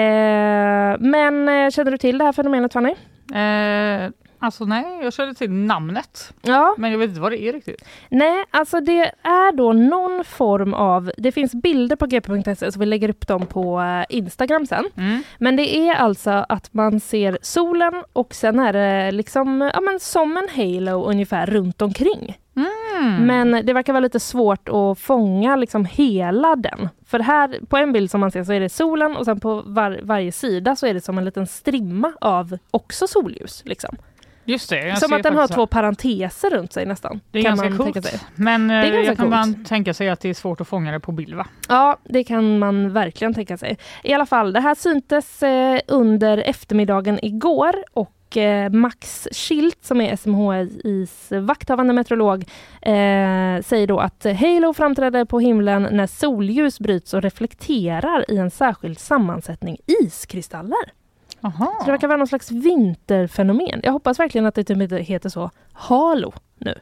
[0.98, 2.94] men eh, känner du till det här fenomenet Fanny?
[3.34, 4.10] Eh,
[4.42, 6.34] alltså nej, jag känner till namnet.
[6.42, 6.74] Ja.
[6.78, 7.84] Men jag vet inte vad det är riktigt.
[8.08, 11.12] Nej, alltså det är då någon form av...
[11.16, 14.84] Det finns bilder på gp.se så vi lägger upp dem på eh, Instagram sen.
[14.96, 15.22] Mm.
[15.38, 20.00] Men det är alltså att man ser solen och sen är det liksom ja, men
[20.00, 22.38] som en halo ungefär runt omkring.
[22.56, 23.26] Mm.
[23.26, 26.88] Men det verkar vara lite svårt att fånga liksom hela den.
[27.06, 29.62] För här på en bild som man ser så är det solen och sen på
[29.66, 33.62] var, varje sida så är det som en liten strimma av också solljus.
[33.64, 33.96] Liksom.
[34.44, 35.00] Just det.
[35.00, 37.20] Som att den har två parenteser runt sig nästan.
[37.30, 37.94] Det är kan ganska man coolt.
[37.94, 38.20] tänka sig.
[38.34, 40.92] Men Det är eh, jag kan man tänka sig att det är svårt att fånga
[40.92, 41.46] det på bild va?
[41.68, 43.78] Ja, det kan man verkligen tänka sig.
[44.04, 50.00] I alla fall, det här syntes eh, under eftermiddagen igår och eh, Max Schilt som
[50.00, 52.44] är SMHIs vakthavande meteorolog
[52.82, 58.50] eh, säger då att Halo framträder på himlen när solljus bryts och reflekterar i en
[58.50, 61.01] särskild sammansättning iskristaller.
[61.42, 61.76] Aha.
[61.78, 63.80] Så det verkar vara någon slags vinterfenomen.
[63.82, 66.74] Jag hoppas verkligen att det typ inte heter så Halo nu.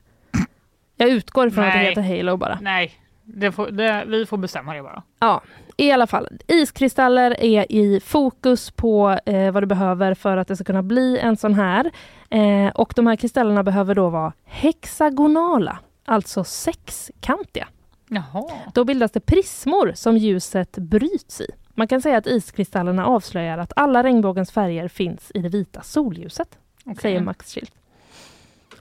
[0.97, 1.89] Jag utgår ifrån att det Nej.
[1.89, 2.59] heter Halo bara.
[2.63, 2.93] Nej,
[3.25, 5.03] det får, det, vi får bestämma det bara.
[5.21, 5.43] Ja,
[5.77, 6.29] i alla fall.
[6.47, 11.19] Iskristaller är i fokus på eh, vad du behöver för att det ska kunna bli
[11.19, 11.91] en sån här.
[12.31, 17.69] Eh, och de här kristallerna behöver då vara hexagonala, alltså sexkantiga.
[18.09, 18.51] Jaha.
[18.75, 21.47] Då bildas det prismor som ljuset bryts i.
[21.75, 26.59] Man kan säga att iskristallerna avslöjar att alla regnbågens färger finns i det vita solljuset,
[27.01, 27.73] säger Max Schilt.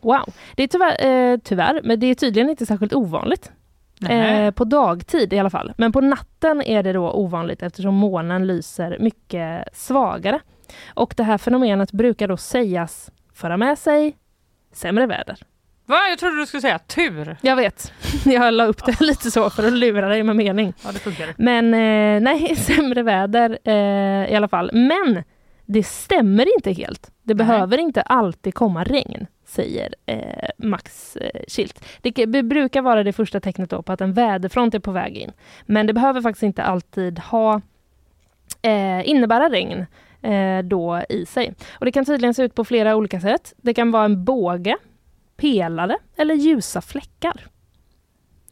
[0.02, 3.52] Wow, det är tyvärr, eh, tyvärr, men det är tydligen inte särskilt ovanligt.
[4.10, 5.74] Eh, på dagtid i alla fall.
[5.78, 10.40] Men på natten är det då ovanligt eftersom månen lyser mycket svagare.
[10.94, 14.18] Och det här fenomenet brukar då sägas föra med sig
[14.72, 15.40] sämre väder.
[15.90, 16.00] Va?
[16.10, 17.38] Jag trodde du skulle säga tur.
[17.42, 17.94] Jag vet.
[18.26, 20.74] Jag la upp det lite så för att lura dig med mening.
[20.84, 21.34] Ja, det funkar.
[21.38, 24.70] Men eh, nej, sämre väder eh, i alla fall.
[24.74, 25.24] Men
[25.66, 27.12] det stämmer inte helt.
[27.24, 31.86] Det behöver inte alltid komma regn, säger eh, Max eh, Schilt.
[32.02, 35.32] Det, brukar vara det första tecknet då på att en väderfront är på väg in.
[35.66, 37.62] Men det behöver faktiskt inte alltid ha
[38.62, 39.86] eh, innebära regn
[40.22, 41.54] eh, då i sig.
[41.72, 43.54] Och det kan tydligen se ut på flera olika sätt.
[43.58, 44.78] Det kan vara en båge,
[45.40, 47.48] pelare eller ljusa fläckar.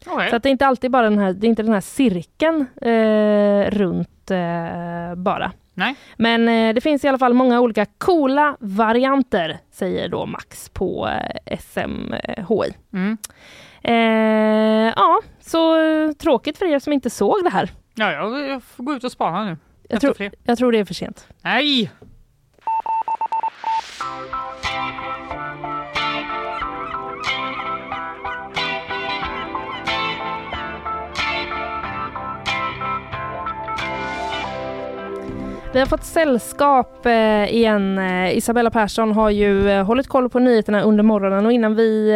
[0.06, 0.30] Okej.
[0.30, 2.66] Så att det är inte alltid bara den här, det är inte den här cirkeln
[2.82, 5.52] eh, runt eh, bara.
[5.74, 5.96] Nej.
[6.16, 11.08] Men eh, det finns i alla fall många olika coola varianter, säger då Max på
[11.46, 12.74] eh, SMHI.
[12.92, 13.18] Mm.
[13.82, 17.70] Eh, ja, så eh, tråkigt för er som inte såg det här.
[17.94, 19.56] Ja, jag, jag får gå ut och spana nu.
[19.88, 21.28] Jag tror, jag tror det är för sent.
[21.42, 21.90] Nej!
[35.72, 37.98] Vi har fått sällskap eh, igen.
[37.98, 42.14] Eh, Isabella Persson har ju eh, hållit koll på nyheterna under morgonen och innan vi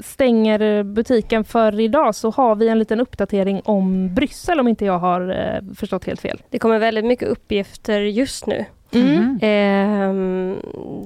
[0.00, 4.98] stänger butiken för idag så har vi en liten uppdatering om Bryssel om inte jag
[4.98, 5.34] har
[5.74, 6.42] förstått helt fel.
[6.50, 8.64] Det kommer väldigt mycket uppgifter just nu.
[8.94, 9.38] Mm.
[9.42, 10.56] Ehm,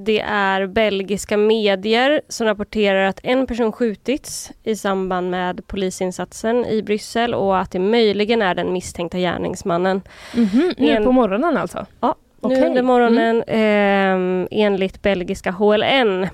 [0.05, 6.83] det är belgiska medier som rapporterar att en person skjutits i samband med polisinsatsen i
[6.83, 10.03] Bryssel och att det möjligen är den misstänkta gärningsmannen.
[10.37, 11.87] Mhm, Nu En- på morgonen alltså?
[12.01, 12.67] Ja, nu Okej.
[12.67, 16.27] under morgonen ehm, enligt belgiska HLN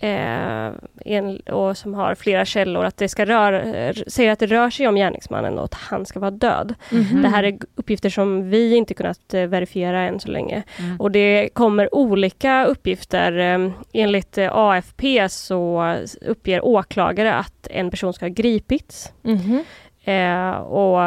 [0.00, 0.70] eh,
[1.04, 4.70] en, och som har flera källor att det ska röra, eh, säger att det rör
[4.70, 6.74] sig om gärningsmannen och att han ska vara död.
[6.92, 7.22] Mhm.
[7.22, 10.62] Det här är uppgifter som vi inte kunnat eh, verifiera än så länge.
[10.78, 11.00] Mm.
[11.00, 13.38] Och det kommer olika uppgifter.
[13.38, 19.12] Eh, Enligt eh, AFP så uppger åklagare att en person ska ha gripits.
[19.22, 19.64] Mhm.
[20.04, 21.00] Eh, och,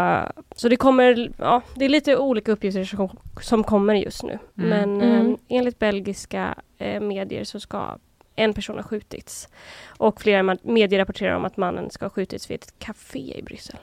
[0.55, 3.09] så det kommer, ja, det är lite olika uppgifter som,
[3.41, 4.39] som kommer just nu.
[4.57, 4.69] Mm.
[4.69, 5.31] Men Mm.
[5.31, 7.97] eh, enligt belgiska eh, medier så ska
[8.41, 9.49] en person har skjutits.
[9.97, 13.77] Och flera medier rapporterar om att mannen ska ha skjutits vid ett café i Bryssel.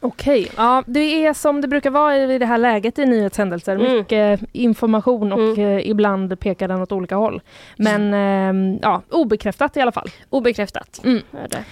[0.00, 3.74] Okej, ja det är som det brukar vara i det här läget i nyhetshändelser.
[3.76, 3.96] Mm.
[3.96, 5.60] Mycket information och Mm.
[5.78, 7.40] eh, ibland pekar den åt olika håll.
[7.76, 10.08] Men eh, ja, obekräftat i alla fall.
[10.30, 11.18] Obekräftat Mm.
[11.32, 11.64] är det.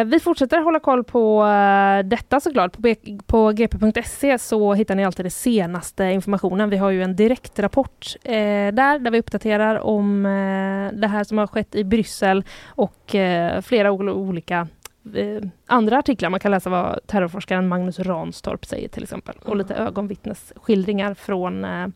[0.00, 2.72] Eh, vi fortsätter hålla koll på eh, detta såklart.
[2.72, 2.94] På,
[3.26, 6.70] på gp.se så hittar ni alltid den senaste informationen.
[6.70, 8.32] Vi har ju en direktrapport eh,
[8.72, 13.60] där, där vi uppdaterar om eh, det här som har skett i Bryssel och eh,
[13.60, 14.68] flera ol- olika
[15.14, 16.30] eh, andra artiklar.
[16.30, 19.34] Man kan läsa vad terrorforskaren Magnus Ranstorp säger till exempel.
[19.44, 21.86] Och lite ögonvittnesskildringar från eh,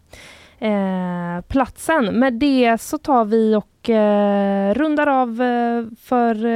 [0.59, 2.19] eh, platsen.
[2.19, 6.47] Med det så tar vi och eh, rundar av eh, för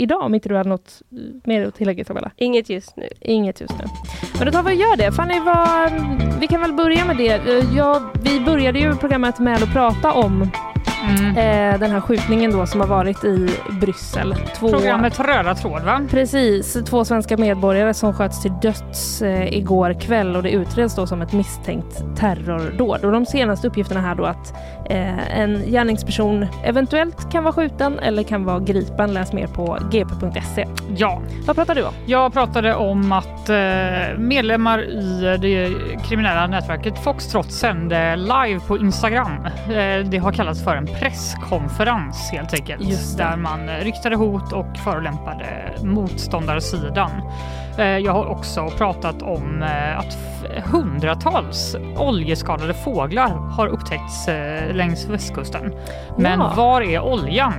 [0.00, 1.02] idag om inte du hade något
[1.44, 2.30] mer att tillägga Isabella?
[2.36, 3.08] Inget just nu.
[3.20, 3.84] Inget just nu.
[4.38, 5.12] Men då tar vi och gör det.
[5.12, 5.92] Fanny, vad,
[6.40, 7.64] vi kan väl börja med det.
[7.76, 10.50] Ja, vi började ju programmet med att prata om
[11.08, 11.36] Mm.
[11.36, 13.48] Eh, den här skjutningen då som har varit i
[13.80, 14.34] Bryssel.
[14.56, 14.68] Två...
[14.68, 16.00] Programmet Röda tråd va?
[16.10, 21.06] Precis, två svenska medborgare som sköts till döds eh, igår kväll och det utreds då
[21.06, 23.04] som ett misstänkt terrordåd.
[23.04, 24.54] Och de senaste uppgifterna här då att
[24.90, 29.14] eh, en gärningsperson eventuellt kan vara skjuten eller kan vara gripen.
[29.14, 30.66] Läs mer på gp.se.
[30.96, 31.22] Ja.
[31.46, 31.94] Vad pratade du om?
[32.06, 35.72] Jag pratade om att eh, medlemmar i det
[36.08, 39.46] kriminella nätverket Foxtrot sände live på Instagram.
[39.46, 43.16] Eh, det har kallats för en presskonferens helt enkelt.
[43.18, 45.46] Där man riktade hot och förolämpade
[45.82, 47.10] motståndarsidan.
[47.78, 50.18] Eh, jag har också pratat om eh, att
[50.64, 55.74] hundratals oljeskadade fåglar har upptäckts eh, längs västkusten.
[56.18, 56.52] Men ja.
[56.56, 57.52] var är oljan?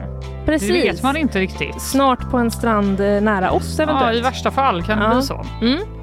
[0.46, 0.68] Precis.
[0.68, 1.82] Det vet man inte riktigt.
[1.82, 4.14] Snart på en strand nära oss eventuellt.
[4.16, 5.46] Ja, i värsta fall kan det bli så.
[5.62, 5.97] Mm.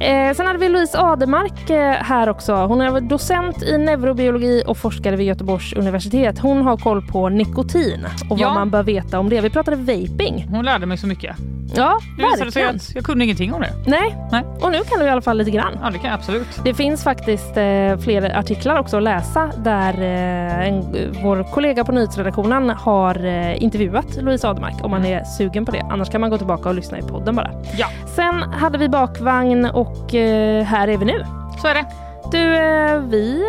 [0.00, 2.54] Eh, sen hade vi Louise Ademark eh, här också.
[2.54, 6.38] Hon är docent i neurobiologi och forskare vid Göteborgs universitet.
[6.38, 8.46] Hon har koll på nikotin och ja.
[8.46, 9.40] vad man bör veta om det.
[9.40, 10.46] Vi pratade vaping.
[10.50, 11.36] Hon lärde mig så mycket.
[11.74, 13.72] Ja, det visade sig att jag kunde ingenting om det.
[13.86, 14.16] Nej.
[14.32, 15.78] Nej, och nu kan du i alla fall lite grann.
[15.82, 16.46] Ja, det kan jag absolut.
[16.64, 20.82] Det finns faktiskt eh, fler artiklar också att läsa där eh, en,
[21.22, 25.82] vår kollega på nyhetsredaktionen har eh, intervjuat Louise Ademark om man är sugen på det.
[25.90, 27.50] Annars kan man gå tillbaka och lyssna i podden bara.
[27.78, 27.86] Ja.
[28.06, 31.24] Sen hade vi bakvagn och eh, här är vi nu.
[31.62, 31.86] Så är det.
[32.32, 33.44] Du, eh, vi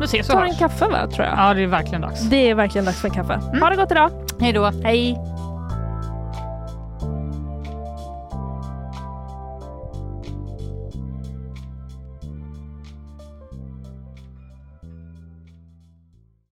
[0.00, 1.38] vi ses tar en kaffe va, tror jag.
[1.38, 2.20] Ja, det är verkligen dags.
[2.20, 3.34] Det är verkligen dags för en kaffe.
[3.34, 3.62] Mm.
[3.62, 4.10] Ha det gott idag.
[4.40, 4.70] Hej då.
[4.84, 5.18] Hej.